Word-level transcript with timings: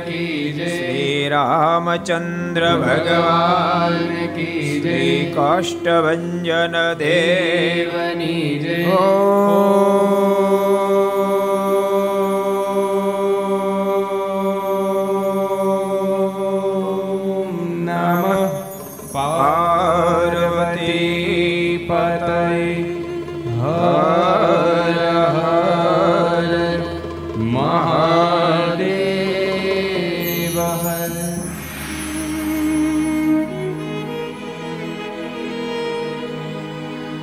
કી 0.00 0.52
શ્રી 0.52 1.28
રામચંદ્ર 1.28 2.64
ભગવાન 2.76 3.98
કી 4.36 4.62
શ્રી 4.72 5.18
કાષ્ટભન 5.34 6.24
દેવની 6.98 8.48
જય 8.58 9.08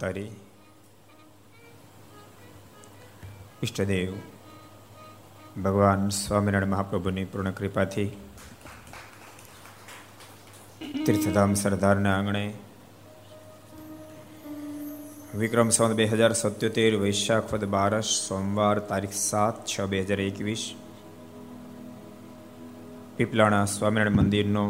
અવતારી. 0.00 0.30
ઈષ્ટદેવ, 3.62 4.12
ભગવાન 5.62 6.08
સ્વામિનારાયણ 6.08 6.72
મહાપ્રભુની 6.74 7.24
પૂર્ણ 7.24 7.50
કૃપાથી 7.50 8.08
તીર્થધામ 11.06 11.52
સરદારના 11.54 12.14
આંગણે 12.16 12.44
વિક્રમ 15.34 15.68
સંવત 15.68 15.96
બે 15.96 16.06
હજાર 16.06 16.32
સત્યોતેર, 16.32 16.92
વૈશાખ 16.96 17.52
વદ 17.52 17.64
બારસ 17.64 18.12
સોમવાર 18.28 18.76
તારીખ 18.78 19.18
સાત 19.22 19.56
છ 19.66 19.84
બે 19.86 20.00
હજાર 20.02 20.20
એકવીસ, 20.20 20.64
પીપલાણા 23.16 23.64
સ્વામિનારાયણ 23.64 24.16
મંદિરનો 24.16 24.64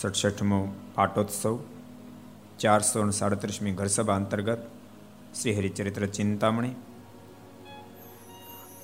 સડસઠમો 0.00 0.62
પાટોત્સવ 0.94 1.54
ચારસો 2.62 3.00
સાડત્રીસમી 3.12 3.74
ઘરસભા 3.74 4.16
અંતર્ગત 4.16 4.62
Shri 5.34 5.54
Haricharitra 5.54 6.04
Chintamani 6.10 6.74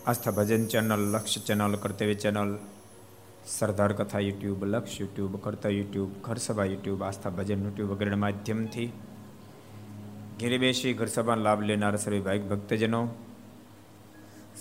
Aastha 0.07 0.33
Bhajan 0.33 0.65
channel 0.67 1.03
Lakshya 1.09 1.41
channel 1.43 1.75
Kartavya 1.77 2.17
channel 2.17 2.53
Sardar 3.49 3.93
Katha 3.95 4.21
YouTube 4.21 4.63
Laksh 4.67 4.97
YouTube 4.99 5.35
Karta 5.41 5.73
YouTube 5.73 6.11
Gharsabha 6.23 6.67
YouTube 6.67 7.03
Aastha 7.03 7.33
Bhajan 7.33 7.63
YouTube 7.65 7.93
વગેરેના 7.93 8.23
માધ્યમથી 8.25 8.89
ઘેરે 10.39 10.59
બેસી 10.59 10.95
ઘરસભાનો 10.95 11.43
લાભ 11.43 11.63
લેનાર 11.63 11.95
સર્વે 11.97 12.21
ભાઈક 12.21 12.45
ભક્તજનો 12.49 13.03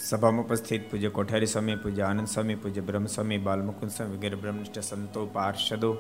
સભામાં 0.02 0.46
ઉપસ્થિત 0.46 0.84
પૂજ્ય 0.90 1.12
કોઠારી 1.12 1.48
સ્વામી 1.48 1.78
પૂજ્ય 1.78 2.06
આનંદ 2.06 2.28
સ્વામી 2.28 2.58
પૂજ્ય 2.58 2.84
બ્રહ્મ 2.84 3.08
સ્વામી 3.08 3.42
બાલમુકુંદ 3.42 3.92
સ્વામી 3.92 4.18
વગેરે 4.18 4.38
બ્રહ્મનિષ્ઠ 4.38 4.84
સંતો 4.84 5.22
પાર્ષદો 5.34 5.92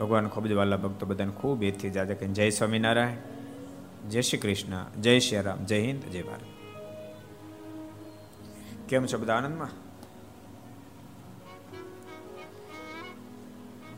ભગવાન 0.00 0.28
ખૂબ 0.28 0.46
જ 0.46 0.52
વાલા 0.52 0.76
ભક્તો 0.76 1.06
બધાને 1.06 1.32
ખૂબ 1.32 1.62
એથી 1.62 1.90
જાજે 1.90 2.14
કે 2.14 2.26
જય 2.26 2.50
સ્વામિનારાયણ, 2.50 4.08
જય 4.08 4.20
શ્રી 4.20 4.38
કૃષ્ણ, 4.38 5.00
જય 5.00 5.18
શ્રી 5.18 5.40
રામ, 5.40 5.64
જય 5.64 5.80
હિન્દ, 5.80 6.02
જય 6.02 6.22
ભારત. 6.22 6.40
કેમ 8.88 9.06
છો 9.06 9.18
બધા 9.18 9.34
આનંદમાં? 9.34 9.68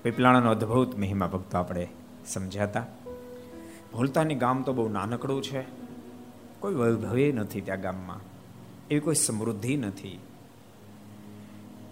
પીપલાણાનો 0.03 0.51
અદ્ભુત 0.51 0.99
મહિમા 0.99 1.27
ભક્તો 1.27 1.59
આપણે 1.59 1.89
સમજ્યા 2.27 2.87
ભૂલતાની 3.93 4.35
ગામ 4.35 4.63
તો 4.63 4.73
બહુ 4.73 4.89
નાનકડું 4.89 5.43
છે. 5.43 5.65
કોઈ 6.61 6.75
વૈભવે 6.75 7.33
નથી 7.33 7.61
ત્યાં 7.61 7.81
ગામમાં. 7.81 8.21
એવી 8.91 9.01
કોઈ 9.01 9.15
સમૃદ્ધિ 9.15 9.77
નથી. 9.77 10.21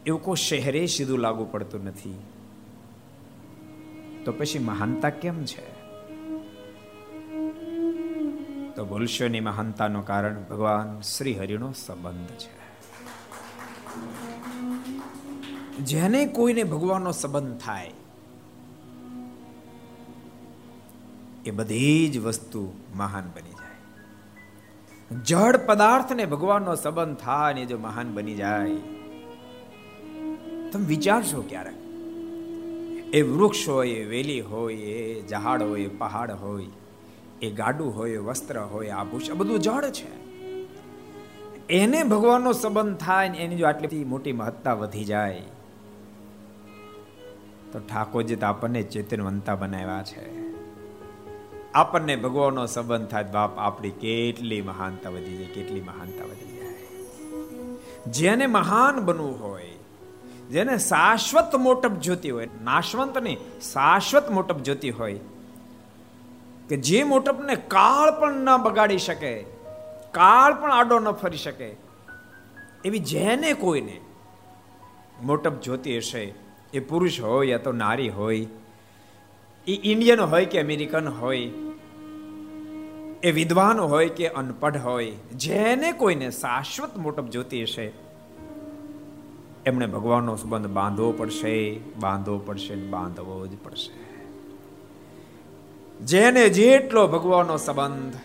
એવું 0.07 0.23
કોઈ 0.23 0.37
શહેરે 0.37 0.87
સીધું 0.87 1.19
લાગુ 1.19 1.45
પડતું 1.51 1.85
નથી. 1.85 2.19
તો 4.25 4.33
પછી 4.33 4.59
મહાનતા 4.59 5.11
કેમ 5.11 5.45
છે? 5.45 5.67
તો 8.75 8.85
ભૂલશો 8.85 9.29
ની 9.29 9.41
મહાનતાનું 9.41 10.07
કારણ 10.07 10.43
ભગવાન 10.43 11.01
શ્રી 11.01 11.35
હરિનો 11.39 11.73
સંબંધ 11.73 12.33
છે. 12.39 12.55
જેને 15.85 16.27
કોઈને 16.27 16.65
ભગવાનનો 16.65 17.13
સંબંધ 17.13 17.61
થાય, 17.61 17.93
એ 21.45 21.51
બધી 21.51 22.09
જ 22.09 22.19
વસ્તુ 22.19 22.73
મહાન 22.97 23.31
બની 23.35 23.51
જાય. 23.51 23.79
જડ 25.25 25.57
પદાર્થને 25.67 26.25
ભગવાનનો 26.27 26.75
સંબંધ 26.75 27.17
થાય 27.17 27.55
ને 27.55 27.65
જો 27.67 27.79
મહાન 27.79 28.15
બની 28.15 28.35
જાય, 28.35 28.77
તમે 30.73 30.87
વિચારશો 30.87 31.43
ક્યારેક? 31.49 31.84
એ 33.15 33.23
વૃક્ષ 33.23 33.69
હોય, 33.69 33.91
એ 33.91 34.05
વેલી 34.05 34.41
હોય, 34.41 34.75
એ 34.75 35.27
ઝાડ 35.29 35.63
હોય 35.63 35.89
પહાડ 35.89 36.31
હોય, 36.31 36.67
એ 37.43 37.51
ગાડું 37.51 37.97
હોય 37.97 38.19
વસ્ત્ર 38.19 38.59
હોય 38.59 38.89
આભૂષણ 38.89 39.35
બધું 39.35 39.61
જળ 39.61 39.91
છે. 39.91 40.13
એને 41.69 42.03
ભગવાનનો 42.03 42.53
સંબંધ 42.53 42.97
થાય 42.97 43.29
ને 43.29 43.39
એની 43.39 43.57
જો 43.57 43.67
આટલી 43.67 44.05
મોટી 44.05 44.33
મહત્તા 44.33 44.75
વધી 44.75 45.05
જાય, 45.05 45.43
તો 47.73 47.79
ઠાકોરજી 47.79 48.37
તો 48.37 48.47
આપણને 48.47 48.83
ચેતનવંતા 48.83 49.55
બનાવ્યા 49.55 50.03
છે. 50.03 50.25
આપણને 51.73 52.17
ભગવાનનો 52.17 52.67
સંબંધ 52.67 53.09
થાય, 53.09 53.25
બાપ 53.25 53.59
આપણી 53.59 53.91
કેટલી 53.91 54.61
મહાનતા 54.61 55.11
વધી 55.11 55.37
જાય, 55.37 55.55
કેટલી 55.55 55.81
મહાનતા 55.81 56.25
વધી 56.25 56.57
જાય. 56.57 58.13
જેને 58.13 58.47
મહાન 58.47 59.01
બનવું 59.01 59.41
હોય 59.43 59.74
જેને 60.51 60.79
શાશ્વત 60.79 61.55
મોટપ 61.55 61.95
જોતી 62.01 62.31
હોય. 62.31 62.49
નાશવંત 62.65 63.19
નહીં, 63.19 63.39
શાશ્વત 63.73 64.31
મોટપ 64.31 64.59
જોતી 64.59 64.91
હોય. 64.91 65.21
કે 66.69 66.77
જે 66.77 67.03
મોટપને 67.03 67.57
કાળ 67.57 68.21
પણ 68.21 68.35
ન 68.35 68.57
બગાડી 68.57 68.99
શકે, 68.99 69.43
કાળ 70.11 70.55
પણ 70.55 70.73
આડો 70.73 70.99
ન 70.99 71.11
ફરી 71.11 71.37
શકે, 71.37 71.77
એવી 72.85 72.99
જેને 72.99 73.53
કોઈને 73.53 74.01
મોટપ 75.23 75.61
જોતી 75.61 75.97
હશે, 75.97 76.35
એ 76.75 76.81
પુરુષ 76.81 77.21
હોય 77.21 77.47
યા 77.47 77.59
તો 77.59 77.73
નારી 77.73 78.09
હોય, 78.09 78.47
એ 79.67 79.73
ઇન્ડિયન 79.83 80.21
હોય 80.21 80.45
કે 80.45 80.61
અમેરિકન 80.61 81.09
હોય, 81.09 81.47
એ 83.23 83.31
વિદ્વાન 83.31 83.81
હોય 83.81 84.09
કે 84.09 84.29
અનપઢ 84.29 84.77
હોય, 84.77 85.11
જેને 85.11 85.93
કોઈને 85.93 86.31
શાશ્વત 86.31 86.97
મોટપ 86.97 87.25
જોતી 87.25 87.63
હશે 87.63 88.04
એમણે 89.67 89.87
ભગવાનનો 89.87 90.37
સંબંધ 90.37 90.67
બાંધવો 90.67 91.13
પડશે 91.13 91.81
બાંધવો 92.01 92.39
પડશે 92.39 92.75
બાંધવો 92.75 93.47
જ 93.47 93.51
પડશે. 93.65 93.93
જેને 96.05 96.49
જેટલો 96.49 97.07
ભગવાનનો 97.07 97.57
સંબંધ, 97.57 98.17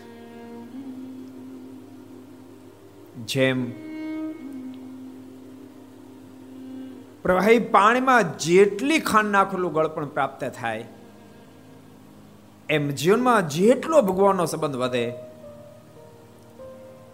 જેમ 3.26 3.58
પ્રવાહી 7.22 7.58
પાણીમાં 7.58 8.38
જેટલી 8.38 8.98
ખાંડ 8.98 9.30
નાખેલું 9.30 9.72
ગળપણ 9.72 10.06
પ્રાપ્ત 10.06 10.44
થાય, 10.60 10.84
એમ 12.68 12.90
જીવનમાં 12.90 13.48
જેટલો 13.48 14.02
ભગવાનનો 14.02 14.46
સંબંધ 14.46 14.76
વધે 14.76 15.04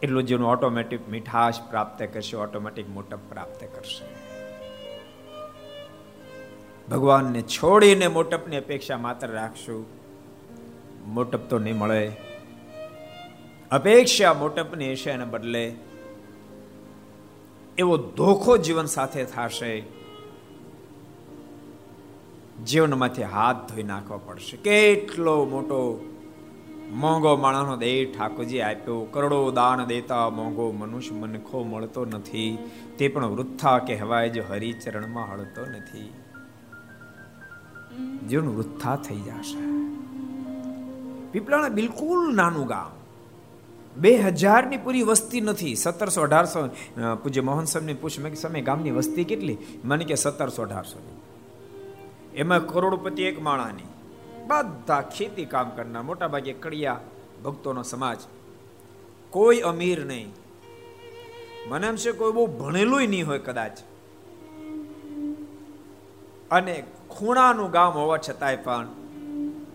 એટલું 0.03 0.23
જેનું 0.23 0.49
ઓટોમેટિક 0.49 1.09
મીઠાશ 1.09 1.61
પ્રાપ્ત 1.61 2.03
કરશે 2.03 2.37
ઓટોમેટિક 2.37 2.89
મોટપ 2.89 3.19
પ્રાપ્ત 3.29 3.61
કરશે. 3.61 4.05
ભગવાનને 6.91 7.43
છોડીને 7.43 8.09
મોટપની 8.09 8.57
અપેક્ષા 8.57 8.99
માત્ર 8.99 9.27
રાખશું. 9.27 9.87
મોટપ 11.07 11.39
તો 11.39 11.59
નહીં 11.59 11.77
મળે. 11.77 12.13
અપેક્ષા 13.71 14.35
મોટપની 14.35 14.93
હશે 14.93 15.11
એને 15.11 15.25
બદલે 15.25 15.75
એવો 17.79 17.97
ધોખો 17.97 18.57
જીવન 18.57 18.85
સાથે 18.85 19.25
થશે. 19.25 19.83
જીવનમાંથી 22.65 23.23
હાથ 23.23 23.73
ધોઈ 23.73 23.83
નાખવા 23.83 24.17
પડશે. 24.17 24.57
કેટલો 24.57 25.45
મોટો 25.45 26.05
મોંઘો 26.91 27.37
માણસનો 27.37 27.77
દેહ 27.77 28.13
ઠાકોરજી 28.19 28.61
આપ્યો. 28.61 29.01
કરોડો 29.01 29.51
દાન 29.51 29.85
દેતા 29.85 30.31
મોંઘો 30.31 30.73
મનુષ્ય 30.73 31.15
મનખો 31.15 31.65
મળતો 31.65 32.05
નથી. 32.05 32.59
તે 32.99 33.09
પણ 33.09 33.27
વૃથા 33.27 33.79
કહેવાય, 33.79 34.29
જો 34.29 34.43
હરિચરણમાં 34.49 35.33
હળતો 35.33 35.67
નથી. 35.67 36.15
જીવન 38.29 38.49
વૃથા 38.49 38.97
થઈ 38.97 39.17
જશે. 39.17 39.77
પીપળાણા 41.31 41.69
બિલકુલ 41.69 42.35
નાનું 42.35 42.67
ગામ. 42.67 42.97
બે 43.97 44.17
હજારની 44.17 44.77
પૂરી 44.77 45.03
વસ્તી 45.03 45.41
નથી. 45.41 45.75
સત્તરસો, 45.75 46.21
અઢારસો 46.21 46.69
પૂજ્ય 47.15 47.41
મોહન 47.41 47.65
સાહેબની 47.65 47.95
પૂછ 47.95 48.11
મેં 48.21 48.35
સમય 48.35 48.61
ગામની 48.61 48.91
વસ્તી 48.91 49.25
કેટલી? 49.25 49.59
મને 49.85 50.05
કે, 50.05 50.15
સત્તરસો, 50.15 50.63
અઢારસો. 50.63 51.21
એમાં 52.35 52.67
કરોડપતિ 52.67 53.23
એક 53.23 53.43
માણાની. 53.43 53.96
બધા 54.47 55.01
ખેતી 55.01 55.45
કામ 55.45 55.71
કરનાર 55.71 56.03
મોટા 56.03 56.29
ભાગે 56.29 56.53
કડિયા 56.53 57.01
ભક્તોનો 57.45 57.83
સમાજ. 57.83 58.19
કોઈ 59.31 59.59
અમીર 59.61 60.07
નહીં. 60.07 60.33
મને 61.69 61.87
એમ 61.87 61.97
છે 61.97 62.13
કોઈ 62.13 62.33
બહુ 62.33 62.47
ભણેલું 62.47 63.01
નહીં 63.01 63.27
હોય 63.27 63.39
કદાચ. 63.39 63.73
અને 66.51 66.85
ખૂણાનું 67.09 67.71
ગામ 67.71 67.93
હોવા 67.93 68.19
છતાંય 68.19 68.57
પણ, 68.57 68.89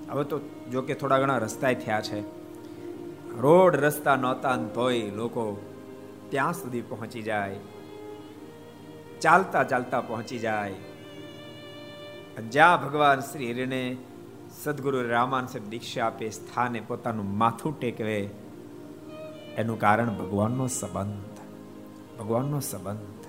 હવે 0.09 0.23
તો 0.23 0.39
જો 0.71 0.81
કે 0.81 0.93
થોડા 0.93 1.19
ઘણા 1.19 1.37
રસ્તા 1.37 1.73
થયા 1.73 2.01
છે. 2.01 2.21
રોડ 3.37 3.75
રસ્તા 3.75 4.15
નહોતા 4.15 4.55
તોય 4.55 5.11
લોકો 5.11 5.61
ત્યાં 6.29 6.53
સુધી 6.53 6.81
પહોંચી 6.81 7.21
જાય. 7.21 7.55
ચાલતા 9.21 9.63
ચાલતા 9.63 10.01
પહોંચી 10.01 10.39
જાય. 10.39 10.73
જ્યાં 12.49 12.85
ભગવાન 12.85 13.19
શ્રી 13.19 13.51
હરિને 13.51 13.97
સદગુરુ 14.63 15.09
રામાન 15.09 15.45
સાહેબ 15.45 15.69
દીક્ષા 15.69 16.05
આપે 16.05 16.29
સ્થાને 16.29 16.79
પોતાનું 16.79 17.37
માથું 17.37 17.79
ટેકવે. 17.79 18.29
એનું 19.57 19.79
કારણ 19.79 20.09
ભગવાનનો 20.09 20.67
સંબંધ. 20.67 21.39
ભગવાનનો 22.19 22.59
સંબંધ. 22.59 23.25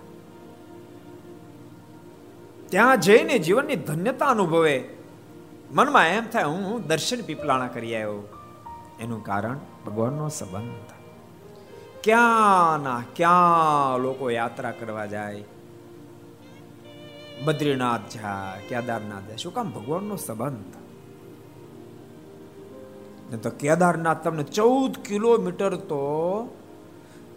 ત્યાં 2.70 3.00
જઈને 3.00 3.38
જીવનની 3.38 3.76
ધન્યતા 3.76 4.26
અનુભવે. 4.26 4.88
મનમાં 5.70 6.08
એમ 6.08 6.24
થાય, 6.24 6.44
હું 6.44 6.86
દર્શન 6.86 7.22
પીપલાણા 7.22 7.66
કરી 7.66 7.94
આવ્યો. 7.94 8.28
એનું 9.00 9.24
કારણ 9.24 9.58
ભગવાનનો 9.86 10.28
સંબંધ. 10.28 10.90
ક્યાં 12.04 12.82
ના 12.82 13.02
ક્યાં 13.16 13.98
લોકો 13.98 14.30
યાત્રા 14.30 14.70
કરવા 14.70 15.06
જાય? 15.06 15.44
બદ્રીનાથ 17.44 18.00
જાય 18.14 18.66
કેદારનાથ 18.68 19.22
જાય 19.22 19.36
શું 19.36 19.54
કામ 19.54 19.70
ભગવાનનો 19.70 20.16
સંબંધ? 20.16 20.81
તો 23.36 23.50
કેદારનાથ 23.50 24.24
તમને 24.24 24.44
ચૌદ 24.56 24.98
કિલોમીટર 25.04 25.74
તો 25.90 26.00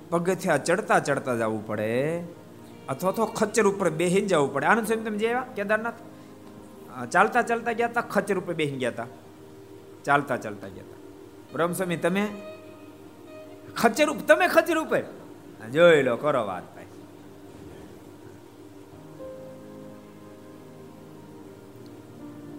પગથિયા 0.10 0.58
ચડતા 0.58 1.00
ચડતા 1.00 1.36
જવું 1.36 1.68
પડે. 1.68 2.24
અથવા 2.90 3.12
તો 3.12 3.26
ખચ્ચર 3.26 3.66
ઉપર 3.68 3.90
બેહીને 3.90 4.28
જવું 4.28 4.54
પડે. 4.54 4.66
આનંદ 4.66 4.88
સ્વામી 4.88 5.04
તમે 5.04 5.18
જેવા 5.18 5.46
કેદારનાથ? 5.56 6.02
ચાલતા 7.12 7.42
ચાલતા 7.42 7.72
ગયા 7.72 7.88
હતા 7.88 8.02
ખચ્ચર 8.02 8.38
ઉપર 8.38 8.54
બેહીને 8.54 8.78
ગયા 8.78 8.90
હતા 8.90 9.08
ચાલતા 10.06 10.38
ચાલતા 10.38 10.68
ગયા 10.68 10.88
હતા 10.88 11.54
બ્રહ્મ 11.54 11.74
સ્વામી, 11.74 11.98
તમે? 11.98 12.24
ખચ્ચર 13.78 14.10
તમે 14.28 14.48
ખચ્ચર 14.48 14.78
ઉપર? 14.78 15.04
જોઈ 15.74 16.04
લો, 16.04 16.16
કરો 16.18 16.44
વાત 16.48 16.66
ભાઈ. 16.76 16.92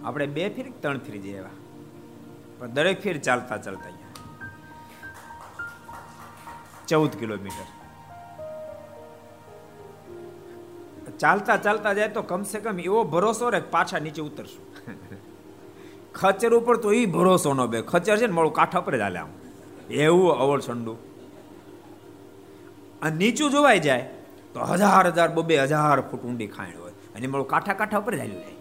આપણે 0.05 0.27
બે 0.27 0.49
ફીર 0.49 0.67
ત્રણ 0.81 0.97
ફીર 0.97 1.17
જેવા 1.21 1.55
પણ 2.59 2.71
દરેક 2.77 2.97
ફેર 3.03 3.17
ચાલતા 3.27 3.57
ચાલતા 3.65 3.89
અહીંયા. 3.89 4.13
ચૌદ 6.89 7.11
કિલોમીટર. 7.21 7.67
ચાલતા 11.21 11.57
ચાલતા 11.65 11.93
જાય 11.97 12.11
તો 12.17 12.21
કમસે 12.31 12.57
કમ 12.65 12.79
એવો 12.87 12.99
ભરોસો 13.13 13.45
રહે 13.53 13.61
પાછા 13.75 14.01
નીચે 14.05 14.21
ઉતરશું. 14.27 14.63
ખચર 16.19 16.51
ઉપર 16.59 16.75
તો 16.83 16.89
એ 16.99 17.01
ભરોસો 17.15 17.53
નો 17.59 17.65
બે. 17.73 17.79
ખચર 17.91 18.17
છે 18.19 18.27
ને 18.27 18.35
મારું 18.39 18.53
કાંઠા 18.59 18.85
પર 18.87 18.95
જ 18.99 19.01
હાલે 19.05 19.19
આમ. 19.23 19.31
એવું 20.03 20.29
અવળ 20.43 20.61
ઠંડુ 20.67 20.93
અને 23.01 23.15
નીચું 23.21 23.49
જોવાઈ 23.55 23.81
જાય 23.87 24.05
તો 24.53 24.59
હજાર 24.71 25.05
હજાર 25.15 25.29
બબે 25.37 25.55
હજાર 25.63 25.97
ફૂટ 26.09 26.23
ઊંડી 26.27 26.49
ખાણ 26.55 26.77
હોય. 26.81 26.95
અને 27.15 27.25
મારું 27.33 27.47
કાંઠા 27.53 27.77
કાંઠા 27.81 28.01
ઉપર 28.03 28.13
જ 28.15 28.19
હાલ્યું 28.23 28.41
જાય. 28.45 28.56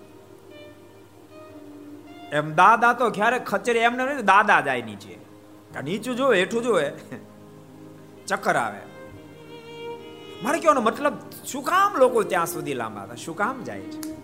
એમ 2.32 2.54
દાદા 2.54 2.92
તો 2.92 3.10
ક્યારેક 3.10 3.44
ખચરે 3.44 3.80
એમને 3.80 4.22
દાદા 4.22 4.60
જાય 4.60 4.82
નીચે. 4.82 5.26
નીચું 5.84 6.16
જોવે, 6.16 6.38
હેઠું 6.38 6.62
જોવે. 6.62 6.92
ચક્કર 8.26 8.56
આવે. 8.56 8.78
મારે 10.42 10.58
કહેવાનો 10.58 10.80
મતલબ, 10.80 11.12
શું 11.46 11.62
કામ 11.62 11.96
લોકો 11.96 12.22
ત્યાં 12.22 12.46
સુધી 12.46 12.74
લાંબા 12.74 13.02
હતા? 13.02 13.14
શું 13.14 13.36
કામ 13.36 13.64
જાય 13.64 13.80
છે? 13.80 14.16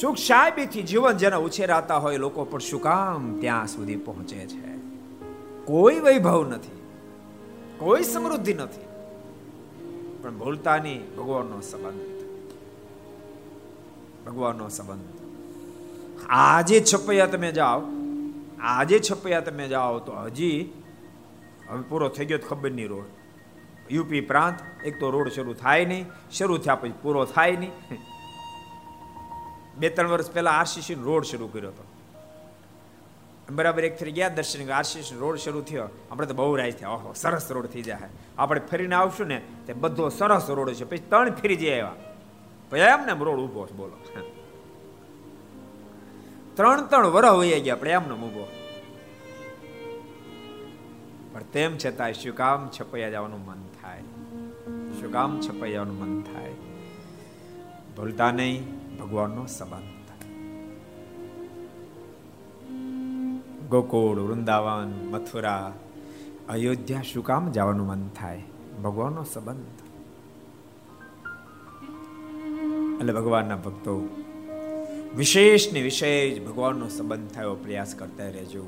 સુખ 0.00 0.16
સાહેબીથી 0.16 0.82
જીવન 0.82 1.12
જેના 1.12 1.36
ઉછેરાતા 1.36 1.96
હોય, 1.96 2.16
લોકો 2.16 2.44
પણ 2.44 2.58
શું 2.58 2.82
કામ 2.82 3.40
ત્યાં 3.40 3.66
સુધી 3.66 3.96
પહોંચે 3.96 4.46
છે? 4.46 4.76
કોઈ 5.64 5.98
વૈભવ 5.98 6.48
નથી. 6.48 6.82
કોઈ 7.78 8.02
સમૃદ્ધિ 8.02 8.54
નથી. 8.54 8.84
પણ 10.22 10.38
ભૂલતા 10.38 10.76
નહીં 10.76 11.16
ભગવાનનો 11.16 11.60
સંબંધ. 11.60 12.00
ભગવાનનો 14.26 14.68
સંબંધ. 14.68 15.13
આજે 16.30 16.80
છપૈયા 16.80 17.26
તમે 17.26 17.52
જાઓ, 17.52 17.82
આજે 18.60 18.98
છપૈયા 18.98 19.40
તમે 19.40 19.68
જાઓ 19.68 19.98
તો 19.98 20.12
હજી, 20.12 20.72
હવે 21.68 21.82
પૂરો 21.82 22.08
થઈ 22.08 22.24
ગયો 22.24 22.38
ખબર 22.38 22.70
નહીં 22.70 22.88
રોડ. 22.88 23.04
યુપી 23.90 24.20
પ્રાંત, 24.20 24.58
એક 24.84 25.00
તો 25.00 25.10
રોડ 25.10 25.28
શરૂ 25.28 25.54
થાય 25.54 25.84
નહીં, 25.84 26.06
શરૂ 26.30 26.58
થયા 26.58 26.74
પછી 26.74 26.92
પૂરો 27.02 27.24
થાય 27.24 27.52
નહીં. 27.52 27.70
બે 29.78 29.88
ત્રણ 29.88 30.08
વર્ષ 30.08 30.30
પહેલા 30.30 30.50
આરસીસી 30.50 30.94
રોડ 30.94 31.24
શરૂ 31.24 31.46
કર્યો 31.46 31.70
હતો. 31.70 31.84
બરાબર 33.50 33.84
એક 33.84 33.98
ફરી 33.98 34.12
ગયા 34.12 34.28
દર્શન 34.28 34.70
આરસીસી 34.70 35.16
રોડ 35.16 35.36
શરૂ 35.36 35.60
થયો. 35.60 35.88
આપણે 36.10 36.26
તો 36.26 36.34
બહુ 36.34 36.56
રાજ 36.56 36.76
થયા, 36.76 36.88
ઓહો, 36.88 37.12
સરસ 37.12 37.52
રોડ 37.52 37.66
થઈ 37.66 37.82
જાય. 37.82 37.98
આપણે 38.38 38.60
ફરીને 38.60 38.94
આવશું 38.94 39.26
ને, 39.26 39.40
તે 39.66 39.72
બધો 39.72 40.08
સરસ 40.08 40.50
રોડ 40.50 40.72
છે. 40.72 40.84
પછી 40.84 40.98
ત્રણ 40.98 41.30
ફરી 41.30 41.56
જઈ 41.56 41.70
આવ્યા. 41.70 41.92
પછી 42.70 42.80
એમને 42.80 43.24
રોડ 43.24 43.38
ઊભો 43.38 43.68
બોલો. 43.76 44.33
ત્રણ 46.56 46.86
ત્રણ 46.86 47.06
વરહ 47.06 47.32
વહી 47.32 47.60
ગયા 47.60 47.74
આપણે 47.74 47.90
એમનો 47.90 48.16
મૂકો 48.16 48.48
પણ 51.32 51.42
તેમ 51.42 51.76
છતાં 51.86 52.12
શું 52.12 52.34
કામ 52.34 52.68
છપૈયા 52.80 53.10
જવાનું 53.10 53.44
મન 53.44 53.58
થાય. 53.82 54.00
શું 55.00 55.12
છપાઈ 55.40 55.72
જવાનું 55.72 55.98
મન 55.98 56.22
થાય. 56.22 56.52
ભૂલતા 57.96 58.30
નહીં, 58.30 58.64
ભગવાનનો 58.98 59.46
સંબંધ 59.46 59.94
ગોકુળ, 63.68 64.18
વૃંદાવન, 64.20 64.88
મથુરા, 65.10 65.72
અયોધ્યા 66.48 67.02
શું 67.02 67.24
કામ 67.24 67.52
જવાનું 67.52 67.86
મન 67.86 68.08
થાય. 68.08 68.42
ભગવાનનો 68.84 69.24
સંબંધ. 69.24 69.66
એટલે 73.00 73.12
ભગવાનના 73.12 73.56
ભક્તો 73.56 74.24
વિશેષ 75.16 75.72
ને 75.72 75.82
વિશેષ 75.82 76.42
ભગવાનનો 76.42 76.88
સંબંધ 76.88 77.30
થયો 77.30 77.54
પ્રયાસ 77.54 77.94
કરતા 77.94 78.24
રહેજો. 78.24 78.64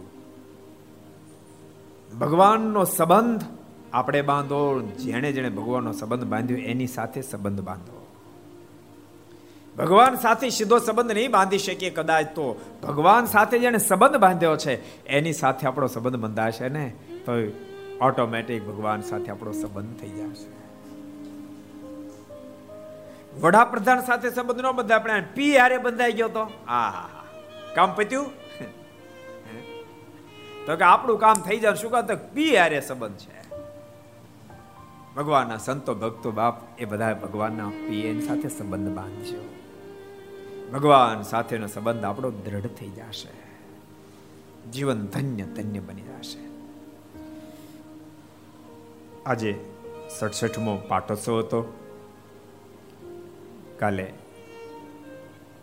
ભગવાનનો 2.20 2.84
સંબંધ 2.84 3.40
આપણે 3.92 4.22
બાંધો, 4.22 4.80
જેણે 4.80 5.32
જેણે 5.32 5.48
ભગવાનનો 5.48 5.92
સંબંધ 5.92 6.24
બાંધ્યો, 6.24 6.56
એની 6.56 6.86
સાથે 6.86 7.22
સંબંધ 7.22 7.60
બાંધો. 7.60 8.06
ભગવાન 9.78 10.14
સાથે 10.14 10.50
સીધો 10.50 10.78
સંબંધ 10.78 11.12
નહીં 11.12 11.30
બાંધી 11.30 11.58
શકીએ 11.58 11.90
કદાચ 11.90 12.26
તો. 12.26 12.60
ભગવાન 12.82 13.24
સાથે 13.24 13.58
જેને 13.58 13.78
સંબંધ 13.78 14.16
બાંધ્યો 14.16 14.56
છે, 14.56 15.04
એની 15.06 15.32
સાથે 15.32 15.66
આપણો 15.66 15.86
સંબંધ 15.86 16.16
બંધાશે 16.16 16.68
ને? 16.68 16.92
તો 17.26 17.32
ઓટોમેટિક 18.00 18.66
ભગવાન 18.66 19.00
સાથે 19.00 19.30
આપણો 19.30 19.52
સંબંધ 19.52 19.96
થઈ 20.00 20.08
જશે. 20.08 20.65
વડાપ્રધાન 23.40 24.00
સાથે 24.00 24.30
સંબંધ 24.30 24.60
ન 24.60 24.70
બંધાય 24.70 24.98
આપણે 24.98 25.20
પી 25.20 25.56
હારે 25.56 25.78
બંધાઈ 25.78 26.12
ગયો 26.12 26.28
તો? 26.28 26.40
આ 26.68 27.08
કામ 27.74 27.94
પત્યું? 27.94 28.26
તો 30.66 30.76
કે 30.76 30.84
આપણું 30.84 31.18
કામ 31.18 31.34
થઈ 31.34 31.58
જાય, 31.58 31.74
શું 31.74 31.90
કહો 31.90 32.16
પી 32.34 32.56
હારે 32.56 32.80
સંબંધ 32.80 33.16
છે. 33.16 33.36
ભગવાનના 35.14 35.56
સંતો, 35.56 35.94
ભક્તો, 35.94 36.30
બાપ, 36.30 36.80
એ 36.80 36.84
બધા 36.84 37.14
ભગવાનના 37.14 37.68
પીએન 37.68 38.20
સાથે 38.20 38.48
સંબંધ 38.48 38.96
બાંધજો 38.96 39.48
ભગવાન 40.72 41.22
સાથેનો 41.22 41.66
સંબંધ 41.66 42.04
આપણો 42.04 42.30
દ્રઢ 42.30 42.66
થઈ 42.66 42.88
જશે. 42.88 43.28
જીવન 44.70 45.06
ધન્ય 45.06 45.44
ધન્ય 45.44 45.80
બની 45.80 46.02
જશે. 46.02 46.38
આજે 49.26 49.64
સડસઠમો 50.18 50.76
પાટોત્સવ 50.76 51.38
હતો. 51.38 51.85
કાલે 53.78 54.12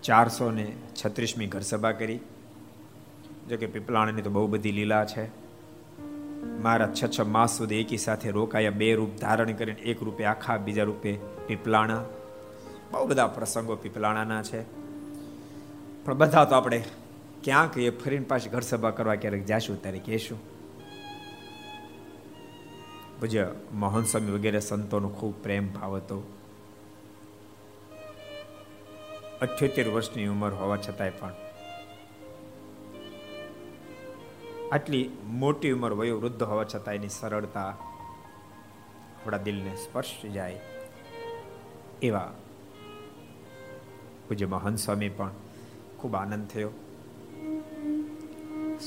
ચારસો 0.04 0.52
ને 0.52 0.76
છત્રીસમી 1.06 1.48
ઘરસભા 1.48 1.92
કરી. 1.92 2.20
જોકે 3.50 3.66
પીપલાણાની 3.66 4.22
તો 4.22 4.30
બહુ 4.30 4.48
બધી 4.48 4.72
લીલા 4.72 5.06
છે. 5.06 5.44
મારા 6.62 6.94
છ 7.04 7.20
છ 7.20 7.22
માસ 7.22 7.58
સુધી 7.58 7.76
એકી 7.76 7.98
સાથે 7.98 8.32
રોકાયા, 8.32 8.70
બે 8.70 8.96
રૂપ 8.96 9.10
ધારણ 9.20 9.54
કરીને 9.54 9.82
એક 9.82 10.04
રૂપે 10.04 10.26
આખા, 10.26 10.58
બીજા 10.58 10.84
રૂપે 10.84 11.20
પીપલાણા. 11.48 12.06
બહુ 12.92 13.08
બધા 13.08 13.28
પ્રસંગો 13.28 13.76
પીપલાણાના 13.76 14.44
છે. 14.44 14.64
પણ 16.06 16.14
બધા 16.14 16.46
તો 16.46 16.56
આપણે 16.56 16.84
ક્યાંક 17.44 17.78
એ 17.78 17.90
ફરીને 17.90 18.26
પાછી 18.26 18.50
ઘર 18.50 18.62
સભા 18.62 18.90
કરવા 18.90 19.16
ક્યારેક 19.16 19.46
જાશું, 19.46 19.82
ત્યારે 19.82 20.00
કહેશું. 20.00 20.54
પૂજ્ય 23.20 23.52
મોહન 23.74 24.04
સ્વામી 24.04 24.32
વગેરે 24.32 24.60
સંતોનો 24.60 25.10
ખૂબ 25.10 25.44
પ્રેમ 25.44 25.74
ભાવ 25.74 25.96
હતો. 25.96 26.43
અઠ્યોતેર 29.44 29.90
વર્ષની 29.90 30.28
ઉંમર 30.28 30.52
હોવા 30.52 30.78
છતાંય 30.78 31.10
પણ. 31.10 31.34
આટલી 34.72 35.10
મોટી 35.26 35.72
ઉંમર 35.72 35.94
વયોવૃદ્ધ 35.94 36.44
હોવા 36.44 36.64
છતાં 36.64 36.96
એની 36.96 37.10
સરળતા 37.10 37.68
આપણા 39.22 39.38
દિલને 39.38 39.76
સ્પર્શ 39.76 40.26
જાય 40.26 40.60
એવા 42.02 42.34
પૂજ્ય 44.28 44.46
મહંત 44.46 44.78
સ્વામી 44.78 45.10
પણ 45.10 45.32
ખૂબ 45.98 46.16
આનંદ 46.16 46.48
થયો. 46.48 46.70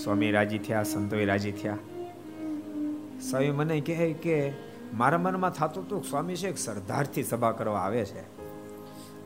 સ્વામી 0.04 0.30
રાજી 0.30 0.58
થયા, 0.58 0.82
સંતોએ 0.82 1.24
રાજી 1.24 1.52
થયા. 1.52 1.78
સ્વામી 3.30 3.50
મને 3.50 3.80
કહે 3.80 4.12
કે, 4.12 4.52
મારા 4.94 5.18
મનમાં 5.18 5.50
થતું 5.50 5.84
હતું 5.84 6.04
સ્વામી 6.04 6.36
છે 6.36 6.48
એક 6.48 6.58
સરદારથી 6.58 7.22
સભા 7.22 7.52
કરવા 7.52 7.80
આવે 7.80 8.04
છે. 8.04 8.45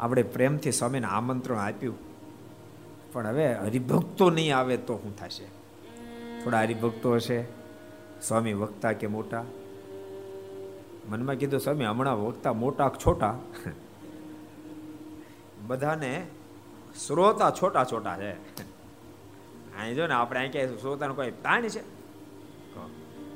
આપણે 0.01 0.23
પ્રેમથી 0.23 0.73
સ્વામીને 0.73 1.07
આમંત્રણ 1.07 1.59
આપ્યું. 1.59 1.97
પણ 3.13 3.27
હવે 3.27 3.55
હરિભક્તો 3.55 4.31
નહીં 4.31 4.57
આવે 4.57 4.77
તો 4.77 4.97
શું 4.97 5.17
થશે? 5.17 5.45
થોડા 6.45 6.61
હરિભક્તો 6.61 7.15
હશે, 7.15 7.45
સ્વામી 8.23 8.53
વક્તા 8.53 8.93
કે 8.93 9.07
મોટા? 9.07 9.45
મનમાં 11.09 11.35
કીધું, 11.35 11.61
સ્વામી, 11.61 11.85
હમણાં 11.85 12.25
વક્તા 12.25 12.53
મોટા 12.53 12.91
છોટા? 13.07 13.39
બધાને 15.67 16.27
શ્રોતા 17.07 17.51
છોટા 17.51 17.85
છોટા 17.85 18.19
છે. 18.19 18.33
અહીં 19.77 19.95
જો 19.95 20.07
ને 20.07 20.15
આપણે 20.15 20.41
અહીં 20.41 20.53
ક્યાંય 20.53 20.69
શ્રોતાનું 20.69 21.17
કોઈ 21.17 21.31
તાણ 21.31 21.69
છે? 21.69 21.83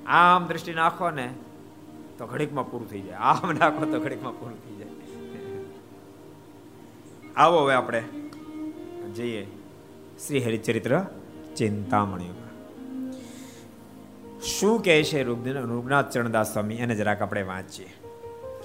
આમ 0.07 0.47
દ્રષ્ટિ 0.47 0.73
નાખો 0.75 1.11
ને 1.11 1.35
તો 2.19 2.27
ઘડીકમાં 2.27 2.71
પૂરું 2.71 2.91
થઈ 2.91 3.01
જાય. 3.01 3.15
આમ 3.15 3.53
નાખો 3.53 3.85
તો 3.85 4.01
ઘડીકમાં 4.01 4.41
પૂરું 4.41 4.57
થઈ 4.65 4.71
જાય 4.71 4.74
આવો 7.37 7.65
હવે 7.65 7.75
આપણે 7.75 8.01
જઈએ. 9.15 9.47
શ્રી 10.27 10.45
હરિચરિત્ર 10.45 11.01
ચિંતામણીમાં 11.57 12.45
શું 14.41 14.83
કહે 14.83 15.03
છે 15.03 15.23
રૂગનાથ 15.23 16.11
ચરણદાસ 16.11 16.53
સ્વામી? 16.53 16.75
એને 16.75 16.95
જરાક 16.95 17.23
આપણે 17.23 17.43
વાંચીએ. 17.43 17.95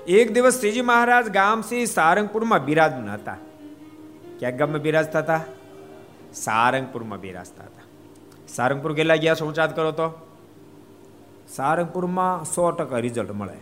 એક 0.07 0.33
દિવસ 0.33 0.59
શ્રીજી 0.59 0.81
મહારાજ 0.81 1.29
ગામથી 1.29 1.85
સારંગપુરમાં 1.85 2.65
બિરાજમાન 2.65 3.09
હતા. 3.09 3.37
ક્યાં 4.39 4.57
ગામમાં 4.57 4.81
બિરાજતા 4.81 5.19
હતા 5.19 5.41
સારંગપુરમાં 6.33 7.19
બિરાજતા 7.19 7.63
હતા 7.63 7.83
સારંગપુર 8.47 8.93
કેટલા 8.93 9.15
ગયા 9.15 9.35
છો 9.35 9.53
કરો 9.75 9.91
તો? 9.91 10.11
સારંગપુરમાં 11.47 12.45
સો 12.45 12.71
ટકા 12.71 12.97
રિઝલ્ટ 12.97 13.31
મળે. 13.31 13.57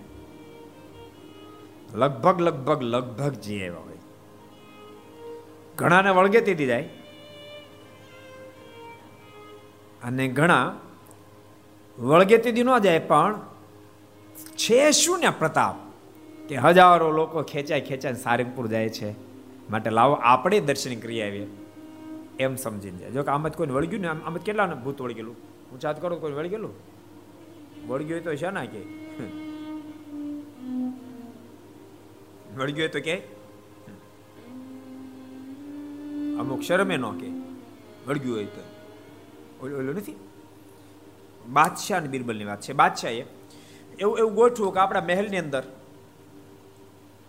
લગભગ 1.93 2.41
લગભગ 2.41 2.82
લગભગ 2.82 3.32
જી 3.32 3.56
એવા. 3.56 3.78
હોય 3.78 3.87
ઘણાને 5.78 6.10
વળગે 6.10 6.42
તેથી 6.42 6.66
જાય. 6.66 6.90
અને 10.04 10.28
ઘણા 10.28 10.80
વળગે 12.00 12.38
તેથી 12.38 12.63
ન 12.63 12.78
જાય, 12.80 13.00
પણ 13.00 13.40
છે 14.58 14.92
શું 14.92 15.20
ને 15.20 15.30
પ્રતાપ 15.30 15.76
કે 16.50 16.56
હજારો 16.56 17.12
લોકો 17.12 17.44
ખેંચાય 17.44 17.82
ખેંચાય 17.82 18.13
સારંગપુર 18.13 18.68
જાય 18.68 18.90
છે. 18.90 19.12
માટે 19.70 19.90
લાવો, 19.90 20.13
આપણે 20.13 20.60
દર્શન 20.60 21.00
કરી 21.00 21.22
આવીએ 21.22 21.48
એમ 22.40 22.56
સમજીને 22.56 22.98
જાય. 22.98 23.12
જો 23.12 23.24
કે 23.24 23.32
આમ 23.32 23.48
જ 23.48 23.54
કોઈ 23.54 23.68
વળગ્યું 23.68 24.02
ને, 24.02 24.08
આમ 24.08 24.38
જ 24.38 24.42
કેટલા 24.42 24.66
ભૂત 24.66 25.02
વળગેલું? 25.02 25.36
હું 25.72 25.80
ચાત 25.80 26.02
કરું 26.02 26.22
કોઈ 26.22 26.32
વળગેલું? 26.32 26.74
વળગ્યું 27.88 28.24
તો 28.24 28.36
છે 28.36 28.50
ના 28.50 28.66
કે? 28.66 28.82
વળગ્યું 32.56 32.92
તો 32.92 33.00
કે? 33.00 33.37
અમુક 36.39 36.62
શરમે 36.62 36.97
ન 36.97 37.12
કે. 37.12 37.28
વળગ્યું 38.08 38.36
હોય 38.36 38.45
તો. 38.45 38.62
ઓલું 39.65 39.95
નથી? 39.95 40.15
બાદશાહ 41.50 42.00
અને 42.00 42.10
બિરબલની 42.10 42.43
વાત 42.43 42.62
છે. 42.62 42.73
બાદશાહે 42.73 43.26
એવું 44.00 44.17
એવું 44.17 44.34
ગોઠવું 44.34 44.73
કે 44.73 44.80
આપણા 44.80 45.02
મહેલની 45.02 45.38
અંદર 45.38 45.63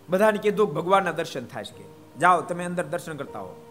બધાને 0.09 0.37
કીધું 0.37 0.73
ભગવાનના 0.73 1.11
દર્શન 1.11 1.45
થાય 1.45 1.63
કે. 1.63 1.83
જાઓ, 2.19 2.41
તમે 2.41 2.65
અંદર 2.65 2.85
દર્શન 2.85 3.17
કરતા 3.17 3.39
હો. 3.39 3.65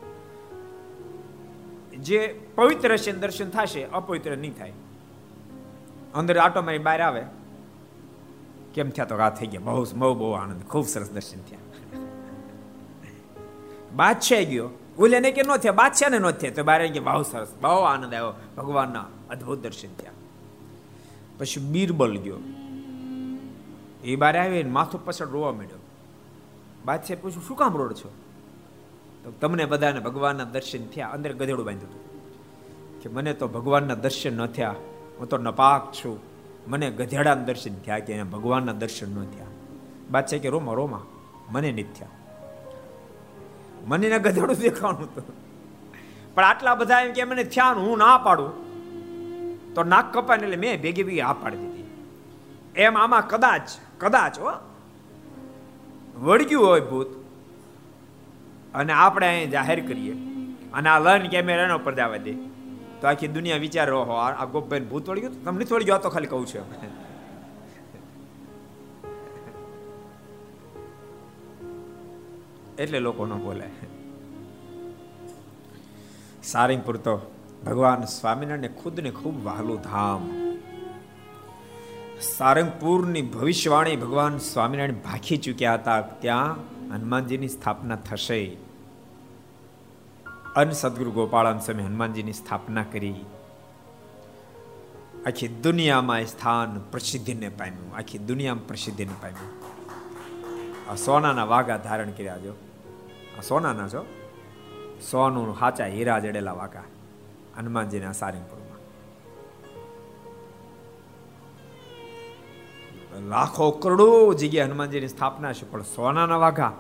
જે 1.98 2.40
પવિત્ર 2.54 2.96
છે 2.96 3.12
દર્શન 3.12 3.50
થશે, 3.50 3.84
અપવિત્ર 3.84 4.36
નહીં 4.36 4.54
થાય. 4.54 4.72
અંદર 6.14 6.38
આટો 6.38 6.62
મારી 6.62 6.78
બહાર 6.78 7.00
આવે. 7.00 7.24
કેમ 8.74 8.90
થયા 8.90 9.04
તો 9.04 9.16
આ 9.16 9.30
થઈ 9.30 9.46
ગયા. 9.46 9.60
બહુ 9.60 9.84
બહુ 9.96 10.14
બહુ 10.14 10.32
આનંદ. 10.32 10.62
ખૂબ 10.62 10.86
સરસ 10.86 11.10
દર્શન 11.10 11.40
થયા. 11.42 11.58
બાદશાહ 13.96 14.42
ગયો. 14.42 14.70
ઓલે 14.98 15.20
ને 15.20 15.30
કે 15.30 15.42
ન 15.42 15.56
થયા 15.56 15.72
બાદશાહ 15.72 16.08
ને 16.08 16.32
થયા. 16.32 16.50
તો 16.50 16.64
બારે 16.64 16.88
કે 16.88 17.00
બહુ 17.00 17.22
સરસ 17.22 17.48
બહુ 17.60 17.82
આનંદ 17.82 18.14
આવ્યો. 18.14 18.34
ભગવાનના 18.56 19.04
અદ્ભુત 19.30 19.58
દર્શન 19.58 19.94
થયા. 19.94 20.10
પછી 21.38 21.60
બીરબલ 21.60 22.16
ગયો. 22.16 22.36
એ 24.04 24.16
બારે 24.16 24.38
આવી 24.38 24.62
માથું 24.64 25.04
પાછળ 25.04 25.26
રોવા 25.26 25.52
માંડ્યો. 25.52 25.78
બાદશાહ 26.84 27.16
પૂછ્યું, 27.22 27.42
શું 27.48 27.56
કામ 27.56 27.76
રોડ 27.76 27.92
છો? 27.94 28.12
તો 29.24 29.30
તમને 29.30 29.64
બધાને 29.64 30.00
ભગવાનના 30.00 30.44
દર્શન 30.44 30.86
થયા, 30.86 31.08
અંદર 31.08 31.32
ગધેડું 31.32 31.66
બાંધ્યું 31.66 31.90
હતું. 31.90 32.08
કે 33.00 33.08
મને 33.08 33.34
તો 33.34 33.48
ભગવાનના 33.48 33.94
દર્શન 33.94 34.36
ન 34.36 34.46
થયા. 34.46 34.74
હું 35.18 35.28
તો 35.28 35.38
નપાક 35.38 35.92
છું. 35.92 36.20
મને 36.68 36.90
ગધેડાના 36.90 37.42
દર્શન 37.42 37.74
થયા 37.74 37.98
કે 37.98 38.22
ભગવાનના 38.22 38.72
દર્શન 38.72 39.08
ન 39.08 39.24
થયા. 39.24 39.46
બાદશાહ 40.10 40.40
કે, 40.40 40.48
રોમા 40.48 40.72
રોમા. 40.72 41.06
મને 41.50 41.72
નહીં 41.72 41.92
થયા. 41.92 42.08
મને 43.88 44.08
ને 44.08 44.18
ગધેડું 44.18 44.56
દેખાવાનું 44.56 45.02
હતું. 45.02 45.26
પણ 46.34 46.44
આટલા 46.44 46.74
બધા 46.74 47.00
એમ 47.00 47.12
કે 47.12 47.24
મને 47.24 47.44
થયા 47.44 47.72
હું 47.72 47.98
ના 47.98 48.18
પાડું, 48.18 48.50
તો 49.74 49.82
નાક 49.84 50.12
કપાય 50.14 50.38
એટલે 50.38 50.56
મેં 50.56 50.82
ભેગી 50.82 51.02
ભેગી 51.02 51.20
આ 51.20 51.32
પાડી 51.32 51.56
દીધી. 51.56 51.86
એમ 52.76 52.98
આમાં 52.98 53.28
કદાચ 53.28 53.66
કદાચ 53.98 54.38
હો, 54.38 54.52
વળગ્યું 56.16 56.66
હોય 56.66 56.80
ભૂત. 56.80 57.10
અને 58.74 58.92
આપણે 58.92 59.26
અહીં 59.28 59.50
જાહેર 59.50 59.80
કરીએ. 59.86 60.14
અને 60.72 60.88
આ 60.88 60.98
લર્ન 60.98 61.28
કેમેરાનો 61.28 61.78
જવા 61.92 62.16
દે. 62.16 62.32
તો 63.00 63.06
આખી 63.06 63.28
દુનિયા 63.28 63.56
વિચારો 63.56 63.98
હો 64.04 64.14
આ 64.14 64.44
ગોપભાઈ 64.44 64.80
ભૂત 64.80 65.08
વળગ્યું? 65.08 65.44
તમને 65.44 65.64
થોડી 65.64 65.84
ગયો 65.84 65.98
તો 65.98 66.10
ખાલી 66.10 66.26
કહું 66.26 66.46
છું. 66.46 66.64
એટલે 72.78 72.98
લોકો 72.98 73.26
ન 73.26 73.32
બોલે. 73.32 73.70
સારંગપુર 76.42 76.96
તો 76.96 77.34
ભગવાન 77.66 78.04
સ્વામિનારાયણ 78.04 78.82
ખુદને 78.82 79.10
ખૂબ 79.10 79.44
વહાલું 79.44 79.80
ધામ 79.80 80.48
સારંગપુરની 82.20 83.22
ભવિષ્યવાણી 83.22 83.96
ભગવાન 83.96 84.38
સ્વામિનારાયણ 84.38 84.92
ભાખી 84.92 85.36
ચૂક્યા 85.36 85.74
હતા. 85.74 86.00
ત્યાં 86.00 86.56
હનુમાનજીની 86.94 87.48
સ્થાપના 87.48 87.96
થશે. 87.96 88.56
અન 90.56 90.70
સદગુરુ 90.70 91.10
ગોપાળન 91.10 91.58
સમય 91.58 91.82
હનુમાનજીની 91.82 92.32
સ્થાપના 92.32 92.84
કરી. 92.92 93.14
આખી 95.26 95.48
દુનિયામાં 95.48 96.26
સ્થાન 96.26 96.80
પ્રસિદ્ધિને 96.80 97.48
પામ્યું. 97.48 97.96
આખી 97.96 98.18
દુનિયામાં 98.18 98.66
પ્રસિદ્ધિને 98.66 99.12
પામ્યું. 99.22 99.68
સોનાના 100.96 101.44
વાઘા 101.44 101.76
ધારણ 101.76 102.10
કર્યા 102.10 102.38
જો. 102.38 102.67
સોનાના 103.42 103.88
છો 103.88 104.06
સોનું 105.10 105.54
હાચા 105.54 105.86
હીરા 105.86 106.18
જડેલા 106.18 106.52
વાઘા 106.52 106.82
હનુમાનજીના 107.58 108.12
સારંગપુરમાં 108.12 108.68
લાખો 113.28 113.70
કરોડો 113.70 114.32
જગ્યાએ 114.32 114.66
હનુમાનજીની 114.66 115.08
સ્થાપના 115.08 115.52
છે, 115.52 115.70
પણ 115.70 115.82
સોનાના 115.82 116.36
વાઘા, 116.36 116.72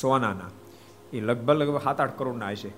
સોનાના. 0.00 0.50
એ 1.12 1.20
લગભગ 1.20 1.54
લગભગ 1.54 1.82
સાત 1.82 2.00
આઠ 2.00 2.18
કરોડના 2.18 2.48
હશે. 2.48 2.72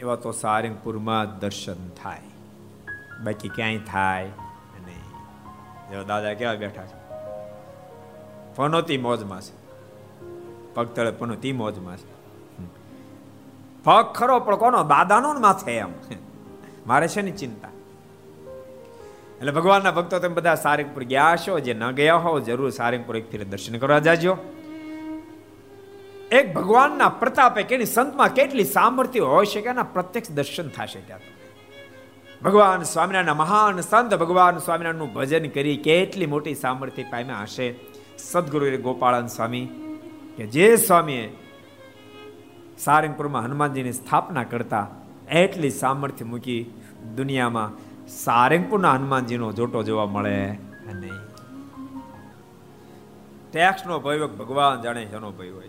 એવા 0.00 0.16
તો 0.16 0.32
સારંગપુરમાં 0.32 1.38
દર્શન 1.38 1.88
થાય. 1.88 2.20
બાકી 3.24 3.48
ક્યાંય 3.48 3.78
થાય 3.78 4.24
નહીં. 4.86 5.02
જેવા 5.90 6.02
દાદા 6.02 6.34
કેવા 6.34 6.54
બેઠા 6.54 6.86
છે? 6.86 6.96
ફનોતી 8.54 8.98
મોજમાં 8.98 9.40
છે. 9.40 9.63
પગ 10.74 10.86
તળે 10.86 11.10
પનોતી 11.10 11.52
મોજમાં 11.52 11.96
છે. 11.96 12.14
પગ 13.84 14.04
ખરો, 14.04 14.40
પણ 14.40 14.56
કોનો? 14.56 14.84
દાદાનો 14.84 15.32
માથે 15.32 15.72
એમ. 15.72 15.88
મારે 16.86 17.08
છે 17.08 17.22
ને 17.22 17.30
ચિંતા? 17.30 17.68
એટલે 19.38 19.52
ભગવાનના 19.52 19.90
ભક્તો 19.90 20.18
તમે 20.18 20.34
બધા 20.34 20.54
સારંગપુર 20.54 21.04
ગયા 21.04 21.36
છો 21.36 21.58
જે 21.58 21.74
ન 21.74 21.90
ગયા 21.90 22.16
હો, 22.16 22.40
જરૂર 22.40 22.70
સારંગપુર 22.70 23.16
એક 23.16 23.30
ફેર 23.30 23.44
દર્શન 23.44 23.78
કરવા 23.78 23.98
જાજો. 23.98 24.36
એક 26.32 26.54
ભગવાનના 26.54 27.08
પ્રતાપે 27.08 27.62
કેની 27.62 27.84
સંતમાં 27.84 28.28
કેટલી 28.28 28.64
સામર્થ્ય 28.64 29.20
હોય 29.20 29.46
છે 29.46 29.60
કે 29.60 29.68
એના 29.68 29.82
પ્રત્યક્ષ 29.82 30.30
દર્શન 30.30 30.68
થશે 30.68 31.00
ત્યાં 31.00 31.20
ભગવાન 32.44 32.82
સ્વામિનારાયણના 32.82 33.34
મહાન 33.34 33.80
સંત, 33.80 34.14
ભગવાન 34.14 34.58
સ્વામિનારાયણનું 34.58 35.12
ભજન 35.12 35.48
કરી 35.48 35.76
કેટલી 35.76 36.26
મોટી 36.26 36.54
સામર્થ્ય 36.54 37.02
પામ્યા 37.02 37.42
હશે. 37.42 37.74
સદગુરુ 38.18 38.82
ગોપાળન 38.82 39.26
સ્વામી 39.26 39.68
કે 40.36 40.46
જે 40.46 40.76
સ્વામીએ 40.76 41.36
સારંગપુરમાં 42.78 43.44
હનુમાનજીની 43.44 43.92
સ્થાપના 43.92 44.44
કરતા 44.44 44.86
એટલી 45.28 45.70
સામર્થ્ય 45.70 46.24
મૂકી 46.24 46.74
દુનિયામાં 47.16 47.72
સારંગપુરના 48.08 48.92
હનુમાનજીનો 48.92 49.52
જોટો 49.52 49.82
જોવા 49.82 50.06
મળે 50.06 50.46
નહીં. 50.92 51.12
ટેક્સનો 53.52 54.00
ભય 54.00 54.18
ભગવાન 54.18 54.82
જાણે 54.82 55.04
જેનો 55.04 55.30
ભય 55.30 55.50
હોય. 55.50 55.68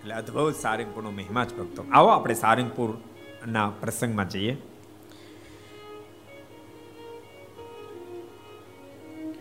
એટલે 0.00 0.14
અદભુત 0.14 0.54
સારંગપુરનો 0.54 1.10
મહિમા 1.10 1.44
જ 1.44 1.58
ભક્તો. 1.58 1.84
આવો 1.92 2.08
આપણે 2.08 2.34
સારંગપુરના 2.34 3.70
પ્રસંગમાં 3.80 4.28
જઈએ. 4.28 4.56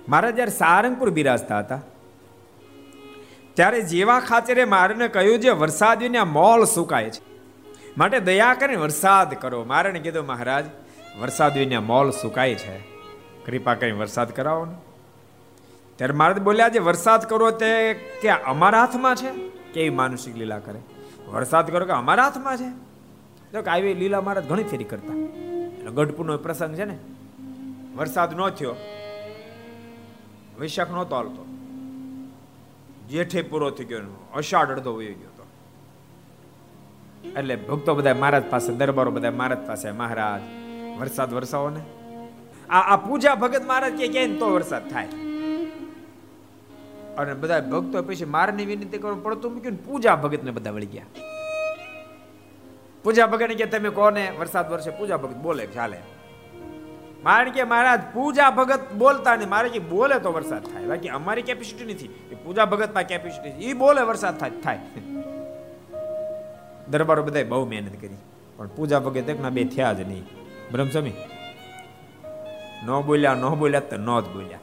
મારા 0.09 0.31
જ્યારે 0.31 0.51
સારંગપુર 0.51 1.09
બિરાજતા 1.09 1.59
હતા 1.59 1.81
ત્યારે 3.53 3.81
જેવા 3.81 4.19
ખાચરે 4.19 4.65
મારને 4.65 5.07
કહ્યું 5.07 5.39
છે, 5.39 5.49
વરસાદીના 5.49 6.25
મોલ 6.25 6.63
સુકાય 6.63 7.09
છે. 7.09 7.21
માટે 7.97 8.19
દયા 8.19 8.53
કરીને 8.53 8.81
વરસાદ 8.81 9.33
કરો. 9.33 9.63
મારે 9.63 9.99
કીધું, 9.99 10.25
મહારાજ, 10.25 10.65
વરસાદીના 11.19 11.81
મોલ 11.81 12.11
સુકાય 12.11 12.55
છે. 12.55 12.79
કૃપા 13.45 13.73
કરીને 13.73 13.97
વરસાદ 13.97 14.31
કરાવો 14.31 14.65
ને. 14.65 14.73
ત્યારે 15.95 16.13
મારે 16.13 16.33
બોલ્યા 16.33 16.69
છે, 16.69 16.79
વરસાદ 16.79 17.29
કરો 17.29 17.51
તે 17.51 17.93
કે 17.93 18.29
અમારા 18.29 18.79
હાથમાં 18.79 19.15
છે? 19.15 19.31
કેવી 19.73 19.89
માનસિક 19.89 20.37
લીલા 20.37 20.59
કરે. 20.59 20.79
વરસાદ 21.27 21.71
કરો 21.71 21.85
કે 21.85 21.91
અમારા 21.91 22.23
હાથમાં 22.23 22.57
છે? 22.57 22.69
તો 23.51 23.61
કે 23.61 23.69
આવી 23.69 23.93
લીલા 23.93 24.21
મહારાજ 24.21 24.47
ઘણી 24.47 24.63
ફેરી 24.63 24.83
કરતા. 24.83 25.13
એટલે 25.77 25.91
ગઢપુરનો 25.91 26.37
પ્રસંગ 26.37 26.75
છે 26.75 26.85
ને. 26.85 26.97
વરસાદ 27.95 28.39
ન 28.39 28.49
થયો. 28.49 28.75
વૈશાખ 30.59 30.91
નહોતો 30.91 31.15
હાલતો 31.15 31.50
જેઠે 33.11 33.41
પૂરો 33.41 33.69
થઈ 33.69 33.85
ગયો 33.85 34.27
અષાઢ 34.33 34.69
અડધો 34.69 34.93
વયો 34.93 35.13
ગયો 35.13 35.27
હતો. 35.27 35.47
એટલે 37.39 37.55
ભક્તો 37.55 37.95
બધા 37.95 38.13
મહારાજ 38.13 38.43
પાસે, 38.49 38.73
દરબારો 38.73 39.11
બધા 39.11 39.31
મહારાજ 39.31 39.67
પાસે, 39.67 39.91
મહારાજ, 39.91 40.41
વરસાદ 40.99 41.33
વરસાવો 41.33 41.69
ને? 41.69 41.79
આ 42.69 42.93
આ 42.93 42.97
પૂજા 42.97 43.35
ભગત 43.35 43.65
મહારાજ 43.65 43.93
કે 43.93 44.07
ક્યાંય 44.07 44.35
તો 44.35 44.49
વરસાદ 44.49 44.89
થાય. 44.89 45.07
અને 47.17 47.33
બધા 47.33 47.59
ભક્તો 47.59 48.03
પછી 48.03 48.25
મારની 48.25 48.65
વિનંતી 48.65 48.97
કરવું 48.97 49.23
પડતું 49.23 49.53
મૂક્યું 49.53 49.85
પૂજા 49.85 50.15
ભગત 50.15 50.43
ને 50.43 50.51
બધા 50.51 50.71
વળી 50.71 50.85
ગયા. 50.85 51.05
પૂજા 53.03 53.27
ભગત 53.27 53.45
કે 53.45 53.65
તમે 53.65 53.89
કોને? 53.89 54.31
વરસાદ 54.39 54.71
વરસે, 54.71 54.89
પૂજા 54.89 55.17
ભગત 55.17 55.35
બોલે 55.35 55.65
ચાલે. 55.65 56.01
મારે 57.23 57.51
કે 57.51 57.63
મહારાજ, 57.63 58.01
પૂજા 58.13 58.49
ભગત 58.49 58.93
બોલતા 58.97 59.35
ને 59.35 59.45
મારે 59.45 59.69
કે 59.69 59.79
બોલે 59.79 60.19
તો 60.19 60.31
વરસાદ 60.31 60.63
થાય. 60.63 60.85
બાકી 60.85 61.09
અમારી 61.09 61.41
કેપેસિટી 61.41 61.93
નથી. 61.93 62.05
એ 62.31 62.35
પૂજા 62.35 62.65
ભગતમાં 62.65 63.03
કેપેસિટી 63.03 63.49
એ 63.65 63.73
બોલે 63.73 64.01
વરસાદ 64.01 64.37
થાય 64.37 64.49
થાય. 64.49 64.79
દરબારો 66.89 67.23
બધાય 67.23 67.43
બહુ 67.43 67.65
મહેનત 67.69 68.01
કરી. 68.01 68.17
પણ 68.57 68.67
પૂજા 68.67 68.99
ભગત 68.99 69.29
એક 69.29 69.41
ના 69.41 69.49
બે 69.49 69.63
થયા 69.63 69.93
જ 69.93 70.01
નહીં. 70.01 70.23
બ્રહ્મસ્વામી, 70.71 71.13
ન 72.85 73.01
બોલ્યા 73.01 73.33
ન 73.33 73.49
બોલ્યા 73.49 73.79
તો 73.79 73.97
ન 73.97 74.19
જ 74.19 74.27
બોલ્યા. 74.33 74.59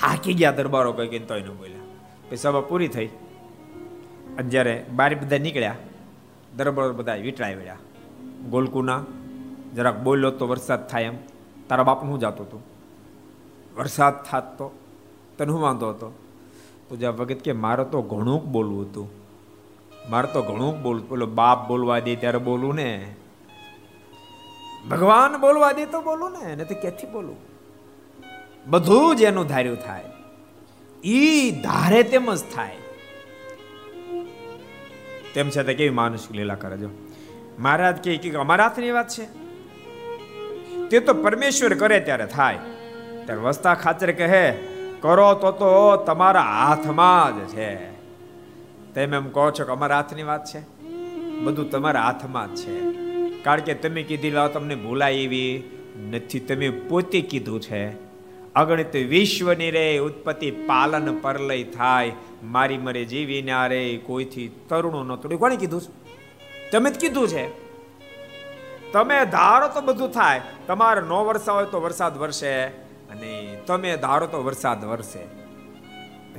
થાકી 0.00 0.34
ગયા 0.34 0.52
દરબારો 0.52 0.92
કઈ 0.92 1.08
કઈ 1.08 1.18
તોય 1.18 1.40
ન 1.40 1.48
બોલ્યા. 1.48 1.82
પછી 2.28 2.36
સભા 2.36 2.60
પૂરી 2.60 2.88
થઈ. 2.88 3.06
અને 4.38 4.48
જ્યારે 4.48 4.84
બારી 4.92 5.14
બધા 5.14 5.38
નીકળ્યા, 5.38 5.74
દરબારો 6.56 6.92
બધા 6.92 7.14
વીટળાઈ 7.14 7.54
વળ્યા. 7.54 7.76
ગોલકુના 8.50 9.04
જરાક 9.74 9.98
બોલ્યો 9.98 10.30
તો 10.30 10.46
વરસાદ 10.46 10.88
થાય 10.88 11.02
એમ. 11.02 11.16
તારા 11.68 11.82
બાપનું 11.82 12.12
હું 12.12 12.20
જાતો 12.20 12.44
હતો? 12.44 12.62
વરસાદ 13.76 14.22
થાત. 14.22 14.58
તો 14.58 14.70
તને 15.38 15.52
હું 15.52 15.60
વાંધો 15.60 15.88
હતો? 15.88 16.18
પૂજા 16.88 17.10
વખત 17.10 17.34
કે 17.34 17.52
મારે 17.52 17.84
તો 17.84 18.02
ઘણું 18.02 18.52
બોલવું 18.52 18.82
હતું. 18.82 19.10
મારે 20.10 20.32
તો 20.32 20.42
ઘણું 20.42 20.82
બોલવું. 20.82 21.08
પેલો 21.08 21.26
બાપ 21.26 21.68
બોલવા 21.68 21.98
દે 21.98 22.16
ત્યારે 22.16 22.38
બોલું 22.38 22.74
ને. 22.74 23.14
ભગવાન 24.90 25.40
બોલવા 25.40 25.72
દે 25.72 25.86
તો 25.86 26.02
બોલું 26.02 26.32
ને 26.32 26.52
એને 26.52 26.64
તો 26.64 26.74
ક્યાંથી 26.74 27.06
બોલું? 27.06 27.36
બધું 28.66 29.16
જ 29.16 29.22
એનું 29.22 29.46
ધાર્યું 29.46 29.76
થાય. 29.76 30.04
ઈ 31.04 31.50
ધારે 31.50 32.02
તેમ 32.02 32.34
જ 32.34 32.38
થાય. 32.54 32.76
તેમ 35.34 35.50
છતાં 35.50 35.74
કેવી 35.74 35.90
માનુષિક 35.90 36.36
લીલા 36.36 36.54
કરે 36.54 36.78
જો. 36.78 36.88
મહારાજ 37.58 37.96
કે 37.96 38.34
અમારા 38.34 38.64
હાથની 38.64 38.90
વાત 38.90 39.08
છે? 39.08 39.49
તે 40.90 41.00
તો 41.00 41.14
પરમેશ્વર 41.14 41.74
કરે 41.74 42.00
ત્યારે 42.00 42.26
થાય. 42.26 42.58
ત્યારે 43.24 43.40
વસ્તા 43.40 43.74
ખાચર 43.74 44.12
કહે, 44.12 44.52
કરો 45.00 45.34
તો 45.34 45.52
તો 45.52 45.96
તમારા 45.96 46.40
હાથમાં 46.40 47.46
જ 47.46 47.50
છે. 47.50 47.90
તમે 48.94 49.16
એમ 49.16 49.28
કહો 49.28 49.50
છો 49.50 49.64
કે 49.64 49.72
અમારા 49.72 49.96
હાથની 49.96 50.22
વાત 50.22 50.44
છે? 50.44 50.60
બધું 51.40 51.70
તમારા 51.70 52.02
હાથમાં 52.02 52.54
જ 52.54 52.58
છે. 52.58 52.80
કારણ 53.42 53.60
કે 53.60 53.74
તમે 53.74 54.02
કીધી 54.02 54.30
લાવ 54.30 54.48
તમને 54.48 54.74
ભૂલાય 54.74 55.12
એવી 55.12 55.62
નથી. 56.10 56.40
તમે 56.40 56.70
પોતે 56.70 57.20
કીધું 57.20 57.60
છે. 57.60 57.90
અગણિત 58.54 58.96
વિશ્વની 58.96 59.70
રે, 59.70 59.98
ઉત્પત્તિ 59.98 60.50
પાલન 60.50 61.18
પરલય 61.18 61.62
થાય. 61.62 62.12
મારી 62.42 62.78
મરે 62.78 63.04
જીવી 63.04 63.42
ના 63.42 63.66
રે 63.66 63.96
કોઈથી 63.96 64.50
તરુણો 64.68 65.04
ન 65.04 65.16
તોડી. 65.16 65.36
કોણે 65.36 65.56
કીધું 65.56 65.80
છે? 65.80 66.10
તમે 66.70 66.90
જ 66.90 66.98
કીધું 66.98 67.28
છે. 67.28 67.59
તમે 68.92 69.18
ધારો 69.26 69.66
તો 69.74 69.80
બધું 69.80 70.10
થાય. 70.10 70.40
તમારે 70.66 71.02
નો 71.10 71.18
વરસા 71.24 71.52
હોય 71.52 71.66
તો 71.72 71.80
વરસાદ 71.80 72.14
વરસે 72.18 72.52
અને 73.10 73.32
તમે 73.66 73.96
ધારો 73.96 74.26
તો 74.26 74.38
વરસાદ 74.44 74.84
વરસે. 74.84 75.22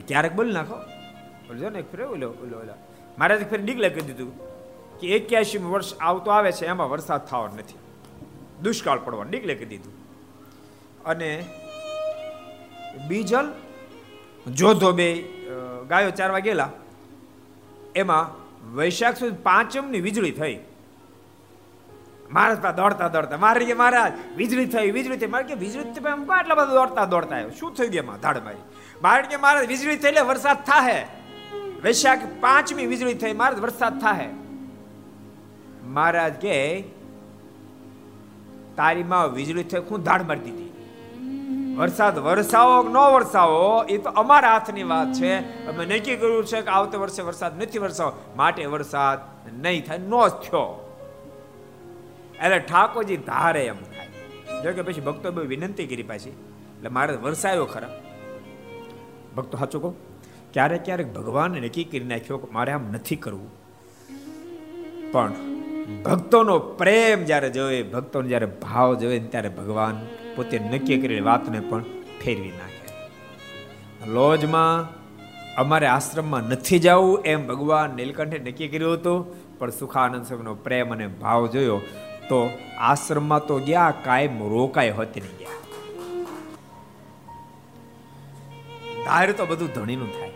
ક્યારેક 0.07 0.33
બોલી 0.33 0.53
નાખો. 0.53 0.77
બોલજો 1.47 1.69
ને 1.69 1.81
ફેર, 1.81 2.01
ઓલો 2.03 2.27
ઓલો 2.43 2.57
ઓલો. 2.59 2.75
મારે 3.19 3.37
ફેર 3.51 3.61
ડીગલે 3.61 3.89
કહી 3.89 4.01
દીધું 4.01 4.31
કે 4.99 5.07
એક્યાસી 5.15 5.57
વર્ષ 5.57 5.93
આવતો 5.99 6.31
આવે 6.31 6.51
છે, 6.51 6.65
એમાં 6.65 6.89
વરસાદ 6.89 7.21
થવાનો 7.25 7.55
નથી. 7.55 7.79
દુષ્કાળ 8.63 8.99
પડવાનો 8.99 9.29
ડીગલે 9.29 9.53
કહી 9.55 9.65
દીધું. 9.65 9.95
અને 11.05 11.29
બીજલ, 13.07 13.47
જોધો 14.47 14.91
બે 14.91 15.07
ગાયો 15.87 16.11
ચારવા 16.11 16.39
ગયેલા. 16.39 16.69
એમાં 17.95 18.25
વૈશાખ 18.75 19.17
સુધી 19.17 19.37
પાંચમની 19.43 20.01
વીજળી 20.01 20.31
થઈ. 20.31 20.57
મહારાજ 22.31 22.75
દોડતા 22.75 23.07
દોડતા, 23.07 23.37
મારે 23.37 23.65
કે 23.65 23.73
મહારાજ, 23.73 24.11
વીજળી 24.35 24.65
થઈ 24.65 24.91
વીજળી 24.91 25.17
થઈ. 25.17 25.27
મારે 25.27 25.43
કે, 25.43 25.53
વીજળી 25.53 25.83
થઈ 25.83 26.11
એમ 26.11 26.31
આટલા 26.31 26.55
બધા 26.55 26.73
દોડતા 26.73 27.05
દોડતા 27.05 27.35
આવ્યો 27.35 27.49
શું 27.49 27.73
થઈ 27.73 27.87
ગયું 27.87 28.05
એમાં 28.05 28.19
ધાડ 28.19 28.37
મારી. 28.37 28.57
મારે 29.01 29.21
કે, 29.21 29.37
મહારાજ, 29.37 29.67
વીજળી 29.67 29.95
થઈ 29.95 30.07
એટલે 30.07 30.21
વરસાદ 30.21 30.57
થાહે. 30.57 31.05
વૈશાખ 31.83 32.19
પાંચમી 32.39 32.85
વીજળી 32.85 33.13
થઈ, 33.13 33.33
મહારાજ, 33.33 33.59
વરસાદ 33.59 34.01
થાહે. 34.01 34.29
મહારાજ 35.83 36.33
કે 36.33 36.83
તારીમાં 38.75 39.33
વીજળી 39.33 39.63
થઈ 39.63 39.79
હું 39.79 40.03
ધાડ 40.03 40.21
મારી 40.21 40.39
દીધી. 40.39 40.67
વરસાદ 41.77 42.19
વરસાવો 42.19 42.83
ન 42.83 42.97
વરસાવો, 42.97 43.83
એ 43.83 43.97
તો 43.97 44.09
અમારા 44.09 44.53
હાથની 44.53 44.83
વાત 44.83 45.13
છે. 45.13 45.65
અમે 45.65 45.85
નક્કી 45.85 46.15
કર્યું 46.15 46.45
છે 46.45 46.61
કે 46.61 46.67
આવતે 46.67 46.97
વર્ષે 46.97 47.21
વરસાદ 47.21 47.61
નથી 47.61 47.79
વરસાવો. 47.79 48.33
માટે 48.35 48.65
વરસાદ 48.65 49.19
નહીં 49.53 49.85
થાય, 49.85 49.97
નો 49.97 50.27
થયો. 50.27 50.90
એટલે 52.43 52.59
ઠાકોરજી 52.59 53.17
ધારે 53.17 53.65
એમ 53.65 53.75
થાય. 53.75 54.07
જો 54.61 54.71
કે 54.71 54.81
પછી 54.81 55.01
ભક્તો 55.01 55.31
બહુ 55.31 55.45
વિનંતી 55.45 55.87
કરી 55.87 56.03
પાછી. 56.03 56.29
એટલે 56.29 56.89
મારે 56.89 57.15
વરસાયો 57.15 57.65
ખરા. 57.65 57.89
ભક્તો 59.35 59.57
સાચું 59.57 59.81
કહો? 59.81 59.95
ક્યારેક 60.53 60.85
ક્યારેક 60.85 61.13
ભગવાન 61.13 61.51
નક્કી 61.51 61.83
કરી 61.83 61.99
નાખ્યો 61.99 62.37
કે 62.37 62.51
મારે 62.51 62.71
આમ 62.71 62.91
નથી 62.91 63.15
કરવું. 63.15 63.49
પણ 65.11 65.33
ભક્તોનો 66.03 66.59
પ્રેમ 66.59 67.25
જ્યારે 67.25 67.49
જોવે, 67.49 67.83
ભક્તોનો 67.83 68.27
જ્યારે 68.27 68.45
ભાવ 68.45 68.95
જોવે 68.95 69.19
ત્યારે 69.19 69.49
ભગવાન 69.49 70.07
પોતે 70.35 70.59
નક્કી 70.59 71.01
કરેલી 71.01 71.21
વાતને 71.21 71.59
પણ 71.59 71.83
ફેરવી 72.23 72.49
નાખે. 72.49 72.81
લોજમાં 74.11 75.01
અમારે 75.55 75.87
આશ્રમમાં 75.87 76.41
નથી 76.41 76.79
જવું 76.79 77.23
એમ 77.25 77.47
ભગવાન 77.47 77.89
નીલકંઠે 77.89 78.39
નક્કી 78.39 78.67
કર્યું 78.67 78.93
હતું, 78.93 79.35
પણ 79.59 79.69
સુખાનંદ 79.69 80.25
સ્વામીનો 80.25 80.55
પ્રેમ 80.55 80.93
અને 80.93 81.07
ભાવ 81.07 81.47
જોયો. 81.47 81.81
તો 82.31 82.41
આશ્રમમાં 82.79 83.45
તો 83.45 83.59
ગયા, 83.59 83.93
કાયમ 84.03 84.43
રોકાય 84.49 84.91
હોતી 84.91 85.21
નહીં 85.21 85.37
ગયા. 85.37 85.57
ધાર 89.05 89.31
તો 89.31 89.45
બધું 89.45 89.73
ધણીનું 89.75 90.11
થાય. 90.19 90.33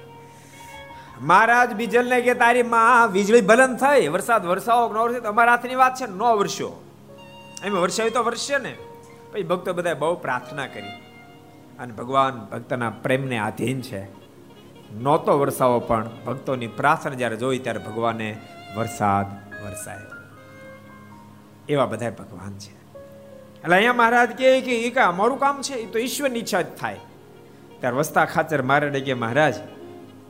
મહારાજ 1.21 1.73
બીજલ 1.73 2.09
ને 2.09 2.21
કે 2.21 2.33
તારી 2.33 2.63
માં 2.63 3.11
વીજળી 3.11 3.41
બલન 3.41 3.75
થઈ, 3.75 4.07
વરસાદ 4.07 4.45
વરસાવો 4.45 4.89
ન 4.93 4.97
વરસે 4.97 5.19
અમારા 5.27 5.51
હાથની 5.51 5.75
વાત 5.75 5.95
છે 5.95 6.07
નો 6.11 6.31
વર્ષો 6.37 6.69
એમ 7.63 7.73
વર્ષાવી 7.73 8.09
તો 8.09 8.23
વર્ષે 8.23 8.57
ને. 8.57 8.73
પછી 9.31 9.43
ભક્તો 9.43 9.73
બધાએ 9.73 9.93
બહુ 9.93 10.15
પ્રાર્થના 10.15 10.67
કરી. 10.67 10.93
અને 11.79 11.93
ભગવાન 11.93 12.33
ભક્તના 12.51 12.89
પ્રેમને 13.03 13.37
આધીન 13.37 13.81
છે. 13.81 14.01
નહોતો 14.93 15.39
વરસાવો 15.39 15.79
પણ 15.79 16.09
ભક્તોની 16.25 16.67
પ્રાર્થના 16.79 17.13
જ્યારે 17.13 17.35
જોઈ 17.35 17.59
ત્યારે 17.59 17.79
ભગવાને 17.79 18.29
વરસાદ 18.75 19.27
વરસાય. 19.63 20.14
એવા 21.69 21.85
બધા 21.85 22.09
ભગવાન 22.09 22.57
છે. 22.57 22.73
એટલે 23.61 23.75
અહીંયા 23.75 23.93
મહારાજ 23.93 24.29
કહે 24.29 24.61
કે, 24.61 24.81
એ 24.81 24.89
કા, 24.89 25.05
અમારું 25.05 25.39
કામ 25.39 25.61
છે, 25.61 25.73
એ 25.73 25.85
તો 25.85 25.99
ઈશ્વરની 25.99 26.39
ઈચ્છા 26.39 26.61
જ 26.61 26.65
થાય. 26.79 26.99
ત્યારે 27.79 27.97
વસ્તા 27.97 28.25
ખાચર 28.25 28.61
મહારાજે 28.61 28.99
કે 28.99 29.13
મહારાજ, 29.13 29.55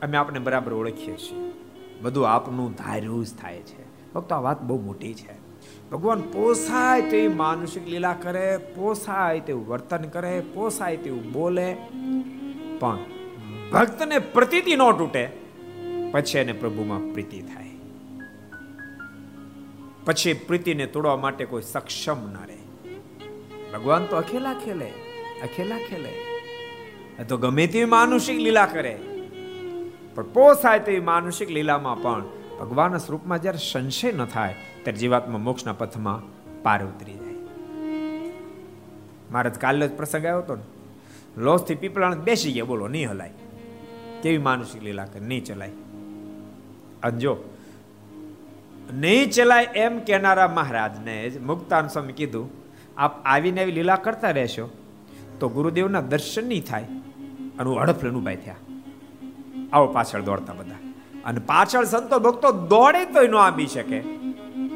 અમે 0.02 0.16
આપને 0.16 0.38
બરાબર 0.38 0.74
ઓળખીએ 0.74 1.16
છીએ. 1.16 1.52
બધું 2.00 2.28
આપનું 2.28 2.72
ધાર્યું 2.72 3.26
જ 3.26 3.34
થાય 3.34 3.58
છે. 3.58 4.12
ફક્ત 4.12 4.32
આ 4.32 4.40
વાત 4.40 4.62
બહુ 4.62 4.80
મોટી 4.80 5.14
છે. 5.14 5.46
ભગવાન 5.90 6.20
પોસાય 6.20 7.02
તેવી 7.02 7.28
માનસિક 7.28 7.88
લીલા 7.88 8.12
કરે, 8.12 8.56
પોસાય 8.56 9.40
તેવું 9.40 9.68
વર્તન 9.68 10.02
કરે, 10.02 10.42
પોસાય 10.54 10.96
તેવું 10.96 11.32
બોલે. 11.32 11.76
પણ 12.78 12.98
ભક્તને 13.72 14.18
પ્રતીતિ 14.18 14.76
ન 14.76 14.78
તૂટે, 14.78 15.30
પછી 16.12 16.38
એને 16.38 16.52
પ્રભુમાં 16.52 17.12
પ્રીતિ 17.12 17.40
થાય. 17.40 17.65
પછી 20.06 20.32
પ્રીતિને 20.32 20.86
તોડવા 20.86 21.16
માટે 21.16 21.44
કોઈ 21.44 21.62
સક્ષમ 21.62 22.30
ન 22.32 22.36
રહે. 22.46 22.56
ભગવાન 23.72 24.04
તો 24.04 24.16
અખેલા 24.16 24.54
ખેલે 24.54 24.92
અખેલા 25.42 25.78
ખેલે. 25.78 26.12
તો 27.24 27.36
ગમે 27.36 27.66
તેવી 27.66 27.84
માનુષિક 27.84 28.36
લીલા 28.36 28.66
કરે. 28.66 28.98
પણ 30.14 30.22
પોસાય 30.22 30.78
તેવી 30.78 31.00
માનુષિક 31.00 31.50
લીલામાં 31.50 32.02
પણ 32.02 32.24
ભગવાનના 32.60 32.98
સ્વરૂપમાં 32.98 33.42
જ્યારે 33.42 33.58
સંશય 33.72 34.12
ન 34.12 34.24
થાય, 34.24 34.54
ત્યારે 34.82 34.98
જીવાત્મા 34.98 35.38
મોક્ષના 35.38 35.72
પથમાં 35.72 36.22
પાર 36.62 36.84
ઉતરી 36.84 37.14
જાય. 37.14 37.34
મારે 39.32 39.50
કાલે 39.50 39.88
જ 39.88 39.96
પ્રસંગ 39.96 40.26
આવ્યો 40.26 40.38
હતો 40.38 40.56
ને. 40.56 40.62
લોસથી 41.36 41.74
પીપળાણ 41.74 42.14
બેસી 42.14 42.52
ગયા, 42.52 42.64
બોલો, 42.64 42.88
નહીં 42.88 43.10
હલાય. 43.10 43.32
કેવી 44.22 44.38
માનુષિક 44.38 44.82
લીલા 44.82 45.04
કરે, 45.04 45.20
નહીં 45.20 45.44
ચલાય. 45.44 45.70
અંજો 47.02 47.36
નહીં 48.92 49.30
ચલાય 49.30 49.64
એમ 49.64 49.98
કહેનારા 49.98 50.48
મહારાજને 50.48 51.30
જ 51.30 51.40
મુક્તાન 51.40 51.88
સ્વામી 51.88 52.12
કીધું, 52.12 52.50
આપ 52.96 53.26
આવીને 53.26 53.62
આવી 53.62 53.72
લીલા 53.72 53.96
કરતા 53.96 54.30
રહેશો 54.30 54.70
તો 55.40 55.48
ગુરુદેવના 55.48 56.00
દર્શન 56.00 56.48
નહીં 56.48 56.64
થાય. 56.64 56.82
અને 57.58 57.64
હું 57.64 57.80
હડફલે 57.80 58.10
ભાઈ 58.10 58.36
થયા. 58.36 58.54
આવો 59.72 59.86
પાછળ 59.86 60.20
દોડતા 60.20 60.52
બધા. 60.52 60.74
અને 61.24 61.40
પાછળ 61.40 61.84
સંતો 61.84 62.18
ભક્તો 62.18 62.52
દોડે 62.52 63.04
તોય 63.04 63.28
ન 63.28 63.34
આંબી 63.34 63.66
શકે. 63.66 63.96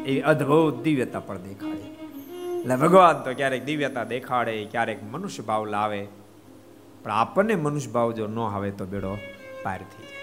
એ 0.07 0.21
અદ્ભુત 0.21 0.83
દિવ્યતા 0.83 1.21
પણ 1.21 1.39
દેખાડે. 1.39 1.91
એટલે 2.61 2.77
ભગવાન, 2.77 3.17
તો 3.17 3.35
ક્યારેક 3.35 3.65
દિવ્યતા 3.65 4.05
દેખાડે, 4.05 4.65
ક્યારેક 4.65 5.05
મનુષ્ય 5.05 5.43
ભાવ 5.43 5.67
લાવે. 5.67 6.09
પણ 7.03 7.11
આપણને 7.11 7.55
મનુષ્ય 7.55 7.91
ભાવ 7.91 8.13
જો 8.13 8.27
ન 8.27 8.39
આવે 8.39 8.71
તો 8.71 8.85
બેડો 8.87 9.19
પાર 9.63 9.79
થઈ 9.79 10.05
જાય. 10.05 10.20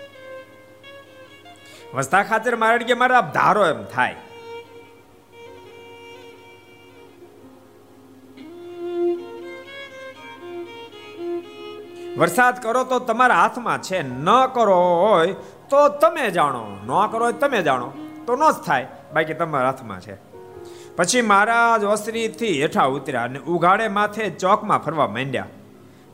વસ્તા 1.98 2.24
ખાતર 2.24 2.56
મારે 2.56 2.78
કે 2.78 2.94
મારા 2.94 3.22
ધારો 3.22 3.66
એમ 3.66 3.84
થાય. 3.84 4.16
વરસાદ 12.18 12.64
કરો 12.64 12.84
તો 12.84 13.00
તમારા 13.00 13.36
હાથમાં 13.36 13.82
છે, 13.82 14.02
ન 14.02 14.26
કરો 14.54 14.78
હોય 14.78 15.34
તો 15.70 15.90
તમે 15.90 16.32
જાણો, 16.32 16.64
ન 16.86 17.12
કરો 17.12 17.24
હોય 17.26 17.34
તમે 17.34 17.62
જાણો, 17.62 17.94
તો 18.26 18.36
ન 18.36 18.52
જ 18.52 18.54
થાય, 18.54 18.88
બાકી 19.14 19.34
તમારા 19.34 19.70
હાથમાં 19.70 20.00
છે. 20.02 20.16
પછી 20.96 21.22
મહારાજ 21.22 21.84
વસ્ત્રીથી 21.84 22.62
હેઠા 22.62 22.84
ઉતર્યા 22.84 23.24
અને 23.24 23.40
ઉઘાડે 23.40 23.88
માથે 23.88 24.30
ચોકમાં 24.30 24.80
ફરવા 24.80 25.08
માંડ્યા. 25.08 25.44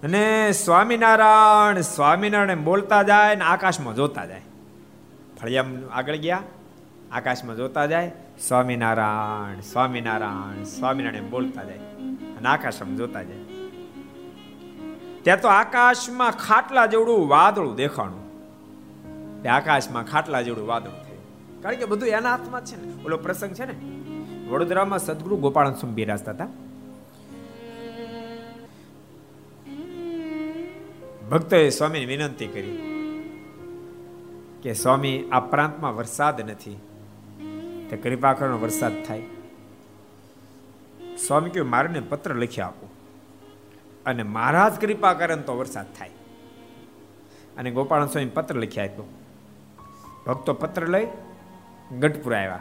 અને 0.03 0.51
સ્વામિનારાયણ 0.51 1.81
સ્વામિનારાયણ 1.81 2.59
બોલતા 2.59 3.03
જાય 3.03 3.35
ને 3.35 3.45
આકાશમાં 3.45 3.95
જોતા 3.95 4.25
જાય. 4.25 4.41
ફળિયામ 5.43 5.89
આગળ 5.91 6.15
ગયા. 6.15 6.43
આકાશમાં 7.11 7.55
જોતા 7.55 7.85
જાય, 7.85 8.11
સ્વામિનારાયણ 8.47 9.59
સ્વામિનારાયણ 9.59 10.63
સ્વામિનારાયણ 10.63 11.23
બોલતા 11.23 11.63
જાય. 11.63 11.77
અને 12.37 12.49
આકાશમાં 12.49 12.95
જોતા 12.95 13.23
જાય. 13.23 13.37
ત્યાં 15.21 15.41
તો 15.41 15.47
આકાશમાં 15.47 16.31
ખાટલા 16.31 16.85
જેવડું 16.85 17.27
વાદળું 17.27 17.75
દેખાણું. 17.75 18.23
તે 19.43 19.49
આકાશમાં 19.49 20.05
ખાટલા 20.05 20.41
જેવડું 20.41 20.67
વાદળું 20.67 21.03
થયું. 21.03 21.61
કારણ 21.61 21.75
કે 21.75 21.85
બધું 21.85 22.09
એના 22.09 22.31
હાથમાં 22.31 22.65
છે 22.65 22.85
ને. 22.85 23.03
ઓલો 23.05 23.17
પ્રસંગ 23.17 23.53
છે 23.53 23.65
ને. 23.65 23.75
વડોદરામાં 24.47 24.99
સદગુરુ 24.99 25.35
ગોપાલ 25.35 25.71
સ્વામી 25.71 25.95
બિરાજતા 25.95 26.31
હતા. 26.31 26.47
ભક્તોએ 31.31 31.69
સ્વામીને 31.69 32.05
વિનંતી 32.05 32.47
કરી. 32.47 32.92
કે 34.63 34.73
સ્વામી, 34.73 35.29
આ 35.31 35.39
પ્રાંતમાં 35.39 35.95
વરસાદ 35.95 36.51
નથી. 36.51 36.79
તે 37.89 37.97
કૃપા 37.97 38.33
કરવાનો 38.33 38.59
વરસાદ 38.59 39.05
થાય. 39.05 39.21
સ્વામી 41.27 41.49
કહ્યું 41.49 41.69
મારે 41.69 41.99
પત્ર 41.99 42.35
લખી 42.35 42.61
આપો. 42.61 42.89
અને 44.05 44.23
મહારાજ 44.23 44.81
કૃપા 44.81 45.13
કરે 45.13 45.35
તો 45.35 45.57
વરસાદ 45.57 45.85
થાય. 45.93 46.09
અને 47.57 47.71
ગોપાલ 47.71 48.07
સ્વામી 48.07 48.29
પત્ર 48.29 48.55
લખી 48.55 48.81
આપ્યો. 48.81 49.03
ભક્તો 50.27 50.53
પત્ર 50.53 50.87
લઈ 50.87 51.07
ગઢપુર 51.99 52.35
આવ્યા. 52.35 52.59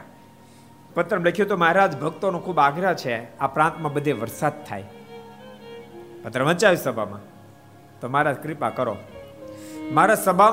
પત્ર 0.95 1.21
લખ્યું 1.21 1.49
તો 1.49 1.57
મહારાજ, 1.57 2.01
ભક્તોનો 2.01 2.39
ખૂબ 2.39 2.59
આગ્રહ 2.59 2.95
છે, 2.95 3.39
આ 3.39 3.47
પ્રાંતમાં 3.47 3.93
બધે 3.93 4.13
વરસાદ 4.13 4.65
થાય. 4.65 4.85
પત્ર 6.23 6.43
વંચાવી 6.43 6.77
સભામાં. 6.77 7.21
તો 8.01 8.09
મહારાજ, 8.09 8.37
કૃપા 8.37 8.71
કરો. 8.71 8.97
મારા 9.91 10.15
સભા 10.15 10.51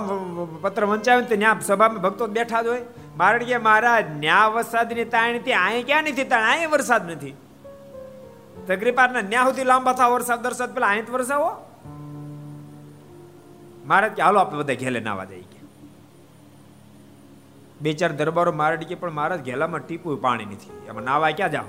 પત્ર 0.62 0.86
વંચાવ્યું 0.86 1.30
તો 1.30 1.36
ત્યાં 1.36 1.62
સભામાં 1.62 2.02
ભક્તો 2.02 2.28
બેઠા 2.28 2.62
જ 2.62 2.68
હોય. 2.68 2.82
મારે 3.18 3.40
કે 3.40 3.58
મહારાજ 3.58 4.06
ન્યા 4.10 4.48
વરસાદની 4.48 5.06
તાણીથી 5.06 5.54
અહીં 5.54 5.86
ક્યાં 5.86 6.04
નથી 6.04 6.24
તાણ? 6.24 6.52
અહીં 6.52 6.70
વરસાદ 6.70 7.12
નથી. 7.12 7.36
તકરીપારના 8.68 9.22
ન્યા 9.22 9.44
સુધી 9.44 9.64
લાંબા 9.64 9.94
થાવ 9.94 10.12
વરસાદ 10.12 10.46
વરસાદ 10.46 10.74
પેલા 10.74 10.88
અહીં 10.88 11.12
વરસાવો. 11.12 11.50
મહારાજ 13.86 14.12
કે 14.12 14.22
હાલો 14.22 14.40
આપણે 14.40 14.60
બધા 14.60 14.74
ઘેલે 14.74 15.00
નાવા 15.00 15.26
જઈએ 15.26 15.46
બે 17.82 17.94
ચાર 17.94 18.12
દરબારો 18.12 18.52
મારે 18.52 18.78
કે 18.78 18.96
પણ 18.96 19.12
મારા 19.12 19.36
ઘેલામાં 19.36 19.80
ટીપું 19.80 20.22
પાણી 20.22 20.46
નથી. 20.46 20.88
એમાં 20.88 21.04
નાવા 21.04 21.32
ક્યાં 21.32 21.52
જાવ 21.52 21.66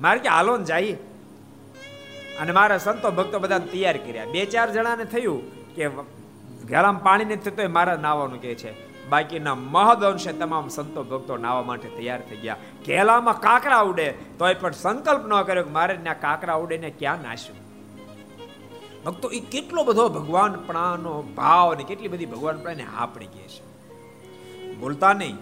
મારે 0.00 0.18
કે 0.18 0.28
હાલો 0.28 0.56
ને 0.56 0.64
જઈએ. 0.64 0.94
અને 2.40 2.52
મારા 2.52 2.78
સંતો 2.78 3.10
ભક્તો 3.10 3.38
બધા 3.38 3.58
તૈયાર 3.58 3.96
કર્યા. 3.96 4.24
બે 4.24 4.46
ચાર 4.46 4.72
જણાને 4.72 5.04
થયું 5.04 5.40
કે 5.74 5.88
ઘેલામાં 6.68 7.02
પાણી 7.02 7.24
તો 7.24 7.68
મારા 7.68 7.96
નાવાનું 7.96 8.40
કે 8.40 8.54
છે. 8.54 8.92
બાકીના 9.08 9.54
મહદ 9.54 10.04
અંશે 10.04 10.32
તમામ 10.32 10.68
સંતો 10.68 11.02
ભક્તો 11.02 11.36
નાવા 11.36 11.62
માટે 11.62 11.88
તૈયાર 11.88 12.20
થઈ 12.20 12.36
ગયા. 12.36 12.56
કેલામાં 12.84 13.40
કાંકરા 13.40 13.80
ઉડે, 13.80 14.14
તોય 14.38 14.54
પણ 14.54 14.70
સંકલ્પ 14.70 15.26
ન 15.26 15.42
કર્યો 15.42 15.64
કે 15.64 15.70
મારે 15.70 15.96
ત્યાં 15.96 16.20
કાંકરા 16.20 16.54
ઉડે 16.54 16.78
ને 16.78 16.90
ક્યાં 16.90 17.18
નાશું 17.22 17.62
ભક્તો 19.04 19.30
એ 19.30 19.40
કેટલો 19.40 19.84
બધો 19.84 20.08
ભગવાન 20.08 20.52
પ્રાણનો 20.52 21.22
ભાવ 21.22 21.74
અને 21.74 21.84
કેટલી 21.84 22.08
બધી 22.08 22.26
ભગવાન 22.26 22.58
પ્રાણે 22.58 22.82
હા 22.82 23.06
પડી 23.06 23.26
છે. 23.26 23.72
બોલતા 24.74 25.12
નહીં. 25.12 25.36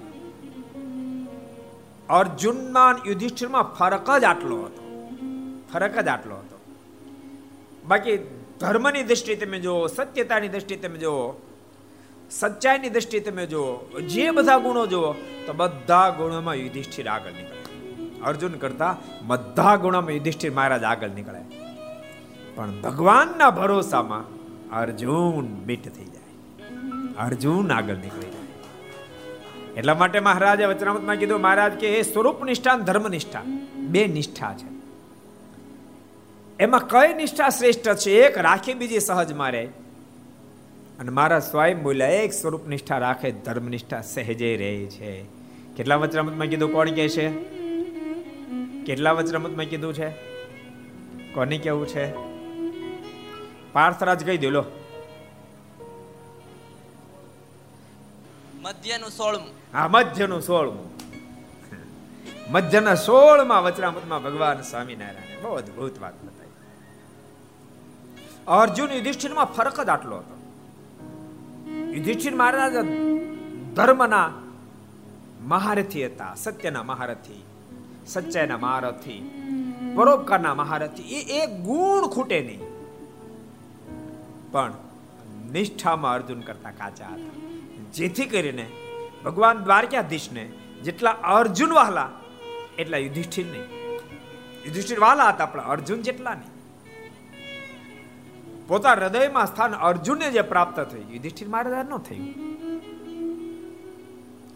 અર્જુનના 2.09 2.97
યુધિષ્ઠિરમાં 3.07 3.63
ફરક 3.63 4.19
જ 4.19 4.25
આટલો 4.25 4.63
હતો. 4.63 5.09
ફરક 5.73 5.99
જ 5.99 6.09
આટલો 6.09 6.37
હતો. 6.37 6.61
બાકી 7.89 8.40
ધર્મની 8.61 9.03
દ્રષ્ટિએ 9.03 9.37
તમે 9.37 9.59
જુઓ, 9.59 9.87
સત્યતાની 9.87 10.49
દ્રષ્ટિએ 10.49 10.77
તમે 10.77 10.99
જુઓ, 10.99 11.41
સચ્ચાઈની 12.31 12.91
દ્રષ્ટિએ 12.91 13.21
તમે 13.21 13.47
જુઓ, 13.47 14.01
જે 14.01 14.31
બધા 14.31 14.59
ગુણો 14.59 14.87
જુઓ, 14.87 15.13
તો 15.47 15.53
બધા 15.53 16.11
ગુણોમાં 16.11 16.55
યુધિષ્ઠિર 16.55 17.09
આગળ 17.09 17.31
નીકળે. 17.31 18.21
અર્જુન 18.21 18.53
કરતા 18.53 18.97
બધા 19.23 19.77
ગુણોમાં 19.77 20.11
યુધિષ્ઠિર 20.11 20.53
મહારાજ 20.53 20.83
આગળ 20.83 21.09
નીકળે. 21.09 21.41
પણ 22.55 22.81
ભગવાનના 22.81 23.51
ભરોસામાં 23.51 24.25
અર્જુન 24.77 25.47
બીટ 25.47 25.85
થઈ 25.85 26.05
જાય. 26.05 26.65
અર્જુન 27.19 27.73
આગળ 27.73 27.95
નીકળી 27.95 28.31
જાય. 28.31 29.75
એટલા 29.77 29.95
માટે 29.95 30.21
મહારાજે 30.21 30.65
વચનામતમાં 30.65 31.17
કીધું, 31.17 31.41
મહારાજ 31.41 31.73
કે 31.73 31.89
એ 31.89 32.03
સ્વરૂપ 32.03 32.45
નિષ્ઠા 32.45 32.77
ધર્મ 32.77 33.09
નિષ્ઠા 33.09 33.43
બે 33.77 34.07
નિષ્ઠા 34.07 34.55
છે. 34.55 34.80
એમાં 36.61 36.89
કઈ 36.89 37.15
નિષ્ઠા 37.15 37.49
શ્રેષ્ઠ 37.49 37.95
છે? 37.95 38.11
એક 38.11 38.39
રાખી 38.39 38.75
બીજી 38.75 39.01
સહજ 39.01 39.33
મારે. 39.33 39.69
અને 40.99 41.11
મારા 41.11 41.41
સ્વયં 41.41 41.83
બોલ્યા 41.83 42.09
એક 42.09 42.33
સ્વરૂપ 42.33 42.69
નિષ્ઠા 42.69 42.99
રાખે 42.99 43.31
ધર્મ 43.31 43.69
નિષ્ઠા 43.69 44.01
સહેજે 44.01 44.57
રહે 44.57 44.87
છે. 44.87 45.23
કેટલા 45.77 45.97
વચનામતમાં 45.97 46.47
કીધું? 46.47 46.73
કોણ 46.73 46.91
કહે 46.91 47.09
છે? 47.09 47.31
કેટલા 48.85 49.13
વચનામતમાં 49.13 49.65
કીધું 49.65 49.95
છે? 49.95 50.11
કોને 51.35 51.59
કેવું 51.59 51.87
છે? 51.87 52.13
પાર્થરાજ 53.73 54.27
કહી 54.27 54.39
દેલો 54.39 54.61
લો. 54.61 54.65
મધ્યનું 58.63 59.11
સોળમું. 59.11 59.79
હા 59.79 59.89
મધ્યનું 59.89 60.41
સોળમું. 60.41 60.91
મધ્યના 62.53 62.95
સોળમાં 62.95 63.65
વચરામતમાં 63.65 64.23
ભગવાન 64.23 64.63
સ્વામિનારાયણ. 64.63 65.43
બહુ 65.43 65.55
અદભુત 65.55 66.01
વાત. 66.01 66.30
અર્જુન 68.47 68.93
યુધિષ્ઠિરમાં 68.93 69.45
ફરક 69.45 69.81
જ 69.81 69.89
આટલો 69.89 70.17
હતો. 70.17 70.37
યુધિષ્ઠિર 71.95 72.35
મહારાજ 72.35 72.73
ધર્મના 73.75 74.31
મહારથી 75.43 76.07
હતા, 76.07 76.35
સત્યના 76.35 76.83
મહારથી 76.83 77.45
સચ્ચાઈના 78.07 78.59
મહારથી, 78.59 79.31
પરોપકારના 79.97 80.55
મહારથી. 80.55 81.03
એ 81.03 81.43
એક 81.43 81.51
ગુણ 81.51 82.07
ખૂટે 82.07 82.41
નહીં. 82.41 82.61
પણ 84.53 84.73
નિષ્ઠામાં 85.53 86.15
અર્જુન 86.15 86.41
કરતા 86.41 86.71
કાચા 86.71 87.07
હતા. 87.07 87.41
જેથી 87.95 88.27
કરીને 88.27 88.67
ભગવાન 89.25 89.59
દ્વારકાધીશને 89.59 90.45
જેટલા 90.85 91.11
અર્જુન 91.11 91.73
વાહલા 91.73 92.11
એટલા 92.79 92.97
યુધિષ્ઠિર 92.97 93.47
નહીં 93.47 93.63
યુધિષ્ઠિર 94.67 95.01
વાહલા 95.01 95.29
હતા, 95.29 95.47
પણ 95.47 95.61
અર્જુન 95.61 96.03
જેટલા 96.03 96.35
નહીં. 96.35 96.50
પોતા 98.71 98.93
હૃદયમાં 98.93 99.47
સ્થાન 99.47 99.73
અર્જુનને 99.73 100.31
જે 100.31 100.43
પ્રાપ્ત 100.43 100.81
થયું, 100.81 101.13
યુધિષ્ઠિર 101.13 101.49
મહારાજ 101.49 101.87
ન 101.91 101.97
થયું. 101.97 102.35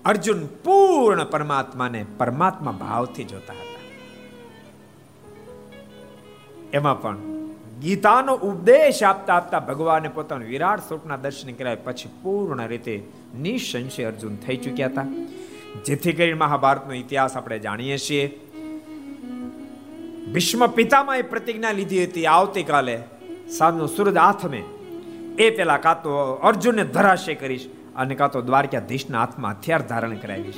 અર્જુન 0.04 0.46
પૂર્ણ 0.46 1.24
પરમાત્માને 1.24 2.04
પરમાત્મા 2.18 2.72
ભાવથી 2.72 3.24
જોતા 3.24 3.52
હતા. 3.52 3.82
એમાં 6.72 7.02
પણ 7.02 7.18
ગીતાનો 7.80 8.34
ઉપદેશ 8.34 9.02
આપતા 9.02 9.34
આપતા 9.34 9.60
ભગવાને 9.60 10.08
પોતાનું 10.08 10.48
વિરાટ 10.48 10.80
સ્વરૂપના 10.80 11.16
દર્શન 11.16 11.52
કર્યા 11.52 11.74
પછી 11.84 12.10
પૂર્ણ 12.22 12.66
રીતે 12.66 13.02
નિસંશય 13.40 14.04
અર્જુન 14.04 14.36
થઈ 14.36 14.56
ચૂક્યા 14.56 14.86
હતા. 14.86 15.06
જેથી 15.86 16.12
કરીને 16.12 16.34
મહાભારતનો 16.34 16.92
ઇતિહાસ 16.92 17.36
આપણે 17.36 17.58
જાણીએ 17.58 17.98
છીએ. 17.98 18.40
ભીષ્મ 20.32 20.66
પિતામાં 20.66 21.18
એ 21.18 21.22
પ્રતિજ્ઞા 21.22 21.72
લીધી 21.72 22.04
હતી, 22.04 22.26
આવતીકાલે 22.26 23.02
સાંજનો 23.48 23.86
સૂરજ 23.86 24.16
હાથમે 24.16 24.64
એ 25.38 25.50
પેલા 25.50 25.76
કાં 25.76 26.02
તો 26.02 26.10
અર્જુનને 26.32 26.84
ધરાશે 26.84 27.34
કરીશ 27.34 27.70
અને 27.96 28.14
કાં 28.14 28.30
તો 28.30 28.42
દ્વારકાધીશના 28.42 29.18
હાથમાં 29.18 29.52
હથિયાર 29.52 29.82
ધારણ 29.82 30.16
કરાવીશ. 30.16 30.54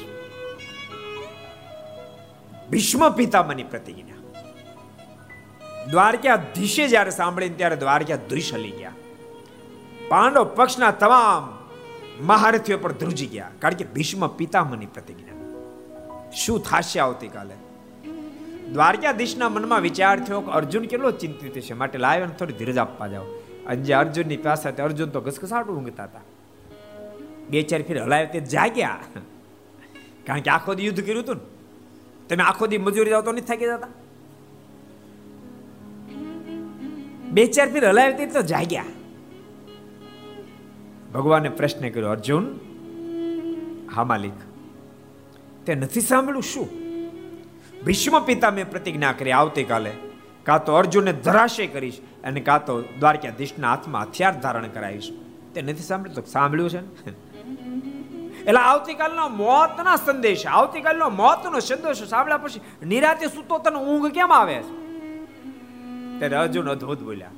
ભીષ્મ 2.70 3.11
પિતામની 3.11 3.62
પ્રતિજ્ઞા. 3.62 4.14
દ્વારકાધીશે 5.90 6.88
જ્યારે 6.88 7.11
સાંભળીને 7.11 7.55
ત્યારે 7.55 7.77
દ્વારકાધીશ 7.77 8.55
હલી 8.55 8.70
ગયા. 8.70 8.92
પાંડવ 10.09 10.44
પક્ષના 10.44 10.90
તમામ 10.90 11.59
મહારથીઓ 12.27 12.79
પર 12.79 12.92
ધ્રુજી 12.92 13.27
ગયા. 13.27 13.51
કારણ 13.59 13.75
કે 13.75 13.85
ભીષ્મ 13.85 14.27
પિતામની 14.27 14.87
પ્રતિજ્ઞા. 14.87 15.27
શું 16.31 16.62
થશે 16.62 17.01
આવતીકાલે? 17.01 17.65
દ્વારકાધીશના 18.77 19.49
મનમાં 19.49 19.81
વિચાર 19.81 20.25
થયો 20.25 20.41
કે 20.41 20.51
અર્જુન 20.51 20.85
કેટલો 20.85 21.11
ચિંતિત 21.11 21.61
છે 21.61 21.75
માટે 21.75 21.99
લાવ્યો 21.99 22.27
થોડી 22.27 22.53
ધીરજ 22.53 22.79
આપવા 22.79 23.07
જાઓ. 23.07 23.25
અને 23.67 23.77
જે 23.77 23.95
અર્જુનની 23.95 24.37
પાસે 24.37 24.83
અર્જુન 24.83 25.09
તો 25.09 25.21
ઘસઘસાટ 25.21 25.69
ઊંઘતા 25.69 26.05
હતા. 26.05 26.21
બે 27.51 27.62
ચાર 27.62 27.83
ફેર 27.83 28.03
હલાવ્યો 28.03 28.29
તે 28.33 28.41
જાગ્યા. 28.41 28.99
કારણ 30.27 30.40
કે 30.40 30.50
આખો 30.50 30.75
દી 30.75 30.87
યુદ્ધ 30.87 31.00
કર્યું 31.00 31.23
હતું 31.23 31.37
ને. 31.37 31.42
તમે 32.29 32.42
આખો 32.42 32.67
દી 32.67 32.79
મજૂરી 32.79 33.11
જાવ 33.11 33.23
તો 33.23 33.33
નથી 33.33 33.40
થાકી 33.40 33.65
જતા. 33.65 33.88
બે 37.31 37.46
ચાર 37.46 37.69
ફેર 37.73 38.17
તે 38.17 38.27
તો 38.27 38.42
જાગ્યા. 38.42 38.85
ભગવાને 41.15 41.48
પ્રશ્ન 41.48 41.88
કર્યો, 41.88 42.11
અર્જુન, 42.11 42.44
હા 43.94 44.05
માલિક, 44.05 44.33
તે 45.67 45.75
નથી 45.75 46.00
સાંભળ્યું 46.00 46.42
શું? 46.42 46.86
ભીષ્મ 47.87 48.15
પિતા 48.25 48.51
મેં 48.51 48.71
પ્રતિજ્ઞા 48.71 49.13
કરી 49.13 49.33
આવતીકાલે. 49.33 49.93
કાં 50.45 50.65
તો 50.65 50.75
અર્જુનને 50.75 51.13
ધરાશય 51.13 51.67
કરીશ 51.67 51.99
અને 52.25 52.41
કાં 52.41 52.65
તો 52.67 52.75
દ્વારકાધીશના 52.83 53.71
હાથમાં 53.71 54.03
હથિયાર 54.03 54.41
ધારણ 54.41 54.69
કરાવીશ. 54.69 55.09
તે 55.55 55.63
નથી 55.63 55.83
સાંભળ્યું? 55.83 56.25
તો 56.25 56.31
સાંભળ્યું 56.31 56.71
છે 56.71 56.83
એટલે 58.41 58.61
આવતીકાલનો 58.61 59.29
મોતના 59.29 59.97
સંદેશ, 59.97 60.47
આવતીકાલનો 60.47 61.09
મોતનો 61.11 61.61
સંદેશ 61.61 62.03
સાંભળ્યા 62.03 62.39
પછી 62.39 62.61
નિરાતે 62.87 63.27
સૂતો 63.27 63.59
તને 63.59 63.79
ઊંઘ 63.79 64.13
કેમ 64.13 64.33
આવે 64.33 64.59
છે? 64.63 64.75
ત્યારે 66.19 66.37
અર્જુન 66.37 66.71
અદ્ભુત 66.71 67.01
બોલ્યા. 67.03 67.31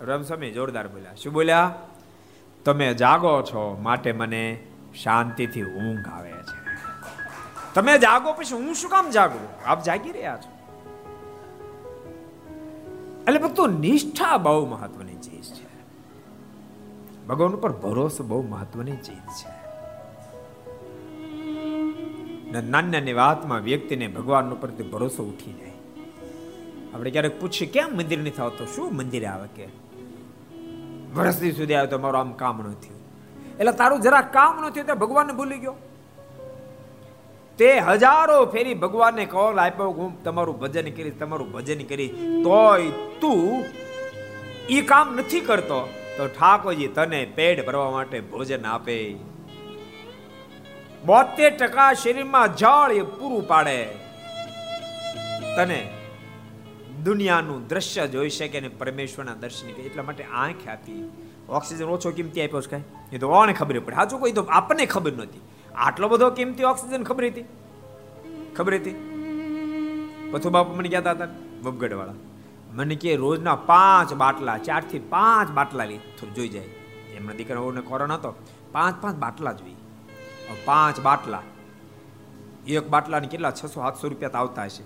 રમસમી 0.00 0.50
જોરદાર 0.50 0.88
બોલ્યા. 0.88 1.14
શું 1.14 1.32
બોલ્યા? 1.32 1.74
તમે 2.64 2.94
જાગો 2.94 3.42
છો, 3.42 3.78
માટે 3.82 4.12
મને 4.12 4.42
શાંતિથી 5.02 5.62
ઊંઘ 5.62 6.08
આવે 6.08 6.30
છે. 6.30 6.57
તમે 7.74 7.98
જાગો 7.98 8.32
પછી 8.32 8.54
હું 8.54 8.74
શું 8.74 8.90
કામ 8.90 9.10
જાગું? 9.10 9.68
આપ 9.68 9.84
જાગી 9.84 10.12
રહ્યા 10.12 10.36
છો. 10.36 10.58
એટલે 13.28 13.38
ભક્તો, 13.38 13.66
નિષ્ઠા 13.66 14.38
બહુ 14.38 14.66
મહત્વની 14.66 15.14
ચીજ 15.14 15.42
છે. 15.42 15.68
ભગવાન 17.26 17.52
ઉપર 17.52 17.72
ભરોસો 17.72 18.24
બહુ 18.24 18.42
મહત્વની 18.42 18.96
ચીજ 18.96 19.16
છે. 19.16 19.68
નાની 22.52 22.90
નાની 22.90 23.12
વાતમાં 23.12 23.60
વ્યક્તિને 23.60 24.08
ભગવાન 24.08 24.52
ઉપર 24.52 24.70
ભરોસો 24.70 25.22
ઉઠી 25.22 25.52
જાય. 25.52 25.72
આપણે 26.94 27.10
ક્યારેક 27.10 27.40
પૂછીએ, 27.40 27.68
કેમ 27.68 27.96
મંદિર 27.96 28.18
નથી 28.18 28.42
આવતો? 28.42 28.66
શું 28.66 28.96
મંદિરે 28.96 29.26
આવે 29.26 29.48
કે? 29.56 29.68
વર્ષથી 31.14 31.52
સુધી 31.52 31.74
આવે 31.74 31.86
તો 31.86 31.98
મારું 31.98 32.20
આમ 32.20 32.32
કામ 32.32 32.58
ન 32.58 32.62
થયું. 32.62 32.98
એટલે 33.58 33.72
તારું 33.72 34.00
જરા 34.00 34.20
કામ 34.20 34.66
ન 34.66 34.70
થયું 34.70 34.86
તો 34.86 34.94
ભગવાનને 34.94 35.32
ભૂલી 35.32 35.58
ગયો. 35.58 35.74
તે 37.58 37.78
હજારો 37.78 38.46
ફેરી 38.46 38.74
ભગવાનને 38.74 39.24
કોલ 39.24 39.58
આપ્યો 39.58 39.90
હું 39.90 40.22
તમારું 40.24 40.58
ભજન 40.60 40.90
કરી 40.90 41.10
તમારું 41.10 41.52
ભજન 41.52 41.84
કરી 41.84 42.08
તોય 42.44 42.90
તું 43.20 43.64
એ 44.68 44.80
કામ 44.80 45.16
નથી 45.16 45.40
કરતો. 45.40 45.80
તો 46.16 46.26
ઠાકોરજી 46.26 46.88
તને 46.88 47.24
પેટ 47.24 47.66
ભરવા 47.66 47.90
માટે 47.90 48.20
ભોજન 48.20 48.66
આપે. 48.66 49.14
બોતેર 51.06 51.56
ટકા 51.56 51.92
શરીરમાં 51.92 52.56
જળ 52.56 52.92
એ 52.92 53.02
પૂરું 53.02 53.48
પાડે. 53.48 53.84
તને 55.56 55.80
દુનિયાનું 57.04 57.68
દ્રશ્ય 57.68 58.06
જોઈ 58.06 58.30
શકે 58.30 58.60
ને 58.60 58.68
પરમેશ્વરના 58.68 59.34
દર્શન 59.34 59.72
કરે, 59.72 59.82
એટલા 59.82 60.02
માટે 60.02 60.24
આંખ 60.24 60.68
આપી. 60.68 61.02
ઓક્સિજન 61.48 61.88
ઓછો 61.88 62.10
કિંમતી 62.10 62.42
આપ્યો 62.42 62.60
છે 62.60 62.76
એ 63.16 63.18
તો 63.18 63.28
કોને 63.28 63.52
ખબર 63.52 63.80
પડે? 63.80 63.94
સાચું 63.94 64.20
કોઈ 64.20 64.32
તો 64.32 64.42
આપણને 64.42 64.86
ખબર 64.86 65.12
નહોતી. 65.12 65.40
આટલો 65.78 66.08
બધો 66.08 66.30
કિંમતી 66.30 66.64
ઓક્સિજન 66.64 67.02
ખબર 67.02 67.24
હતી? 67.24 67.44
ખબર 68.56 68.74
હતી? 68.74 68.96
પથુ 70.32 70.50
બાપુ 70.50 70.74
મને 70.74 70.88
કહેતા 70.88 71.10
હતા 71.10 71.28
બબગઢ 71.62 71.92
વાળા 71.92 72.18
મને 72.72 72.94
કે 72.94 73.16
રોજના 73.16 73.56
પાંચ 73.70 74.14
બાટલા 74.14 74.58
ચારથી 74.58 74.98
પાંચ 74.98 75.50
બાટલા 75.50 75.84
લી 75.84 76.00
જોઈ 76.36 76.48
જાય. 76.48 76.68
એમના 77.16 77.32
દીકરાઓને 77.32 77.80
કોરોના 77.80 78.14
હતો, 78.14 78.34
પાંચ 78.72 79.02
પાંચ 79.02 79.16
બાટલા 79.16 79.52
જોઈ 79.52 79.76
પાંચ 80.64 81.00
બાટલા, 81.00 81.42
એક 82.66 82.86
બાટલાની 82.88 83.26
કેટલા, 83.26 83.50
છસો, 83.50 83.68
સાતસો 83.68 84.08
રૂપિયા 84.08 84.38
આવતા 84.38 84.64
હશે. 84.64 84.84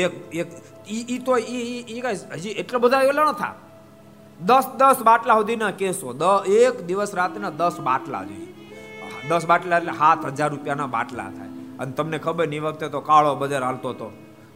એક 0.00 0.34
એક, 0.34 0.48
ઈ 0.88 1.18
તો 1.18 1.38
ઈ 1.38 1.64
ઈ 1.88 2.02
હજી 2.32 2.54
એટલા 2.62 2.78
બધા 2.78 3.02
એલા 3.02 3.24
ન 3.24 3.32
થા 3.32 3.54
દસ 4.40 4.66
દસ 4.78 5.02
બાટલા 5.02 5.34
સુધીના 5.34 5.70
કેસો, 5.70 6.12
દ, 6.12 6.22
એક 6.48 6.86
દિવસ 6.86 7.14
રાતના 7.14 7.50
દસ 7.50 7.76
બાટલા 7.80 8.24
જોઈએ 8.24 8.49
દસ 9.28 9.46
બાટલા 9.46 9.78
એટલે 9.78 9.92
સાત 9.92 10.26
હજાર 10.26 10.50
રૂપિયાના 10.50 10.86
બાટલા 10.86 11.28
થાય. 11.36 11.52
અને 11.80 11.92
તમને 11.92 12.18
ખબર 12.18 12.48
નહીં 12.48 12.62
વખતે 12.62 12.88
તો 12.88 13.00
કાળો 13.00 13.34
બજાર 13.34 13.62
હાલતો 13.62 13.88
હતો. 13.88 14.08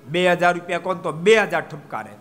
બે 0.07 0.23
હજાર 0.33 0.55
રૂપિયા 0.55 0.79
કોણ 0.79 0.97
તો? 0.97 1.12
બે 1.12 1.35
હજાર 1.35 1.62
ઠપકારે. 1.62 2.12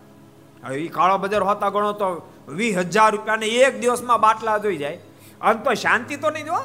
હવે 0.65 0.75
એ 0.85 0.87
કાળો 0.87 1.17
બજાર 1.17 1.41
હોતા 1.41 1.69
ગણો 1.69 1.93
તો 1.93 2.07
વીસ 2.47 2.77
હજાર 2.77 3.09
રૂપિયાને 3.11 3.45
એક 3.45 3.81
દિવસમાં 3.81 4.21
બાટલા 4.21 4.57
જોઈ 4.57 4.77
જાય. 4.77 4.99
અને 5.41 5.59
તો 5.65 5.73
શાંતિ 5.73 6.15
તો 6.15 6.29
નહીં 6.29 6.45
જો 6.45 6.61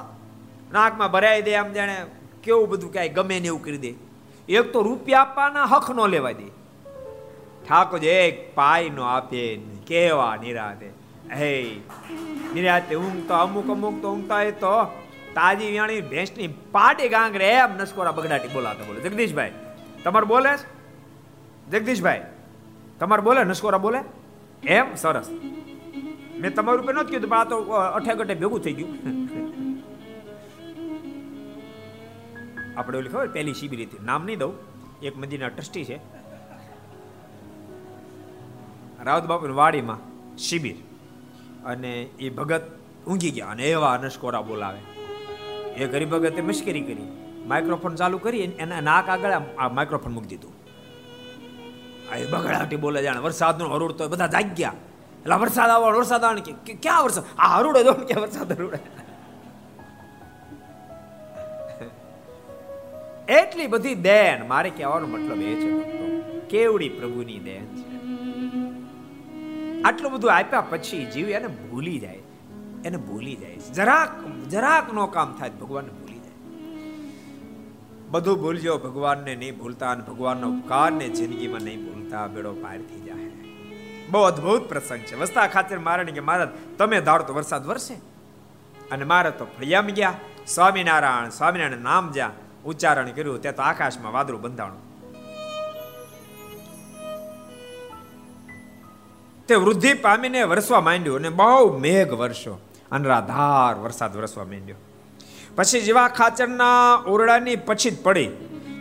નાકમાં 0.73 1.11
ભરાઈ 1.11 1.43
દે 1.43 1.57
આમ 1.57 1.73
જાણે, 1.73 1.97
કેવું 2.43 2.71
બધું 2.71 2.93
ક્યાંય 2.93 3.09
ગમે 3.09 3.41
ને 3.41 3.47
એવું 3.47 3.63
કરી 3.65 3.79
દે. 3.79 3.93
એક 4.49 4.73
તો 4.73 4.83
રૂપિયા 4.83 5.21
આપવાના 5.21 5.67
હક 5.67 5.89
નો 5.91 6.07
લેવા 6.07 6.33
દે. 6.33 6.49
ઠાકોર 7.67 8.05
એક 8.05 8.55
પાય 8.55 8.91
નો 8.91 9.03
આપે 9.03 9.43
કેવા 9.87 10.37
નિરાતે. 10.37 10.89
હે, 11.39 11.81
નિરાતે 12.55 12.95
ઊંઘ 12.97 13.29
તો 13.29 13.35
અમુક 13.35 13.69
અમુક 13.71 14.03
તો 14.03 14.13
ઊંઘતા 14.13 14.37
હોય 14.43 14.53
તો 14.53 14.75
તાજી 15.39 15.71
વ્યાણી 15.71 16.01
ભેંસની 16.13 16.47
પાટી 16.73 17.09
ગાંગ 17.09 17.37
રે 17.37 17.51
એમ 17.55 17.77
નસકોરા 17.77 18.13
બગડાટી 18.13 18.49
બોલાતા 18.49 18.85
બોલે. 18.85 19.01
જગદીશભાઈ, 19.01 19.53
તમારે 20.05 20.27
બોલે 20.27 20.55
જગદીશભાઈ, 21.71 22.23
તમારે 23.01 23.23
બોલે 23.23 23.45
નસકોરા 23.45 23.79
બોલે? 23.79 24.01
એમ? 24.63 24.95
સરસ. 24.95 25.29
મેં 26.41 26.55
તમારું 26.55 26.81
રૂપિયા 26.81 27.03
નથી 27.03 27.13
કીધું, 27.13 27.31
પણ 27.31 27.39
આ 27.39 27.45
તો 27.45 27.57
અઠે 27.99 28.15
ગઠે 28.15 28.35
ભેગું 28.35 28.61
થઈ 28.61 28.73
ગયું. 28.73 28.93
આપણે 32.77 32.99
ઓલી 32.99 33.09
ખબર, 33.09 33.29
પહેલી 33.29 33.55
શિબિર 33.55 33.81
હતી. 33.87 34.05
નામ 34.05 34.27
નહીં 34.27 34.39
દઉં. 34.39 34.53
એક 35.03 35.15
મંદિરના 35.17 35.49
ટ્રસ્ટી 35.49 35.85
છે. 35.85 35.99
રાવત 39.05 39.25
બાપુ 39.27 39.55
વાડીમાં 39.55 40.01
શિબિર. 40.37 40.77
અને 41.65 41.93
એ 42.19 42.31
ભગત 42.31 42.63
ઊંઘી 43.07 43.31
ગયા 43.31 43.57
અને 43.57 43.65
એવા 43.71 43.97
નસકોરા 43.97 44.43
બોલાવે. 44.43 44.98
એ 45.79 45.87
ગરીબ 45.87 46.11
ભગતે 46.11 46.41
મશ્કરી 46.43 46.85
કરી. 46.89 47.09
માઇક્રોફોન 47.47 47.95
ચાલુ 47.95 48.19
કરી 48.19 48.45
એના 48.65 48.81
નાક 48.81 49.09
આગળ 49.09 49.33
આ 49.33 49.69
માઇક્રોફોન 49.79 50.13
મૂકી 50.13 50.31
દીધું. 50.33 50.55
આ 52.11 52.17
એ 52.17 52.27
બગડાટી 52.27 52.81
બોલે 52.85 53.01
જાણે, 53.03 53.21
વરસાદનો 53.21 53.65
અરુડ 53.77 53.93
તો 53.93 54.09
બધા 54.09 54.31
જાગ્યા. 54.37 54.77
એટલે 55.23 55.37
વરસાદ 55.37 55.71
આવવાનો 55.71 55.99
વરસાદ 55.99 56.25
આવે 56.25 56.41
કે 56.67 56.75
ક્યાં 56.85 57.05
વરસાદ? 57.05 57.25
આ 57.39 57.51
હરોડે 57.59 57.81
જો 57.85 57.93
કે 58.09 58.17
વરસાદ 58.21 58.53
હરોડે. 58.53 58.81
એટલી 63.39 63.67
બધી 63.67 63.99
દેન 64.09 64.39
મારે 64.49 64.71
કહેવાનો 64.71 65.07
મતલબ 65.07 65.41
એ 65.43 65.55
છે 65.63 65.71
કેવડી 66.51 66.89
પ્રભુની 66.89 67.41
દેન 67.41 67.65
છે. 67.79 67.87
આટલું 69.85 70.11
બધું 70.13 70.31
આપ્યા 70.35 70.69
પછી 70.71 71.05
જીવ 71.15 71.29
એને 71.31 71.49
ભૂલી 71.61 71.99
જાય 71.99 72.23
એને 72.85 72.97
ભૂલી 72.97 73.37
જાય 73.37 73.57
જરાક 73.57 74.27
જરાક 74.49 74.93
નો 74.93 75.07
કામ 75.07 75.33
થાય 75.33 75.51
ભગવાનને 75.51 75.89
ભૂલી 75.89 76.19
જાય. 76.19 76.33
બધું 78.11 78.41
ભૂલજો, 78.41 78.79
ભગવાનને 78.79 79.37
નહીં 79.37 79.59
ભૂલતા 79.59 79.91
અને 79.91 80.05
ભગવાનના 80.05 80.47
ઉપકારને 80.47 81.09
જિંદગીમાં 81.09 81.61
નહીં 81.61 81.85
ભૂલતા, 81.85 82.27
બેડો 82.27 82.53
પાર 82.53 82.79
થઈ 82.79 83.01
જાય 83.01 83.19
બહુ 84.11 84.23
અદ્ભુત 84.23 84.69
પ્રસંગ 84.69 84.99
છે. 84.99 85.17
વસ્તા 85.17 85.47
ખાતર 85.47 85.79
મારે 85.79 86.05
કે, 86.05 86.21
મહારાજ, 86.21 86.49
તમે 86.79 87.01
ધારો 87.01 87.25
તો 87.25 87.35
વરસાદ 87.35 87.67
વરસે. 87.67 87.95
અને 88.91 89.05
મારે 89.05 89.31
તો 89.31 89.45
ફળિયામ 89.45 89.87
ગયા, 89.87 90.15
સ્વામિનારાયણ 90.47 91.31
સ્વામિનારાયણ 91.31 91.79
નામ 91.79 92.13
જ્યાં 92.13 92.31
ઉચ્ચારણ 92.65 93.11
કર્યું, 93.11 93.43
ત્યાં 93.43 93.55
તો 93.55 93.63
આકાશમાં 93.63 94.13
વાદળું 94.13 94.41
બંધાણું. 94.41 94.89
તે 99.47 99.55
વૃદ્ધિ 99.55 99.95
પામીને 99.95 100.43
વરસવા 100.43 100.81
માંડ્યું 100.81 101.17
અને 101.17 101.29
બહુ 101.29 101.79
મેઘ 101.79 102.13
વર્ષો 102.13 102.61
અનરાધાર 102.93 103.79
વરસાદ 103.79 104.17
વરસવા 104.17 104.45
માંડ્યો. 104.45 104.77
પછી 105.57 105.81
જેવા 105.81 106.09
ખાચરના 106.09 106.95
ઓરડાની 107.07 107.57
પછી 107.57 107.91
જ 107.91 108.03
પડી. 108.03 108.29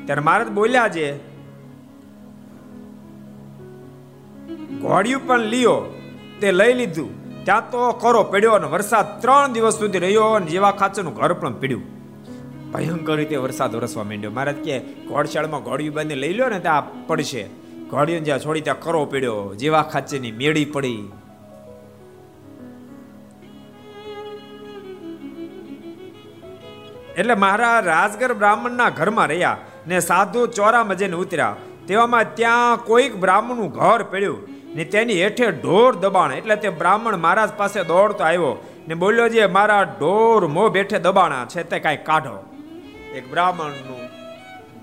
ત્યારે 0.06 0.22
મહારાજ 0.22 0.48
બોલ્યા 0.48 0.90
છે 0.90 1.18
ઘોડિયું 4.80 5.28
પણ 5.28 5.40
લ્યો, 5.40 6.02
તે 6.42 6.52
લઈ 6.52 6.74
લીધું. 6.74 7.44
ત્યાં 7.44 7.72
તો 7.72 7.92
કરો 7.92 8.24
પડ્યો 8.24 8.52
અને 8.52 8.68
વરસાદ 8.68 9.22
ત્રણ 9.22 9.54
દિવસ 9.54 9.74
સુધી 9.74 10.00
રહ્યો 10.00 10.24
અને 10.24 10.46
જેવા 10.46 10.72
ખાચરનું 10.72 11.16
ઘર 11.16 11.34
પણ 11.34 11.54
પીડ્યું. 11.54 11.84
ભયંકર 12.72 13.16
રીતે 13.16 13.36
વરસાદ 13.36 13.76
વરસવા 13.76 14.04
માંડ્યો. 14.04 14.32
મહારાજ 14.32 14.56
કે 14.56 14.80
ઘોડશાળમાં 14.80 15.64
ઘોડિયું 15.64 15.96
બાંધી 15.96 16.16
લઈ 16.16 16.34
લો 16.34 16.50
ને, 16.50 16.60
ત્યાં 16.60 17.08
પડશે. 17.08 17.48
ઘોડીઓ 17.90 18.20
જ્યાં 18.20 18.40
છોડી 18.40 18.62
ત્યાં 18.62 18.80
કરો 18.80 19.06
પડ્યો. 19.06 19.56
જેવા 19.56 19.82
ખાચરની 19.82 20.32
મેળી 20.32 20.66
પડી. 20.66 21.12
એટલે 27.18 27.36
મહારાજ 27.36 27.88
રાજગર 27.88 28.32
બ્રાહ્મણના 28.34 28.90
ઘરમાં 28.90 29.28
રહ્યા 29.28 29.58
ને 29.88 30.00
સાધુ 30.00 30.42
ચોરા 30.48 30.84
મજેને 30.84 31.16
ઉતર્યા. 31.16 31.56
તેવામાં 31.88 32.36
ત્યાં 32.36 32.84
કોઈક 32.86 33.14
બ્રાહ્મણનું 33.16 33.70
ઘર 33.72 34.02
પડ્યું 34.04 34.40
ને 34.76 34.84
તેની 34.86 35.22
હેઠે 35.24 35.48
ઢોર 35.52 35.92
દબાણ 35.96 36.32
એટલે 36.32 36.56
તે 36.56 36.70
બ્રાહ્મણ 36.70 37.16
મહારાજ 37.16 37.52
પાસે 37.58 37.80
દોડતો 37.84 38.24
આવ્યો 38.24 38.52
ને 38.88 38.96
બોલ્યો, 38.96 39.28
જે 39.28 39.46
મારા 39.48 39.84
ઢોર 39.84 40.48
મો 40.48 40.64
બેઠે 40.70 41.00
દબાણા 41.00 41.46
છે 41.46 41.64
તે 41.64 41.80
કાંઈ 41.80 42.04
કાઢો. 42.10 42.38
એક 43.14 43.26
બ્રાહ્મણનું 43.32 44.04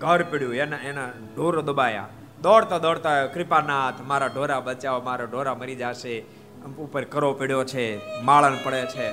ઘર 0.00 0.20
પડ્યું, 0.30 0.54
એના 0.54 0.82
એના 0.88 1.10
ઢોર 1.36 1.54
દબાયા. 1.60 2.08
દોડતા 2.42 2.78
દોડતા 2.78 3.26
કૃપાનાથ, 3.26 4.00
મારા 4.06 4.26
ઢોરા 4.26 4.60
બચાવો, 4.60 5.00
મારા 5.00 5.24
ઢોરા 5.24 5.54
મરી 5.54 5.74
જશે. 5.74 6.16
ઉપર 6.78 7.04
કરો 7.04 7.32
પડ્યો 7.32 7.64
છે, 7.64 7.86
માળણ 8.22 8.58
પડે 8.64 8.82
છે. 8.86 9.08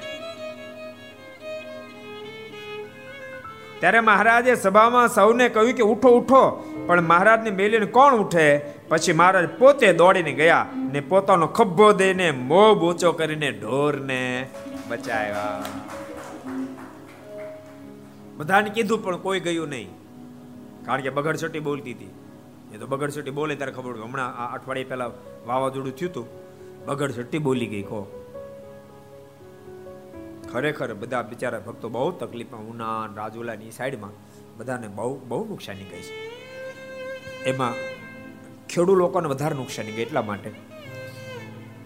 ત્યારે 3.81 3.99
મહારાજે 3.99 4.55
સભામાં 4.55 5.07
સૌને 5.07 5.49
કહ્યું 5.49 5.73
કે 5.73 5.83
ઉઠો 5.83 6.09
ઉઠો. 6.09 6.73
પણ 6.87 7.01
મહારાજને 7.01 7.49
મેલીને 7.49 7.85
કોણ 7.85 8.13
ઉઠે? 8.13 8.59
પછી 8.89 9.13
મહારાજ 9.13 9.49
પોતે 9.49 9.93
દોડીને 9.93 10.31
ગયા 10.31 10.65
ને 10.75 10.99
પોતાનો 10.99 11.47
ખભો 11.47 11.91
દઈને 11.91 12.31
મો 12.31 12.73
ઊંચો 12.73 13.11
કરીને 13.11 13.51
ઢોરને 13.51 14.49
બચાવ્યા. 14.87 15.63
બધાને 18.37 18.69
કીધું, 18.69 19.03
પણ 19.03 19.17
કોઈ 19.17 19.39
ગયું 19.39 19.69
નહીં. 19.69 19.89
કારણ 20.85 21.01
કે 21.01 21.09
બગડછોટી 21.09 21.59
બોલતી 21.59 21.91
હતી. 21.91 22.11
એ 22.73 22.77
તો 22.77 22.87
બગડછોટી 22.87 23.31
બોલે 23.31 23.55
ત્યારે 23.55 23.71
ખબર 23.71 23.91
હમણાં 23.91 24.37
આ 24.37 24.53
અઠવાડિયે 24.53 24.83
પહેલા 24.83 25.05
વાવાઝોડું 25.47 25.95
થયું 25.95 26.11
હતું. 26.11 26.27
બગડછોટી 26.85 27.37
બોલી 27.37 27.65
ગઈ 27.65 27.81
કહો. 27.81 28.20
ખરેખર 30.51 30.93
બધા 30.93 31.21
બિચારા 31.21 31.59
ભક્તો 31.59 31.89
બહુ 31.89 32.11
તકલીફમાં, 32.11 32.61
ઉના 32.61 33.05
રાજુલાની 33.15 33.71
સાઈડમાં 33.71 34.09
બધાને 34.57 34.87
બહુ 34.87 35.19
બહુ 35.27 35.45
નુકસાની 35.45 35.83
ગઈ 35.83 36.01
છે. 36.01 36.31
એમાં 37.43 37.73
ખેડૂ 38.67 38.95
લોકોને 38.95 39.27
વધારે 39.27 39.55
નુકસાની 39.55 39.91
ગઈ 39.91 40.01
એટલા 40.01 40.21
માટે. 40.21 40.51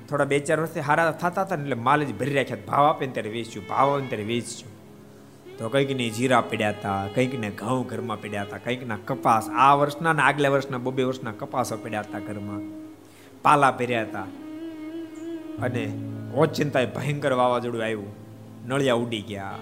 થોડા 0.10 0.26
બે 0.26 0.40
ચાર 0.40 0.60
વર્ષથી 0.60 0.80
હારા 0.80 1.12
થતા 1.12 1.42
હતા 1.42 1.56
ને 1.56 1.64
એટલે 1.64 1.76
માલ 1.76 2.04
જ 2.04 2.16
ભરી 2.16 2.34
રાખ્યા. 2.34 2.58
ભાવ 2.68 2.86
આપે 2.86 3.06
ને 3.06 3.12
ત્યારે 3.12 3.30
વેચ્યું, 3.30 3.68
ભાવ 3.68 3.90
આવે 3.90 4.02
ને 4.02 4.08
ત્યારે 4.08 4.24
વેચ્યું. 4.24 4.76
તો 5.58 5.70
કંઈક 5.70 5.92
ને 5.92 6.10
જીરા 6.10 6.42
પીડ્યા 6.42 6.70
હતા, 6.70 7.08
કંઈક 7.08 7.40
ને 7.40 7.50
ઘઉં 7.50 7.88
ઘરમાં 7.88 8.22
પડ્યા 8.22 8.42
હતા, 8.42 8.58
કંઈક 8.58 8.88
ના 8.88 8.98
કપાસ. 9.06 9.50
આ 9.50 9.74
વર્ષના 9.74 10.14
ને 10.14 10.22
આગલા 10.22 10.50
વર્ષના 10.50 10.78
બબે 10.78 11.04
વર્ષના 11.04 11.32
કપાસો 11.32 11.78
પડ્યા 11.78 12.00
હતા 12.00 12.20
ઘરમાં. 12.20 12.62
પાલા 13.42 13.72
પહેર્યા 13.72 14.02
હતા. 14.02 14.22
અને 15.62 15.94
ઓચિંતાએ 16.36 16.86
ભયંકર 16.86 17.34
વાવાઝોડું 17.34 17.84
આવ્યું. 17.84 18.25
નળિયા 18.68 18.96
ઉડી 18.96 19.22
ગયા, 19.22 19.60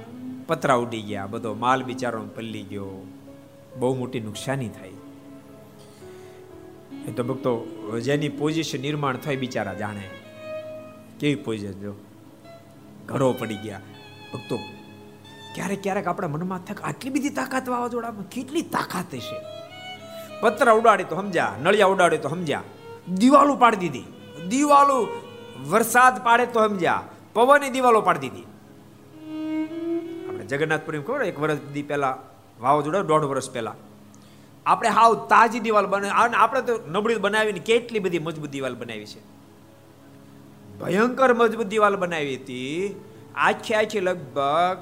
પતરા 0.48 0.76
ઉડી 0.76 1.02
ગયા, 1.02 1.26
બધો 1.26 1.54
માલ 1.54 1.84
બિચારો 1.84 2.22
પલ્લી 2.36 2.64
ગયો. 2.64 3.06
બહુ 3.80 3.96
મોટી 3.96 4.20
નુકસાની 4.20 4.70
થઈ. 4.70 4.94
એ 7.08 7.12
તો 7.12 7.24
ભક્તો, 7.24 7.54
જેની 8.04 8.30
પોઝિશન 8.30 8.82
નિર્માણ 8.82 9.18
થાય 9.18 9.36
બિચારા 9.36 9.74
જાણે. 9.74 10.10
કેવી 11.20 11.36
પોઝિશન 11.36 11.80
જો? 11.80 11.94
ઘરો 13.06 13.34
પડી 13.34 13.56
ગયા. 13.56 13.82
ભક્તો, 14.34 14.58
ક્યારેક 15.56 15.84
ક્યારેક 15.84 16.08
આપણા 16.08 16.28
મનમાં 16.28 16.60
થાક 16.60 16.82
આટલી 16.82 17.10
બધી 17.10 17.30
તાકાત 17.30 17.70
વાવાઝોડામાં 17.70 18.30
કેટલી 18.30 18.62
તાકાત 18.62 19.14
હશે? 19.14 19.36
પતરા 20.42 20.74
ઉડાડી 20.74 21.04
તો 21.04 21.16
સમજ્યા, 21.16 21.56
નળિયા 21.64 21.86
ઉડાડે 21.86 22.18
તો 22.18 22.30
સમજ્યા. 22.30 22.64
દિવાલો 23.14 23.56
પાડી 23.56 23.78
દીધી. 23.78 24.04
દિવાલો 24.50 25.08
વરસાદ 25.70 26.24
પાડે 26.24 26.46
તો 26.46 26.68
સમજ્યા. 26.68 27.04
પવનની 27.34 27.70
દિવાલો 27.70 28.02
પાડી 28.02 28.20
દીધી. 28.20 28.44
આપણે 30.44 30.58
જગન્નાથપુરી 30.58 31.00
ખબર 31.00 31.24
એક 31.24 31.40
વર્ષ 31.40 31.60
દી 31.74 31.86
પહેલા 31.90 32.18
વાવાઝોડા 32.60 33.08
દોઢ 33.12 33.26
વર્ષ 33.32 33.50
પહેલા. 33.52 33.76
આપણે 34.66 34.90
હાવ 34.90 35.16
તાજી 35.32 35.60
દિવાલ 35.60 35.88
બનાવી 35.88 36.36
આપણે 36.36 36.62
તો 36.62 36.74
નબળી 36.92 37.24
બનાવીને 37.26 37.62
કેટલી 37.70 38.04
બધી 38.06 38.20
મજબૂત 38.20 38.52
દિવાલ 38.56 38.76
બનાવી 38.76 39.10
છે. 39.14 39.22
ભયંકર 40.80 41.34
મજબૂત 41.34 41.68
દિવાલ 41.68 41.96
બનાવી 41.96 42.36
હતી. 42.36 43.02
આખી 43.36 43.74
આખી 43.74 44.06
લગભગ 44.10 44.78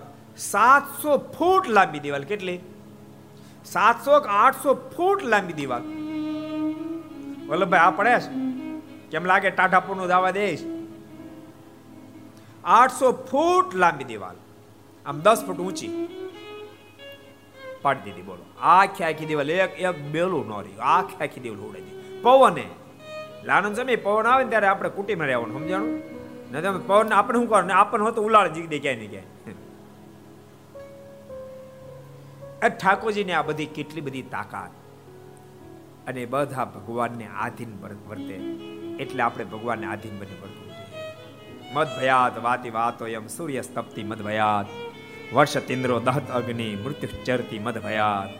સાતસો 0.50 1.18
ફૂટ 1.38 1.72
લાંબી 1.78 2.04
દિવાલ. 2.08 2.24
કેટલી? 2.24 2.60
સાતસો 3.66 4.20
કે 4.20 4.30
આઠસો 4.42 4.72
ફૂટ 4.98 5.24
લાંબી 5.24 5.58
દિવાલ. 5.62 5.84
વલ્લભભાઈ, 7.48 7.86
આ 7.88 7.92
પડે 7.92 8.16
કેમ 9.12 9.26
લાગે? 9.26 9.50
ટાઢાપુરનું 9.50 10.08
દાવા 10.08 10.32
દેશ? 10.32 10.64
આઠસો 12.64 13.12
ફૂટ 13.32 13.76
લાંબી 13.76 14.10
દિવાલ. 14.14 14.38
આમ 15.06 15.20
દસ 15.20 15.44
ફૂટ 15.48 15.58
ઊંચી. 15.58 16.08
પાડી 17.82 18.00
દીધી, 18.02 18.22
બોલો. 18.22 18.46
આખી 18.60 19.04
આખી 19.04 19.26
દિવાલ 19.26 19.52
એક 19.52 19.80
એક 19.80 20.02
બેલું 20.02 20.48
ન 20.48 20.62
રહ્યું. 20.62 20.84
આખી 20.84 21.24
આખી 21.24 21.42
દિવાલ 21.42 21.60
ઉડાઈ 21.60 21.82
દીધી. 21.82 22.20
પવને. 22.22 22.70
લાનંદ 23.44 23.76
સમય 23.76 23.96
પવન 23.96 24.28
આવે 24.28 24.44
ને 24.44 24.50
ત્યારે 24.50 24.68
આપણે 24.68 24.90
કુટીમાં 24.90 25.28
રહેવાનું, 25.28 25.60
સમજાણું? 25.60 26.22
ને 26.52 26.62
તમે 26.62 26.80
પવન 26.88 27.14
આપણે 27.14 27.40
શું 27.40 27.50
કરો 27.50 27.62
ને 27.62 27.74
આપણને 27.74 28.06
હોતો 28.06 28.22
ઉલાળ 28.22 28.54
જીગ 28.54 28.68
દે 28.68 28.80
ક્યાંય 28.80 28.98
ને 28.98 29.08
ક્યાંય. 29.08 29.28
ઠાકોરજીને 32.70 33.34
આ 33.34 33.42
બધી 33.42 33.66
કેટલી 33.66 34.02
બધી 34.02 34.22
તાકાત. 34.22 34.72
અને 36.08 36.26
બધા 36.26 36.66
ભગવાનને 36.66 37.28
આધીન 37.28 37.78
વર્તે. 38.10 38.34
એટલે 39.04 39.24
આપણે 39.24 39.46
ભગવાનને 39.46 39.88
આધીન 39.88 40.20
બની 40.20 40.42
વર્તવું 40.42 40.66
જોઈએ. 40.66 41.72
મદ 41.74 41.88
ભયાત 42.00 42.44
વાતી 42.44 42.70
વાતો 42.70 43.08
એમ 43.08 43.28
સૂર્ય 43.28 43.62
સ્તપ્તિ 43.62 44.04
મદ 44.04 44.22
ભયાત 44.22 44.91
વર્ષ 45.34 45.58
તિન્દ્રો 45.58 46.00
દહત 46.00 46.30
અગ્નિ 46.30 46.70
મૃત્યુ 46.76 47.12
ચરતી 47.26 47.60
મદ 47.60 47.78
ભયાત। 47.84 48.32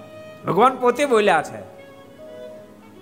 ભગવાન 0.48 0.74
પોતે 0.76 1.06
બોલ્યા 1.06 1.44
છે, 1.44 1.62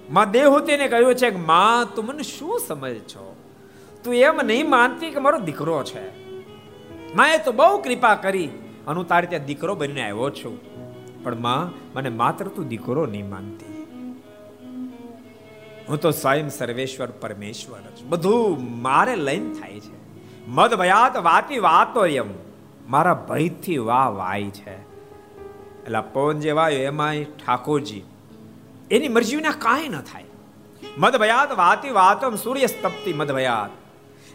માં 0.10 0.32
દેહૂતીને 0.32 0.88
કહ્યું 0.88 1.16
છે 1.16 1.30
કે, 1.30 1.38
માં, 1.38 1.96
તું 1.96 2.06
મને 2.06 2.24
શું 2.24 2.60
સમજ 2.68 2.98
છો? 3.00 3.26
તું 4.04 4.16
એમ 4.16 4.42
નહીં 4.44 4.70
માનતી 4.70 5.10
કે 5.10 5.20
મારો 5.20 5.40
દીકરો 5.40 5.78
છે? 5.84 6.04
માએ 7.16 7.38
તો 7.38 7.52
બહુ 7.52 7.78
કૃપા 7.78 8.16
કરી 8.16 8.50
અને 8.88 9.04
તારી 9.04 9.28
ત્યાં 9.28 9.46
દીકરો 9.46 9.76
બનીને 9.76 10.02
આવ્યો 10.02 10.30
છું, 10.30 10.56
પણ 11.24 11.40
માં, 11.40 11.64
મને 11.96 12.10
માત્ર 12.10 12.46
તું 12.48 12.68
દીકરો 12.68 13.06
નહીં 13.06 13.30
માનતી. 13.30 13.66
હું 15.90 15.98
તો 15.98 16.12
સ્વયં 16.12 16.50
સર્વેશ્વર 16.50 17.10
પરમેશ્વર 17.22 17.82
છું 17.98 18.10
બધું 18.10 18.82
મારે 18.82 19.16
લઈને 19.16 19.50
થાય 19.54 19.80
છે. 19.80 19.98
મદ 20.48 20.72
ભયાત 20.74 21.18
વાતી 21.18 21.60
વાતો 21.60 22.06
એમ 22.06 22.30
મારા 22.90 23.14
ભયથી 23.30 23.78
વાહ 23.78 24.08
વાય 24.10 24.50
છે. 24.50 24.76
એટલે 25.84 26.02
પવન 26.14 26.40
જે 26.40 26.52
વાયો 26.52 26.80
એમાંય 26.80 27.24
ઠાકોરજી, 27.24 28.04
એની 28.92 29.08
મરજી 29.08 29.36
વિના 29.36 29.52
કાંઈ 29.52 29.88
ન 29.88 30.02
થાય. 30.02 30.26
મદભયાત 30.98 31.52
વાતી 31.58 31.92
વાતમ 31.92 32.36
સૂર્ય 32.36 32.68
તપતી 32.68 33.14
મદભયાત 33.14 33.70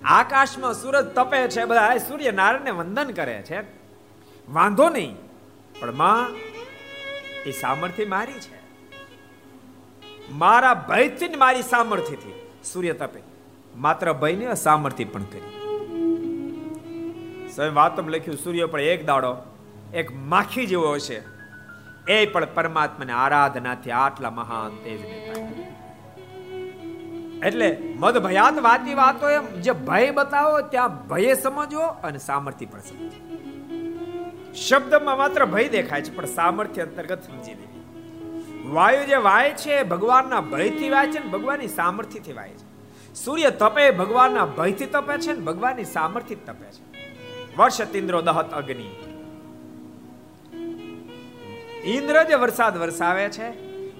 આકાશમાં 0.04 0.74
સૂરજ 0.74 1.04
તપે 1.04 1.48
છે 1.48 1.64
બધા 1.64 1.98
સૂર્ય 1.98 2.30
નારાયણને 2.30 2.70
વંદન 2.70 3.10
કરે 3.10 3.42
છે. 3.42 3.60
વાંધો 4.48 4.88
નહીં, 4.88 5.16
પણ 5.80 5.92
માં, 5.92 6.32
એ 7.46 7.50
સામર્થ્ય 7.50 8.04
મારી 8.04 8.40
છે. 8.40 8.58
મારા 10.32 10.74
ભયથી 10.88 11.36
મારી 11.36 11.62
સામર્થ્યથી 11.62 12.34
સૂર્ય 12.72 12.92
તપે. 12.92 13.20
માત્ર 13.76 14.12
ભયને 14.12 14.54
સામર્થ્ય 14.54 15.04
પણ 15.04 15.22
કરી. 15.22 15.63
સ્વયં 17.54 17.74
વાતમ 17.74 18.08
લખ્યું, 18.08 18.36
સૂર્ય 18.36 18.66
પર 18.66 18.80
એક 18.80 19.06
દાડો, 19.06 19.36
એક 19.94 20.08
માખી 20.16 20.66
જેવો 20.66 20.94
હશે. 20.94 21.22
એ 22.08 22.26
પણ 22.26 22.46
પરમાત્માને 22.54 23.12
આરાધનાથી 23.12 23.90
આટલા 23.90 24.30
મહાન 24.30 24.72
તેજ 24.84 25.00
એટલે 27.46 27.68
મદ 27.96 28.18
ભયાત 28.18 28.58
વાતી 28.58 28.94
વાતો 28.94 29.30
એમ, 29.30 29.46
જે 29.60 29.72
ભય 29.72 30.10
બતાવો, 30.10 30.60
ત્યાં 30.60 31.08
ભય 31.08 31.34
સમજો 31.34 31.80
અને 31.80 32.18
સામર્થ્ય 32.18 32.66
પણ 32.66 32.80
સમજો 32.80 33.10
શબ્દમાં 34.54 35.18
માત્ર 35.18 35.44
ભય 35.44 35.68
દેખાય 35.68 36.02
છે, 36.02 36.16
પણ 36.16 36.26
સામર્થ્ય 36.26 36.82
અંતર્ગત 36.82 37.22
સમજી 37.22 37.54
લેવી. 37.54 37.82
વાયુ 38.70 39.04
જે 39.04 39.16
વાય 39.16 39.50
છે 39.50 39.82
ભગવાનના 39.82 40.40
ભયથી 40.40 40.88
વાય 40.88 41.06
છે 41.06 41.18
ને 41.18 41.26
ભગવાનની 41.26 41.68
સામર્થ્યથી 41.68 42.32
વાય 42.32 42.50
છે. 42.50 42.66
સૂર્ય 43.14 43.50
તપે 43.50 43.90
ભગવાનના 43.90 44.46
ભયથી 44.46 44.86
તપે 44.86 45.18
છે 45.18 45.32
ને 45.32 45.40
ભગવાનની 45.40 45.84
સામર્થ્ય 45.84 46.34
તપે 46.34 46.70
છે. 46.70 46.93
વર્ષ 47.56 47.90
તિન્દ્રો 47.90 48.20
દહત 48.22 48.48
અગ્નિ 48.52 48.88
ઇન્દ્ર 51.88 52.16
જે 52.24 52.36
વરસાદ 52.36 52.74
વરસાવે 52.76 53.26
છે 53.30 53.48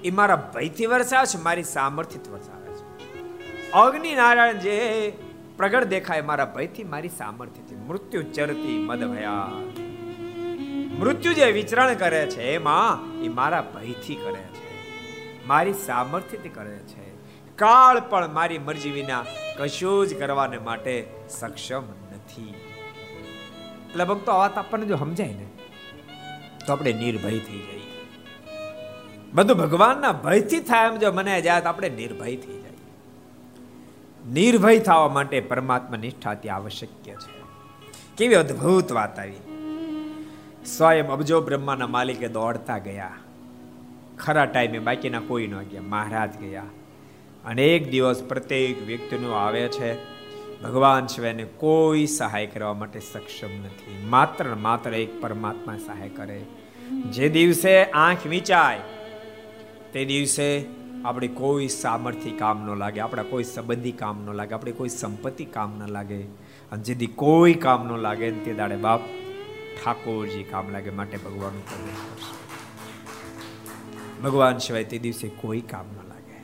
એ 0.03 0.11
મારા 0.13 0.41
ભયથી 0.49 0.89
વરસાવે 0.89 1.29
છે 1.29 1.41
મારી 1.41 1.69
સામર્થ્યથી 1.69 2.35
વરસાવે 2.35 2.69
છે 2.73 2.85
અગ્નિ 3.77 4.13
નારાયણ 4.15 4.61
જે 4.61 4.77
પ્રગટ 5.57 5.89
દેખાય 5.89 6.25
મારા 6.25 6.51
ભયથી 6.53 6.89
મારી 6.89 7.15
સામર્થ્યથી 7.15 7.81
મૃત્યુ 7.85 8.25
ચરતી 8.33 8.79
મદ 8.81 9.11
ભયા 9.13 9.49
મૃત્યુ 10.97 11.35
જે 11.35 11.51
વિચરણ 11.53 11.97
કરે 11.97 12.23
છે 12.29 12.51
એમાં 12.51 13.09
એ 13.23 13.33
મારા 13.33 13.65
ભયથી 13.71 14.21
કરે 14.21 14.45
છે 14.53 14.73
મારી 15.47 15.81
સામર્થ્યથી 15.81 16.53
કરે 16.53 16.79
છે 16.87 17.11
કાળ 17.59 18.01
પણ 18.07 18.33
મારી 18.33 18.63
મરજી 18.63 18.93
વિના 18.93 19.25
કશું 19.59 20.01
જ 20.07 20.19
કરવાને 20.19 20.59
માટે 20.61 20.95
સક્ષમ 21.29 21.87
એટલે 23.95 24.05
ભક્તો 24.05 24.33
આ 24.33 24.37
વાત 24.37 24.59
આપણને 24.59 24.87
જો 24.87 24.97
સમજાય 24.97 25.29
ને, 25.29 25.47
તો 26.67 26.73
આપણે 26.73 26.93
નિર્ભય 26.93 27.31
થઈ 27.31 27.59
જઈએ. 27.59 27.81
બધું 29.33 29.57
ભગવાનના 29.57 30.13
ભયથી 30.13 30.61
થાય 30.61 30.89
એમ 30.89 30.97
જો 30.97 31.13
મને 31.13 31.43
જાય 31.43 31.61
તો 31.61 31.69
આપણે 31.69 31.89
નિર્ભય 31.89 32.37
થઈ 32.37 32.63
જાય 32.63 32.71
નિર્ભય 34.33 34.79
થવા 34.79 35.09
માટે 35.09 35.41
પરમાત્મા 35.41 35.97
નિષ્ઠા 35.97 36.35
તે 36.35 36.49
આવશ્યક 36.49 36.91
છે. 36.91 37.43
કેવી 38.17 38.35
અદ્ભુત 38.35 38.93
વાત 38.93 39.19
આવી. 39.19 39.41
સ્વયં 40.67 41.09
અબજો 41.09 41.41
બ્રહ્માના 41.41 41.87
માલિકે 41.87 42.29
દોડતા 42.29 42.79
ગયા. 42.79 43.11
ખરા 44.19 44.45
ટાઈમે 44.45 44.79
બાકીના 44.79 45.21
કોઈ 45.21 45.47
ન 45.47 45.63
ગયા. 45.63 45.83
મહારાજ 45.83 46.39
ગયા. 46.39 46.63
અનેક 47.45 47.91
દિવસ 47.91 48.23
પ્રત્યેક 48.23 48.83
વ્યક્તિનું 48.87 49.39
આવે 49.41 49.69
છે 49.69 50.14
ભગવાન 50.65 51.07
સિવાયને 51.07 51.45
કોઈ 51.45 52.07
સહાય 52.07 52.47
કરવા 52.47 52.75
માટે 52.75 53.01
સક્ષમ 53.01 53.65
નથી. 53.65 54.07
માત્ર 54.07 54.55
માત્ર 54.55 54.95
એક 54.95 55.21
પરમાત્મા 55.21 55.77
સહાય 55.77 56.09
કરે. 56.09 56.45
જે 57.11 57.29
દિવસે 57.29 57.85
આંખ 57.85 58.27
વીંચાય 58.27 58.81
તે 59.93 60.05
દિવસે 60.05 60.65
આપણે 61.05 61.29
કોઈ 61.29 61.69
સામર્થ્ય 61.69 62.31
કામ 62.31 62.67
ન 62.67 62.77
લાગે, 62.77 63.01
આપણા 63.01 63.23
કોઈ 63.23 63.45
સંબંધી 63.45 63.93
કામ 63.93 64.27
ન 64.27 64.31
લાગે, 64.33 64.55
આપણે 64.55 64.73
કોઈ 64.73 64.89
સંપત્તિ 64.89 65.45
કામ 65.45 65.79
ન 65.79 65.89
લાગે. 65.89 66.23
અને 66.73 66.83
જેથી 66.83 67.07
કોઈ 67.07 67.55
કામ 67.55 67.87
ન 67.87 67.99
લાગે, 67.99 68.31
તે 68.31 68.55
દાડે 68.55 68.77
બાપ 68.77 69.01
ઠાકોરજી 69.85 70.43
કામ 70.43 70.71
લાગે 70.71 70.91
માટે 70.91 71.17
ભગવાન 71.17 71.53
ભગવાન 74.23 74.59
સિવાય 74.59 74.85
તે 74.85 74.99
દિવસે 74.99 75.29
કોઈ 75.29 75.61
કામ 75.61 75.85
ન 75.87 76.09
લાગે. 76.09 76.41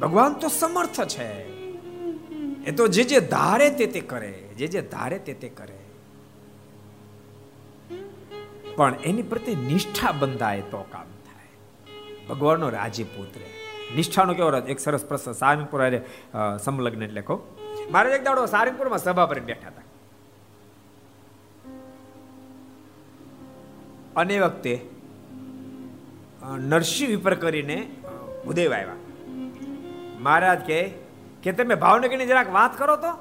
ભગવાન 0.00 0.32
તો 0.32 0.48
સમર્થ 0.48 1.00
છે. 1.00 1.63
એ 2.66 2.72
તો 2.72 2.86
જે 2.88 3.02
જે 3.04 3.20
ધારે 3.20 3.70
તે 3.70 3.86
તે 3.86 4.00
કરે, 4.00 4.32
જે 4.58 4.66
જે 4.66 4.82
ધારે 4.92 5.18
તે 5.18 5.34
તે 5.34 5.48
કરે. 5.48 5.78
પણ 8.76 8.94
એની 9.04 9.22
પ્રત્યે 9.22 9.54
નિષ્ઠા 9.54 10.12
બંધાય 10.12 10.62
તો 10.70 10.80
કામ 10.92 11.10
થાય. 11.26 11.50
ભગવાનનો 12.28 12.68
રાજી 12.68 13.04
પુત્ર. 13.16 13.42
નિષ્ઠાનો 13.96 14.34
કેવો 14.34 14.50
એક 14.66 14.80
સરસ 14.80 15.04
પ્રશ્ન 15.04 15.32
સારંગપુર 15.32 15.80
સમલગ્ન 16.64 17.02
એટલે 17.02 17.22
કહો. 17.22 17.36
મારે 17.90 18.14
એક 18.14 18.24
દાડો 18.24 18.46
સારંગપુરમાં 18.46 18.98
સભા 18.98 19.26
પર 19.26 19.40
બેઠા 19.40 19.68
હતા. 19.68 19.86
અને 24.16 24.36
વખતે 24.40 24.74
નરસિંહ 26.70 27.10
વિપર 27.10 27.34
કરીને 27.34 27.78
ઉદય 28.46 28.66
આવ્યા. 28.66 28.98
મહારાજ 30.18 30.60
કે 30.66 31.03
કે 31.44 31.52
તમે 31.52 31.74
ભાવનગરની 31.74 32.26
જરાક 32.26 32.52
વાત 32.52 32.78
કરો 32.78 32.96
તો? 32.96 33.12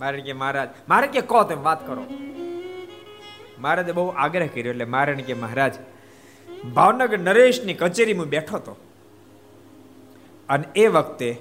મારે 0.00 0.20
કે 0.20 0.32
મહારાજ, 0.32 0.68
મારે 0.88 1.06
કે 1.06 1.20
કહો 1.20 1.42
તમે 1.42 1.62
વાત 1.62 1.86
કરો. 1.86 2.06
મહારાજે 3.58 3.92
બહુ 3.92 4.08
આગ્રહ 4.08 4.46
કર્યો 4.46 4.70
એટલે 4.70 4.84
મારે 4.84 5.14
કે 5.14 5.34
મહારાજ, 5.34 5.74
ભાવનગર 6.74 7.18
નરેશની 7.18 7.74
કચેરીમાં 7.74 8.26
બેઠો 8.26 8.56
હતો. 8.56 8.76
અને 10.48 10.64
એ 10.76 10.86
વખતે 10.86 11.40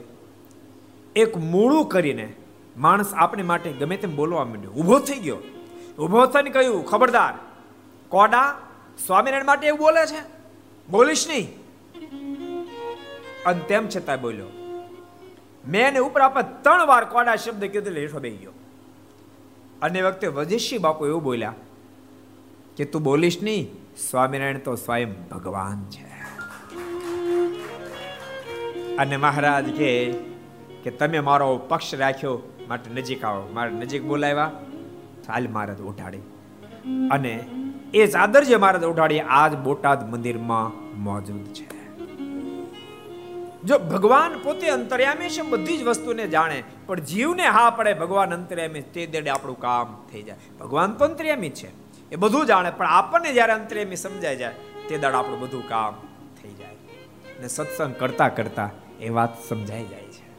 એક 1.16 1.38
મૂળું 1.38 1.86
કરીને 1.86 2.34
માણસ 2.78 3.14
આપણી 3.14 3.44
માટે 3.44 3.72
ગમે 3.72 3.98
તેમ 3.98 4.16
બોલવા 4.16 4.46
માંડ્યો. 4.46 4.72
ઊભો 4.72 5.00
થઈ 5.00 5.20
ગયો. 5.20 5.38
ઊભો 6.00 6.26
થઈને 6.26 6.50
કહ્યું, 6.50 6.86
ખબરદાર, 6.86 7.34
કોડા 8.10 8.58
સ્વામિનારાયણ 9.06 9.46
માટે 9.46 9.68
એવું 9.68 9.80
બોલે 9.80 10.06
છે? 10.06 10.22
બોલીશ 10.90 11.28
નહીં. 11.28 11.48
અને 13.46 13.60
તેમ 13.60 13.90
છતાં 13.90 14.22
બોલ્યો 14.22 14.61
મેં 15.68 15.88
એને 15.88 16.00
ઉપર 16.00 16.22
આપણે 16.22 16.44
ત્રણ 16.62 16.86
વાર 16.86 17.06
કોડા 17.06 17.36
શબ્દ 17.36 17.66
કીધું 17.66 17.88
એટલે 17.88 18.02
હેઠો 18.02 18.20
બેસી 18.20 18.38
ગયો. 18.38 18.52
અને 19.82 20.02
વખતે 20.02 20.28
વજેશી 20.28 20.78
બાપુ 20.78 21.06
એવું 21.06 21.24
બોલ્યા 21.24 21.54
કે 22.78 22.86
તું 22.86 23.04
બોલીશ 23.04 23.44
નહીં, 23.44 23.68
સ્વામિનારાયણ 24.10 24.58
તો 24.58 24.76
સ્વયં 24.76 25.28
ભગવાન 25.28 25.90
છે. 25.90 26.12
અને 28.96 29.18
મહારાજ 29.18 29.70
કે 29.70 30.12
કે 30.84 30.92
તમે 30.92 31.20
મારો 31.20 31.58
પક્ષ 31.58 31.96
રાખ્યો 31.96 32.40
માટે 32.68 32.92
નજીક 32.92 33.26
આવો. 33.26 33.50
મારે 33.54 33.72
નજીક 33.72 34.04
બોલાવ્યા. 34.04 34.52
હાલ 35.28 35.48
મહારાજ 35.48 35.82
ઉઠાડી. 35.82 36.18
અને 37.12 37.48
એ 37.94 38.08
ચાદર 38.08 38.44
જે 38.44 38.56
મહારાજ 38.56 38.84
ઉઠાડી 38.84 39.20
આજ 39.20 39.56
બોટાદ 39.56 40.12
મંદિરમાં 40.12 40.94
મોજૂદ 41.04 41.46
છે. 41.46 41.81
જો 43.66 43.80
ભગવાન 43.80 44.40
પોતે 44.44 44.70
અંતર્યામી 44.70 45.30
છે 45.30 45.42
બધી 45.42 45.78
જ 45.78 45.84
વસ્તુને 45.84 46.28
જાણે, 46.28 46.64
પણ 46.86 47.00
જીવને 47.00 47.46
હા 47.48 47.70
પડે 47.70 47.94
ભગવાન 47.94 48.34
અંતર્યામી, 48.34 48.82
તે 48.82 49.06
દેડે 49.06 49.30
આપણું 49.30 49.60
કામ 49.60 50.08
થઈ 50.12 50.24
જાય. 50.24 50.38
ભગવાન 50.60 50.94
તો 50.94 51.06
અંતર્યામી 51.06 51.50
છે. 51.50 51.70
એ 52.10 52.16
બધું 52.16 52.46
જાણે, 52.46 52.72
પણ 52.72 52.86
આપણને 52.86 53.34
જ્યારે 53.34 53.54
અંતર્યામી 53.54 53.96
સમજાય 53.96 54.36
જાય, 54.36 54.56
તે 54.90 54.98
દાડ 54.98 55.14
આપણું 55.14 55.40
બધું 55.40 55.68
કામ 55.68 55.94
થઈ 56.44 56.54
જાય. 56.54 56.76
ને 57.42 57.48
સત્સંગ 57.48 57.96
કરતા 57.96 58.28
કરતા 58.28 58.70
એ 59.00 59.10
વાત 59.10 59.48
સમજાઈ 59.50 59.86
જાય 59.86 60.04
છે. 60.04 60.32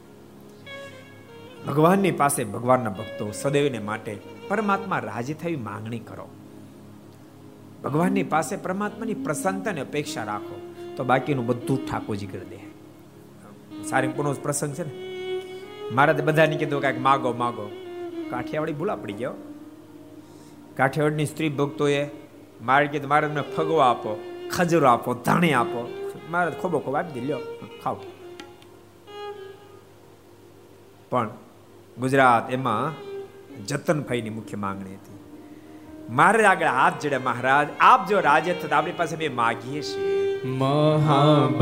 ભગવાનની 1.65 2.11
પાસે 2.11 2.43
ભગવાનના 2.43 2.89
ભક્તો 2.89 3.31
સદૈવને 3.31 3.79
માટે 3.79 4.19
પરમાત્મા 4.47 4.99
રાજી 4.99 5.33
થઈ 5.33 5.55
માંગણી 5.55 5.99
કરો. 5.99 6.29
ભગવાનની 7.83 8.23
પાસે 8.23 8.55
પરમાત્માની 8.55 9.13
પ્રસન્નતાની 9.13 9.81
અપેક્ષા 9.81 10.23
રાખો. 10.23 10.59
તો 10.97 11.03
બાકીનું 11.03 11.45
બધું 11.45 11.89
ઠાકોરજી 11.89 12.25
કરી 12.25 12.45
દે. 12.45 12.62
સારંગપુરનો 13.89 14.33
પ્રસંગ 14.33 14.73
છે 14.73 14.83
ને? 14.83 14.93
મારે 15.91 16.13
બધાને 16.13 16.57
કીધું 16.57 16.81
કાંઈક 16.81 16.99
માગો 16.99 17.31
માગો. 17.33 17.65
કાઠિયાવાડી 18.29 18.73
ભૂલા 18.73 18.95
પડી 18.95 19.13
ગયો. 19.13 19.33
કાઠિયાવાડની 20.77 21.25
સ્ત્રી 21.25 21.49
ભક્તોએ 21.49 22.09
મારે 22.61 22.87
કીધું 22.87 23.09
તમને 23.09 23.41
ફગવો 23.41 23.77
આપો, 23.77 24.11
ખજરો 24.51 24.87
આપો, 24.87 25.13
ધાણી 25.13 25.53
આપો. 25.53 25.81
મારે 26.29 26.51
ખોબો 26.51 26.79
ખોબ 26.79 26.95
આપી 26.95 27.19
દે 27.19 27.25
લ્યો 27.25 27.39
ખાવ 27.83 27.97
પણ 31.09 31.29
ગુજરાત 31.99 32.51
એમાં 32.51 32.93
જતનભાઈની 33.65 34.29
મુખ્ય 34.29 34.57
માંગણી 34.57 34.93
હતી. 34.93 35.17
મારે 36.09 36.45
આગળ 36.45 36.67
હાથ 36.67 37.05
જડે 37.05 37.17
મહારાજ, 37.17 37.67
આપ 37.79 38.07
જો 38.07 38.19
રાજ્ય 38.19 38.53
થતા 38.53 38.77
આપણી 38.77 38.91
પાસે 38.91 39.15
મેં 39.15 39.35
માગીએ 39.35 39.81
છીએ. 39.81 40.22
મહાબળવંત 40.43 41.57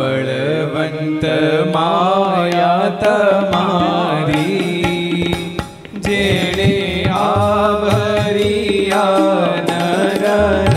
માયા 1.74 2.90
તમારી 3.02 4.56
જેણે 6.02 6.70
આવરિયા 7.20 8.42
ગુજરાતના 10.24 10.71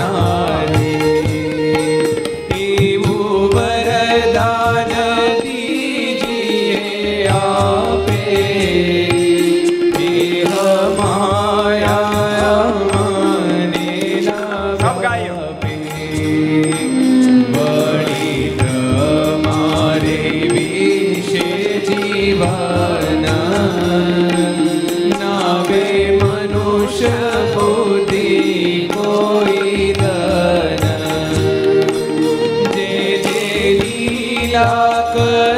किया 34.54 34.64
कर 35.14 35.53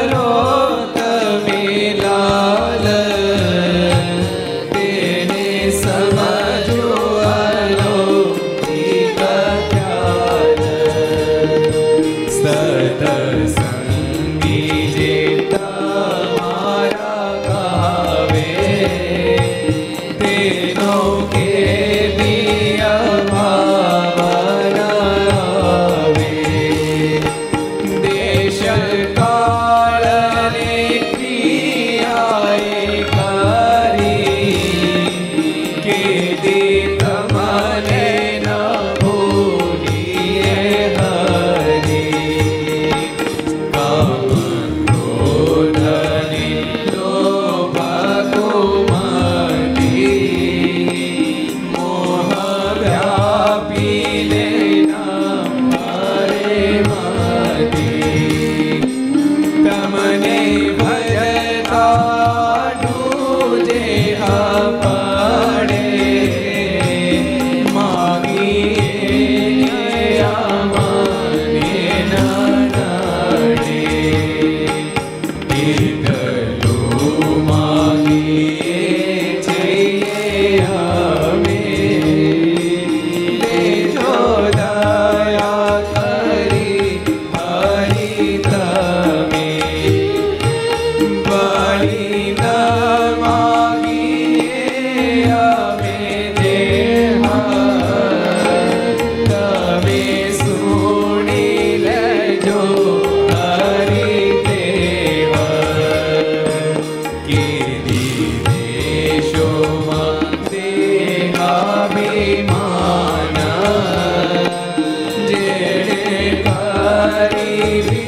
baby. 117.58 118.05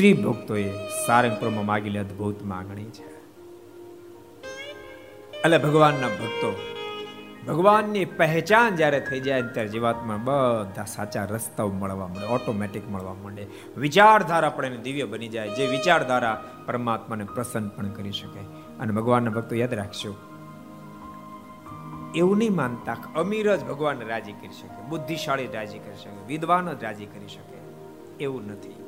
સ્ત્રી 0.00 0.12
ભક્તોએ 0.12 0.72
સારંગપુરમાં 1.06 1.66
માગેલી 1.66 1.98
અદભુત 1.98 2.42
માગણી 2.42 2.84
છે. 2.84 3.02
એટલે 5.40 5.58
ભગવાનના 5.58 6.08
ભક્તો, 6.08 6.54
ભગવાનની 7.48 8.04
પહેચાન 8.04 8.76
જ્યારે 8.76 9.00
થઈ 9.00 9.20
જાય 9.20 9.42
ત્યારે 9.42 9.68
જીવાતમાં 9.68 10.24
બધા 10.24 10.84
સાચા 10.84 11.24
રસ્તાઓ 11.24 11.68
મળવા 11.68 12.08
મળે 12.08 12.26
ઓટોમેટિક 12.26 12.90
મળવા 12.90 13.14
માંડે. 13.14 13.46
વિચારધારા 13.76 14.50
પણ 14.50 14.66
એને 14.66 14.76
દિવ્ય 14.76 15.04
બની 15.04 15.28
જાય, 15.28 15.48
જે 15.48 15.66
વિચારધારા 15.66 16.44
પરમાત્માને 16.66 17.24
પ્રસન્ન 17.24 17.68
પણ 17.68 17.88
કરી 17.88 18.12
શકે. 18.12 18.40
અને 18.80 18.92
ભગવાનના 18.92 19.30
ભક્તો 19.30 19.56
યાદ 19.56 19.74
રાખશો 19.74 20.16
એવું 22.14 22.38
નહીં 22.38 22.56
માનતા 22.56 22.96
અમીર 23.16 23.56
જ 23.56 23.64
ભગવાન 23.64 24.00
રાજી 24.00 24.32
કરી 24.32 24.60
શકે, 24.62 24.88
બુદ્ધિશાળી 24.88 25.46
રાજી 25.46 25.78
કરી 25.78 25.96
શકે, 25.96 26.26
વિદ્વાન 26.26 26.72
જ 26.72 26.84
રાજી 26.84 27.06
કરી 27.06 27.28
શકે. 27.28 27.58
એવું 28.24 28.46
નથી. 28.46 28.79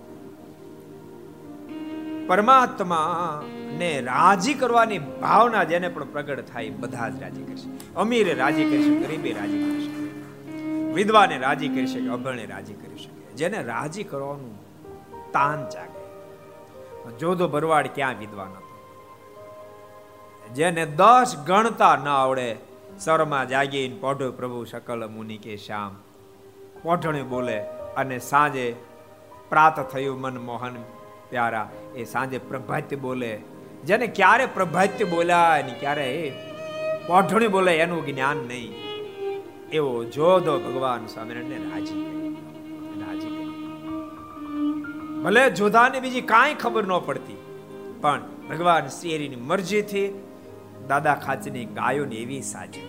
પરમાત્મા 2.27 3.43
ને 3.79 4.01
રાજી 4.01 4.55
કરવાની 4.55 4.99
ભાવના 4.99 5.65
જેને 5.65 5.89
પણ 5.89 6.05
પ્રગટ 6.05 6.45
થાય 6.53 6.71
બધા 6.71 7.09
જ 7.09 7.23
રાજી 7.23 7.43
કરશે. 7.43 7.95
અમીરે 7.95 8.35
રાજી 8.35 8.65
કરી 8.65 8.97
ગરીબે 8.97 9.33
રાજી 9.33 9.59
કરી 9.59 9.85
શકે. 9.87 11.39
રાજી 11.39 11.69
કરી 11.69 11.87
શકે 11.87 12.09
અભણે 12.09 12.47
રાજી 12.47 12.73
કરી 12.73 12.99
શકે. 12.99 13.35
જેને 13.35 13.63
રાજી 13.63 14.05
કરવાનું 14.05 14.63
તાન 15.33 15.69
જાગે. 15.69 16.03
જોધો 17.19 17.49
ભરવાડ 17.49 17.87
ક્યાં 17.87 18.19
વિદ્વાન 18.19 18.49
હતો? 18.49 18.73
જેને 20.55 20.87
દસ 20.87 21.37
ગણતા 21.47 21.97
ના 21.97 22.17
આવડે 22.17 22.57
સરમાં 22.99 23.49
જાગીને 23.49 23.97
પોઢો 24.01 24.33
પ્રભુ 24.33 24.65
શકલ 24.65 25.09
મુનિ 25.09 25.37
કે 25.37 25.57
શ્યામ. 25.57 25.97
પોઢણે 26.83 27.23
બોલે, 27.23 27.61
અને 27.97 28.19
સાંજે 28.19 28.77
પ્રાત 29.49 29.91
થયું 29.91 30.21
મન 30.21 30.39
મોહન 30.39 30.75
પ્યારા, 31.33 31.67
એ 31.97 32.05
સાંજે 32.05 32.39
પ્રભાત્ય 32.51 33.03
બોલે. 33.05 33.33
જેને 33.85 34.07
ક્યારે 34.19 34.47
પ્રભાત્ય 34.57 35.05
બોલ્યા 35.05 35.61
ને 35.67 35.75
ક્યારે 35.81 36.09
પોઠણી 37.07 37.53
બોલે, 37.57 37.73
એનું 37.77 38.03
જ્ઞાન 38.07 38.41
નહીં. 38.51 38.73
એવો 39.73 39.93
જોધો 40.15 40.55
ભગવાન 40.61 41.07
સ્વામિનારાયણ 41.07 41.71
રાજી 41.71 42.03
રાજી 43.03 43.33
ભલે 45.25 45.43
જોધાને 45.51 45.99
બીજી 46.01 46.25
કાંઈ 46.33 46.59
ખબર 46.63 46.85
ન 46.87 46.93
પડતી, 47.07 47.41
પણ 48.03 48.23
ભગવાન 48.51 48.91
શેરીની 48.99 49.43
મરજીથી 49.51 50.09
દાદા 50.89 51.17
ખાચની 51.25 51.67
ગાયોને 51.79 52.17
એવી 52.23 52.43
સાજી. 52.51 52.89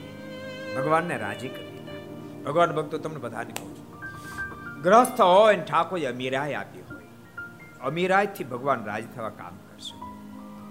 ભગવાનને 0.76 1.16
રાજી 1.18 1.52
કરી 1.56 1.72
ભગવાન 2.46 2.72
ભક્તો, 2.78 2.96
તમને 2.98 3.20
બધાને 3.26 3.54
કહું 3.60 3.72
છું. 3.78 3.88
ગ્રસ્ત 4.86 5.20
હોય 5.22 5.58
ઠાકોરે 5.58 5.66
ઠાકોર 5.66 6.00
અમીરાય 6.12 6.56
આપી 6.62 6.83
હોય 7.84 7.92
અમીરાયથી 7.92 8.44
ભગવાન 8.44 8.86
રાજ 8.86 9.04
થવા 9.16 9.30
કામ 9.30 9.56
કરશે. 9.56 10.04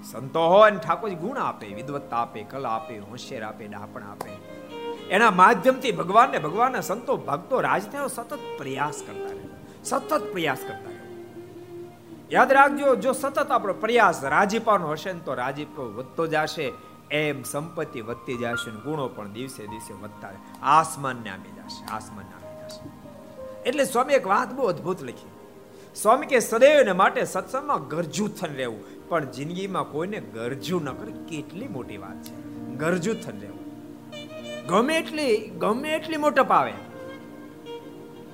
સંતો 0.02 0.48
હોય 0.48 0.70
અને 0.70 0.78
ઠાકોરજી 0.78 1.16
ગુણ 1.16 1.38
આપે, 1.38 1.66
વિદવત્તા 1.66 2.16
આપે, 2.16 2.42
કલા 2.42 2.68
આપે, 2.68 2.98
હોશિયાર 2.98 3.42
આપે, 3.42 3.66
ડાપણ 3.66 4.02
આપે. 4.02 4.30
એના 5.08 5.30
માધ્યમથી 5.30 5.92
ભગવાનને 5.92 6.38
ભગવાનના 6.38 6.80
સંતો, 6.80 7.16
ભક્તો 7.16 7.60
રાજ 7.60 7.82
થયો 7.82 8.08
સતત 8.08 8.38
પ્રયાસ 8.58 9.02
કરતા 9.06 9.32
રહે. 9.32 9.48
સતત 9.84 10.22
પ્રયાસ 10.32 10.58
કરતા 10.58 10.90
રહે. 10.90 10.98
યાદ 12.30 12.52
રાખજો, 12.52 12.96
જો 12.96 13.12
સતત 13.12 13.50
આપણો 13.50 13.72
પ્રયાસ 13.72 14.24
રાજીપાનો 14.24 14.90
હશે 14.90 15.12
ને 15.12 15.20
તો 15.20 15.34
રાજીપો 15.34 15.82
વધતો 15.82 16.26
જશે, 16.26 16.72
એમ 17.10 17.42
સંપત્તિ 17.42 18.00
વધતી 18.00 18.36
જશે 18.36 18.70
ગુણો 18.70 19.08
પણ 19.08 19.32
દિવસે 19.32 19.66
દિવસે 19.66 19.94
વધતા 19.94 20.28
આસમાન 20.62 21.16
ને 21.16 21.30
આમી 21.30 21.50
જશે, 21.50 21.84
આસમાન 21.86 22.24
એટલે 23.66 23.84
સ્વામી 23.84 24.14
એક 24.14 24.26
વાત 24.26 24.52
બહુ 24.52 24.66
અદ્ભુત 24.66 25.02
લખી. 25.02 25.31
સ્વામી 25.96 26.26
કે 26.26 26.40
સદૈવને 26.40 26.92
માટે 26.92 27.24
સત્સંગમાં 27.24 27.88
ગરજુ 27.88 28.28
થન 28.28 28.54
રહેવું. 28.54 29.08
પણ 29.08 29.24
જિંદગીમાં 29.24 29.84
કોઈને 29.84 30.20
ગરજુ 30.20 30.80
ન 30.80 30.92
કરે. 30.92 31.12
કેટલી 31.12 31.68
મોટી 31.68 31.96
વાત 31.96 32.22
છે. 32.22 32.42
ગરજુ 32.76 33.14
થન 33.14 33.40
રહેવું. 33.40 33.62
ગમે 34.66 34.96
એટલી 34.96 35.36
ગમે 35.58 35.90
એટલી 35.90 36.16
મોટપ 36.16 36.52
આવે. 36.52 36.72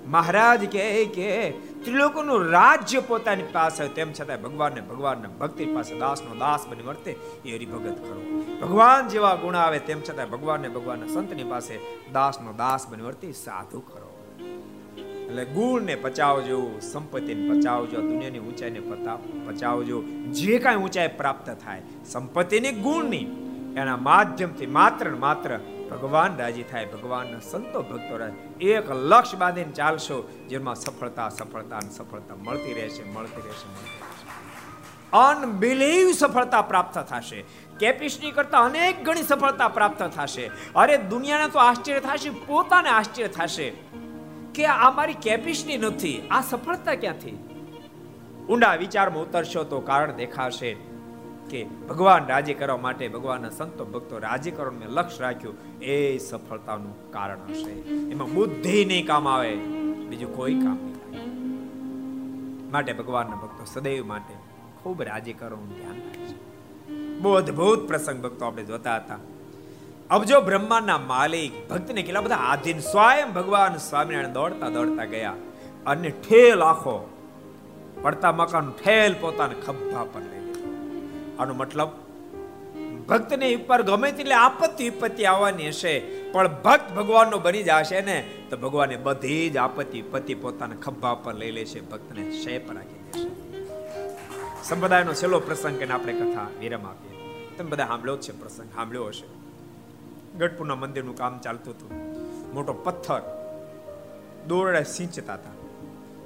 મહારાજ 0.07 0.73
કહે 0.73 1.05
કે 1.05 1.51
ત્રિલોકનું 1.85 2.45
રાજ્ય 2.45 3.01
પોતાની 3.01 3.43
પાસે 3.43 3.89
તેમ 3.89 4.13
છતાં 4.13 4.43
ભગવાનને 4.43 4.81
ભગવાનના 4.81 5.29
ભક્તિ 5.29 5.67
પાસે 5.67 5.99
દાસનો 5.99 6.35
દાસ 6.35 6.67
બની 6.67 6.83
વર્તે. 6.83 7.17
એ 7.45 7.57
હરિભગત 7.57 7.99
કરો 7.99 8.43
ભગવાન 8.63 9.09
જેવા 9.09 9.35
ગુણ 9.35 9.57
આવે 9.57 9.79
તેમ 9.79 10.01
છતાં 10.01 10.31
ભગવાનને 10.31 10.69
ભગવાનના 10.69 11.07
સંતની 11.07 11.45
પાસે 11.45 11.79
દાસનો 12.13 12.53
દાસ 12.53 12.89
બની 12.89 13.03
વર્તે. 13.03 13.33
સાધુ 13.33 13.81
કરો 13.81 14.09
એટલે 15.29 15.45
ગુણને 15.45 15.95
પચાવજો, 15.95 16.79
સંપત્તિને 16.93 17.55
પચાવજો 17.55 18.01
દુનિયાની 18.01 18.39
ઊંચાઈને 18.39 18.81
પચાવજો. 19.47 20.03
જે 20.31 20.59
કાંઈ 20.59 20.76
ઊંચાઈ 20.76 21.09
પ્રાપ્ત 21.09 21.51
થાય, 21.64 21.83
સંપત્તિની 22.07 22.72
ગુણની, 22.72 23.24
એના 23.76 23.97
માધ્યમથી 23.97 24.66
માત્ર 24.66 25.07
ને 25.07 25.18
માત્ર 25.18 25.59
ભગવાન 25.91 26.37
રાજી 26.37 26.62
થાય, 26.62 26.87
ભગવાનના 26.87 27.39
સંતો 27.51 27.83
ભક્તો 27.83 28.18
એક 28.61 28.91
લક્ષ 28.91 29.35
બાંધીને 29.35 29.72
ચાલશો, 29.72 30.31
જેમાં 30.49 30.74
સફળતા 30.74 31.29
સફળતા 31.29 31.76
અને 31.76 31.91
સફળતા 31.91 32.35
મળતી 32.35 32.72
રહેશે 32.72 33.03
મળતી 33.03 33.41
રહેશે 33.41 33.99
અનબિલીવ 35.12 36.11
સફળતા 36.11 36.62
પ્રાપ્ત 36.62 36.99
થશે. 36.99 37.45
કેપેસિટી 37.81 38.31
કરતા 38.31 38.61
અનેક 38.61 39.05
ગણી 39.05 39.22
સફળતા 39.22 39.68
પ્રાપ્ત 39.68 40.03
થશે. 40.03 40.51
અરે, 40.76 40.97
દુનિયાને 40.97 41.49
તો 41.49 41.59
આશ્ચર્ય 41.59 42.01
થશે, 42.01 42.31
પોતાને 42.31 42.89
આશ્ચર્ય 42.89 43.29
થશે. 43.29 43.72
કે 44.59 44.67
આ 44.67 44.91
મારી 44.91 45.21
કેપેસિટી 45.23 45.79
નથી, 45.83 46.19
આ 46.31 46.43
સફળતા 46.51 46.97
ક્યાંથી? 47.05 47.37
ઊંડા 48.49 48.75
વિચારમાં 48.75 49.23
ઉતરશો 49.23 49.63
તો 49.73 49.81
કારણ 49.91 50.13
દેખાશે 50.17 50.71
કે 51.51 51.61
ભગવાન 51.89 52.27
રાજી 52.27 52.55
કરવા 52.55 52.77
માટે 52.77 53.05
ભગવાનના 53.09 53.51
સંતો 53.51 53.85
ભક્તો 53.85 54.19
રાજી 54.19 54.51
કરવાનું 54.51 54.81
મેં 54.81 54.91
લક્ષ્ય 54.91 55.23
રાખ્યું, 55.23 55.57
એ 55.83 55.97
સફળતાનું 56.19 56.95
કારણ 57.11 57.47
હશે. 57.49 57.73
એમાં 58.13 58.31
બુદ્ધિ 58.35 58.85
નહીં 58.85 59.07
કામ 59.07 59.29
આવે, 59.29 59.55
બીજું 60.11 60.37
કોઈ 60.37 60.59
કામ 60.61 60.79
નહીં 60.83 61.33
માટે 62.71 62.93
ભગવાનના 62.93 63.41
ભક્તો 63.45 63.73
સદૈવ 63.73 64.05
માટે 64.07 64.35
ખૂબ 64.83 65.03
રાજી 65.03 65.33
કરવાનું 65.33 65.73
ધ્યાન 65.75 65.99
રાખે 66.05 66.27
છે 66.29 66.37
બહુ 67.23 67.31
અદભુત 67.33 67.81
પ્રસંગ 67.89 68.19
ભક્તો 68.23 68.43
આપણે 68.45 68.65
જોતા 68.65 68.97
હતા. 68.97 69.21
અબજો 70.11 70.41
બ્રહ્માંડના 70.41 70.99
માલિક, 71.07 71.53
ભક્તને 71.69 72.03
કેટલા 72.03 72.21
બધા 72.21 72.45
આધીન 72.51 72.81
સ્વયં 72.81 73.31
ભગવાન 73.33 73.75
સ્વામિનારાયણ 73.79 74.35
દોડતા 74.35 74.71
દોડતા 74.71 75.05
ગયા 75.05 75.37
અને 75.87 76.11
ઠેલ 76.25 76.61
આખો 76.63 76.97
પડતા 78.03 78.33
મકાન 78.33 78.69
ઠેલ 78.73 79.15
પોતાના 79.15 79.65
ખભા 79.67 80.05
પર 80.05 80.21
લઈ 80.21 80.45
આનો 81.39 81.55
મતલબ, 81.55 81.91
ભક્તને 83.09 83.47
ઉપર 83.55 83.81
ગમે 83.83 84.13
તેટલી 84.13 84.39
આપત્તિ 84.39 84.91
વિપત્તિ 84.91 85.27
આવવાની 85.27 85.69
હશે, 85.69 85.95
પણ 86.33 86.49
ભક્ત 86.65 86.87
ભગવાનનો 86.97 87.39
બની 87.39 87.63
જશે 87.63 88.01
ને, 88.01 88.19
તો 88.51 88.57
ભગવાને 88.57 88.97
બધી 88.97 89.51
જ 89.51 89.57
આપત્તિ 89.57 90.03
વિપત્તિ 90.03 90.35
પોતાના 90.35 90.83
ખભા 90.85 91.15
પર 91.15 91.35
લઈ 91.35 91.51
લેશે 91.51 91.81
ભક્તને 91.81 92.23
શેપ 92.43 92.71
રાખી 92.71 93.03
દેશે 93.07 93.29
સંપ્રદાયનો 94.65 95.13
છેલ્લો 95.13 95.41
પ્રસંગ 95.41 95.83
એને 95.83 95.95
આપણે 95.95 96.15
કથા 96.21 96.49
વિરામ 96.61 96.87
આપીએ. 96.87 97.15
તમે 97.59 97.69
બધા 97.71 97.87
સાંભળ્યો 97.87 98.17
છે 98.17 98.33
પ્રસંગ, 98.33 98.71
સાંભળ્યો 98.75 99.05
હશે. 99.05 99.27
ગઢપુરના 100.39 100.74
મંદિરનું 100.74 101.16
કામ 101.16 101.39
ચાલતું 101.39 101.74
હતું. 101.74 101.91
મોટો 102.55 102.72
પથ્થર 102.72 103.22
દોરડે 104.49 104.82
સિંચતા 104.82 105.34
હતા. 105.34 105.51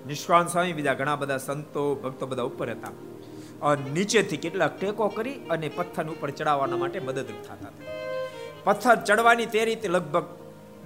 નિષ્કાંત 0.06 0.48
સ્વામી 0.48 0.72
બીજા 0.72 0.94
ઘણા 0.94 1.16
બધા 1.16 1.38
સંતો, 1.38 1.94
ભક્તો 1.94 2.26
બધા 2.26 2.42
ઉપર 2.42 2.70
હતા. 2.70 2.88
અને 3.66 3.90
નીચેથી 3.90 4.36
કેટલાક 4.36 4.80
ટેકો 4.80 5.08
કરી 5.08 5.34
અને 5.34 5.68
પથ્થર 5.68 6.06
ઉપર 6.06 6.30
ચડાવવાના 6.30 6.76
માટે 6.76 7.00
મદદરૂપ 7.00 7.42
થતા 7.42 7.54
હતા. 7.54 7.92
પથ્થર 8.64 8.94
ચડવાની 8.94 9.46
તે 9.46 9.64
રીતે 9.64 9.88
લગભગ 9.88 10.24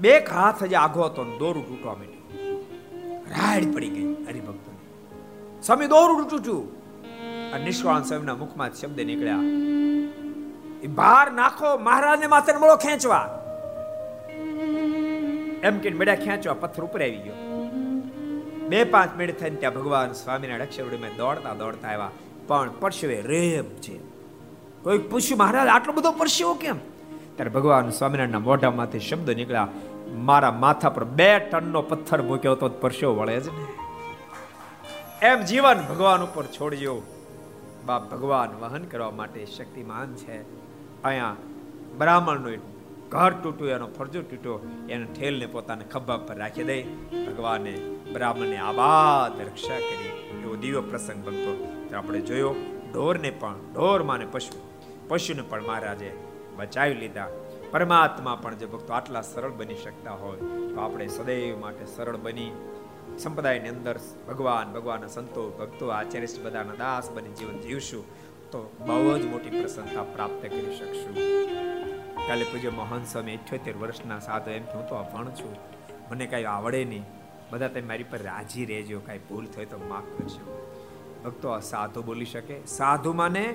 બે 0.00 0.18
હાથ 0.18 0.64
જ 0.64 0.74
આઘો 0.74 1.02
હતો 1.02 1.24
દોરું 1.24 1.68
તૂટવા 1.68 1.94
માંડ્યું. 1.94 2.62
રાડ 3.28 3.74
પડી 3.74 3.88
ગઈ 3.88 4.24
હરિભક્તો 4.24 4.72
સ્વામી, 5.62 5.86
દોરું 5.86 6.28
તૂટ્યું 6.28 6.86
અને 7.52 7.64
નિષ્કાળ 7.64 8.02
સ્વામીના 8.02 8.34
મુખમાં 8.34 8.74
શબ્દ 8.74 9.00
નીકળ્યા. 9.00 9.38
એ 10.82 10.86
બહાર 10.86 11.32
નાખો, 11.32 11.78
મહારાજને 11.78 12.26
માથે 12.26 12.52
મળો 12.52 12.76
ખેંચવા. 12.76 13.42
એમ 15.62 15.78
કે 15.78 15.90
મેળા 15.90 16.14
ખેંચવા 16.14 16.54
પથ્થર 16.54 16.84
ઉપર 16.84 17.02
આવી 17.02 17.16
ગયો. 17.16 17.34
બે 18.68 18.84
પાંચ 18.84 19.16
મિનિટ 19.16 19.40
થઈને 19.40 19.56
ત્યાં 19.56 19.74
ભગવાન 19.74 20.12
સ્વામિનારાયણ 20.12 20.62
અક્ષરવડીમાં 20.62 21.16
દોડતા 21.16 21.54
દોડતા 21.54 21.88
આવ્યા. 21.88 22.10
પણ 22.46 22.70
પરસેવે 22.80 23.22
રેમ 23.22 23.64
છે. 23.64 23.98
કોઈ 24.82 24.98
પૂછ્યું, 24.98 25.38
મહારાજ, 25.38 25.68
આટલો 25.68 25.92
બધો 25.92 26.12
પરસેવો 26.12 26.54
કેમ? 26.54 26.78
ત્યારે 27.36 27.50
ભગવાન 27.50 27.90
સ્વામિનારાયણના 27.90 28.38
મોઢામાંથી 28.38 29.00
શબ્દ 29.00 29.30
નીકળ્યા. 29.30 29.68
મારા 30.12 30.50
માથા 30.50 30.88
પર 30.88 31.04
બે 31.04 31.38
ટનનો 31.38 31.82
પથ્થર 31.82 32.22
મૂક્યો 32.22 32.54
તો 32.54 32.68
પરસેવો 32.68 33.14
વળે 33.14 33.40
જ 33.40 33.48
ને. 33.48 33.66
એમ 35.26 35.42
જીવન 35.42 35.78
ભગવાન 35.88 36.22
ઉપર 36.22 36.44
છોડજો 36.46 37.02
બાપ 37.86 38.10
ભગવાન 38.10 38.50
વહન 38.60 38.84
કરવા 38.84 39.10
માટે 39.10 39.46
શક્તિમાન 39.46 40.14
છે. 40.14 40.65
અહીંયા 41.06 41.36
બ્રાહ્મણનું 41.98 42.76
ઘર 43.08 43.32
તૂટ્યું, 43.32 43.70
એનો 43.70 43.86
ફરજો 43.86 44.22
તૂટ્યો, 44.22 44.60
એને 44.88 45.04
ઠેલને 45.04 45.46
પોતાના 45.46 45.84
ખભા 45.90 46.16
પર 46.16 46.36
રાખી 46.36 46.64
દઈ. 46.64 46.82
ભગવાને 47.26 47.76
બ્રાહ્મણને 48.12 48.56
આબાદ 48.56 49.40
રક્ષા 49.40 49.78
કરી. 49.78 50.40
એવો 50.42 50.56
દિવ્ય 50.56 50.80
પ્રસંગ 50.80 51.26
બનતો. 51.26 51.72
આપણે 51.96 52.20
જોયો, 52.20 52.54
ઢોરને 52.92 53.30
પણ, 53.30 53.54
ઢોર 53.74 54.02
માને 54.02 54.26
પશુ. 54.26 54.60
પશુને 55.08 55.42
પણ 55.42 55.62
મહારાજે 55.62 56.12
બચાવી 56.56 56.94
લીધા. 56.94 57.28
પરમાત્મા 57.70 58.38
પણ 58.42 58.54
જે 58.54 58.66
ભક્તો 58.66 58.92
આટલા 58.92 59.22
સરળ 59.22 59.50
બની 59.50 59.74
શકતા 59.74 60.10
હોય, 60.10 60.38
તો 60.74 60.80
આપણે 60.80 61.06
સદૈવ 61.06 61.58
માટે 61.58 61.86
સરળ 61.86 62.16
બની. 62.16 62.50
સંપ્રદાયની 63.18 63.68
અંદર 63.68 63.98
ભગવાન, 64.28 64.72
ભગવાનના 64.72 65.06
સંતો, 65.06 65.50
ભક્તો, 65.50 65.88
આચાર્ય 65.88 66.26
બધાના 66.42 66.74
દાસ 66.74 67.10
બની, 67.10 67.28
જીવન 67.28 67.58
જીવશું. 67.58 68.04
તો 68.46 68.76
બહુ 68.86 69.18
જ 69.18 69.26
મોટી 69.26 69.50
પ્રસન્નતા 69.50 70.02
પ્રાપ્ત 70.02 70.42
કરી 70.42 70.76
શકશું. 70.76 71.14
કાલે 72.28 72.44
પૂજ્ય 72.44 72.70
મહાન 72.70 73.04
સ્વામી 73.04 73.36
અઠ્યોતેર 73.36 73.76
વર્ષના 73.76 74.18
સાધુ 74.18 74.50
એમ 74.50 74.62
હું 74.74 74.88
તો 74.88 74.94
અભણ 74.94 75.24
છું. 75.24 75.56
મને 76.10 76.26
કાંઈ 76.26 76.44
આવડે 76.44 76.84
નહીં. 76.84 77.02
બધા 77.50 77.68
તમે 77.68 77.80
મારી 77.80 78.02
પર 78.02 78.22
રાજી 78.22 78.64
રહેજો. 78.64 79.00
કાંઈ 79.00 79.18
ભૂલ 79.18 79.46
થાય 79.46 79.64
તો 79.64 79.78
માફ 79.88 80.18
કરજો. 80.18 80.72
ભક્તો, 81.24 81.48
આ 81.48 81.58
સાધુ 81.58 82.02
બોલી 82.02 82.24
શકે. 82.24 82.66
સાધુ 82.66 83.12
માને 83.12 83.54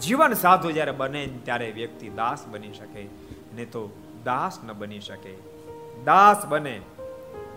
જીવન 0.00 0.32
સાધુ 0.32 0.70
જ્યારે 0.70 0.92
બને 0.92 1.28
ત્યારે 1.44 1.70
વ્યક્તિ 1.70 2.08
દાસ 2.08 2.46
બની 2.46 2.72
શકે. 2.72 3.08
ને 3.54 3.64
તો 3.64 3.90
દાસ 4.24 4.58
ન 4.64 4.72
બની 4.72 5.00
શકે. 5.00 5.34
દાસ 6.04 6.46
બને, 6.46 6.80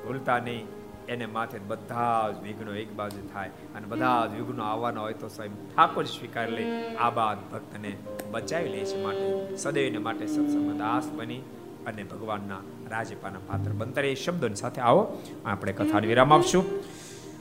ભૂલતા 0.07 0.39
નહીં. 0.39 0.67
એને 1.09 1.25
માથે 1.25 1.59
બધા 1.59 2.31
જ 2.31 2.43
વિઘ્નો 2.43 2.73
એક 2.73 2.93
બાજુ 2.93 3.29
થાય 3.33 3.47
અને 3.47 3.85
બધા 3.87 4.25
જ 4.25 4.29
વિઘ્નો 4.39 4.63
આવવાના 4.63 5.01
હોય 5.01 5.13
તો 5.13 5.27
સ્વયં 5.27 5.51
ઠાકોર 5.75 6.05
સ્વીકાર 6.05 6.49
લે. 6.49 6.95
આ 6.95 7.09
બાદ 7.09 7.37
ભક્તને 7.53 7.97
બચાવી 8.31 8.69
લે 8.69 8.85
છે 8.85 9.03
માટે, 9.03 9.57
સદૈવને 9.57 9.97
માટે 9.97 10.27
સત્સંગ 10.27 10.79
દાસ 10.79 11.09
બની 11.15 11.37
અને 11.87 12.03
ભગવાનના 12.03 12.61
રાજપાના 12.89 13.39
પાત્ર 13.47 13.71
બનતા 13.71 14.01
એ 14.01 14.15
શબ્દોની 14.15 14.55
સાથે 14.55 14.81
આવો, 14.81 15.21
આપણે 15.45 15.71
કથાને 15.71 16.07
વિરામ 16.07 16.33
આપશું. 16.33 16.65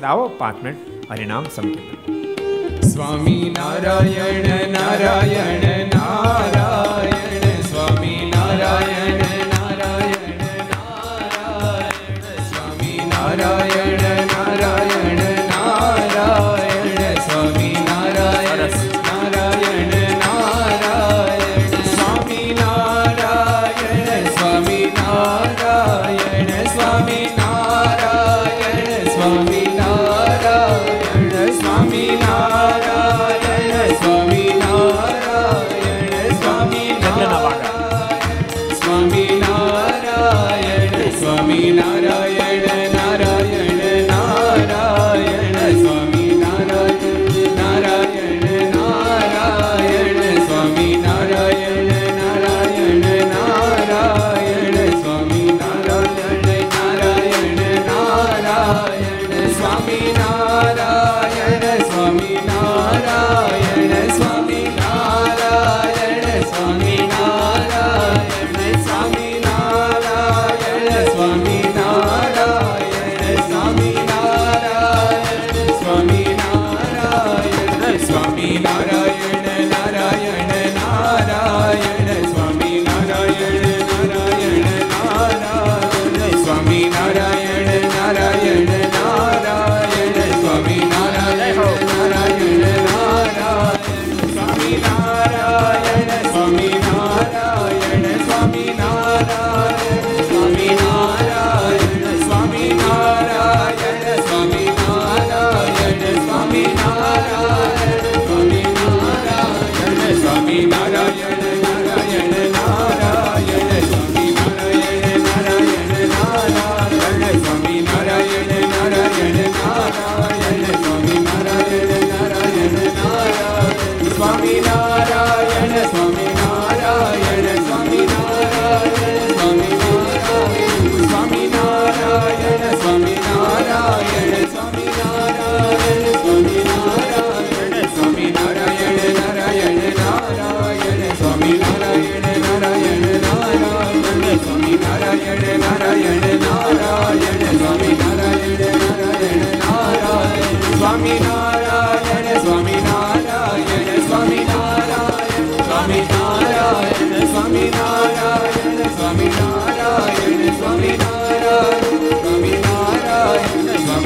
આવો 0.04 0.28
પાંચ 0.28 0.64
મિનિટ 0.64 1.10
હરિનામ 1.12 1.44
સંકીર્તન. 1.44 2.80
Swami 2.80 3.54
Narayan 3.56 4.70
Narayan 4.70 5.86
Narayan, 5.86 7.60
Swami 7.60 8.32
Narayan 8.34 9.33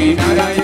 Hari 0.09 0.17
Narayan. 0.17 0.58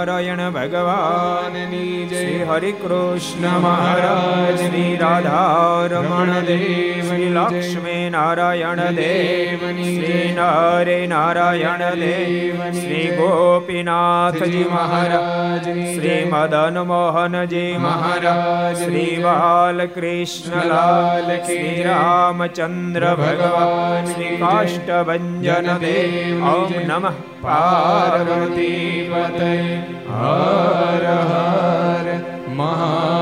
Narayan 0.00 0.50
ભગવાનની 0.50 2.06
જય. 2.06 2.44
હરે 2.44 2.72
કૃષ્ણ 2.72 3.58
મહારાજ 3.58 4.56
શ્રી 4.56 4.96
રાધા 4.96 5.88
રમણ 5.90 6.40
દેવ 6.40 7.08
શ્રી 7.08 7.28
લક્ષ્મી 7.28 8.10
નારાયણ 8.10 8.92
દેવની 8.92 9.96
શ્રી 9.96 10.32
નરે 10.32 11.06
નારાયણ 11.06 11.94
દેવ 11.94 12.72
શ્રી 12.72 13.16
ગોપીનાથજી 13.16 14.66
મહારાજ 14.72 15.64
શ્રી 15.64 16.30
મદન 16.32 16.80
મોહનજી 16.80 17.76
મહારાજ 17.76 18.84
શ્રી 18.84 19.22
બાલકૃષ્ણલાલ 19.22 21.36
શ્રી 21.36 21.82
રામચંદ્ર 21.82 23.14
ભગવાન, 23.14 24.12
શ્રી 24.12 24.36
કાષ્ટભન 24.36 25.29
દેવ 25.42 26.42
ઓમ 26.44 26.70
નમઃ 26.82 27.16
પાર્વતી 27.42 29.08
પતય 29.08 29.54
હર 30.10 31.04
હર 31.30 32.06
મહાદેવ 32.54 33.19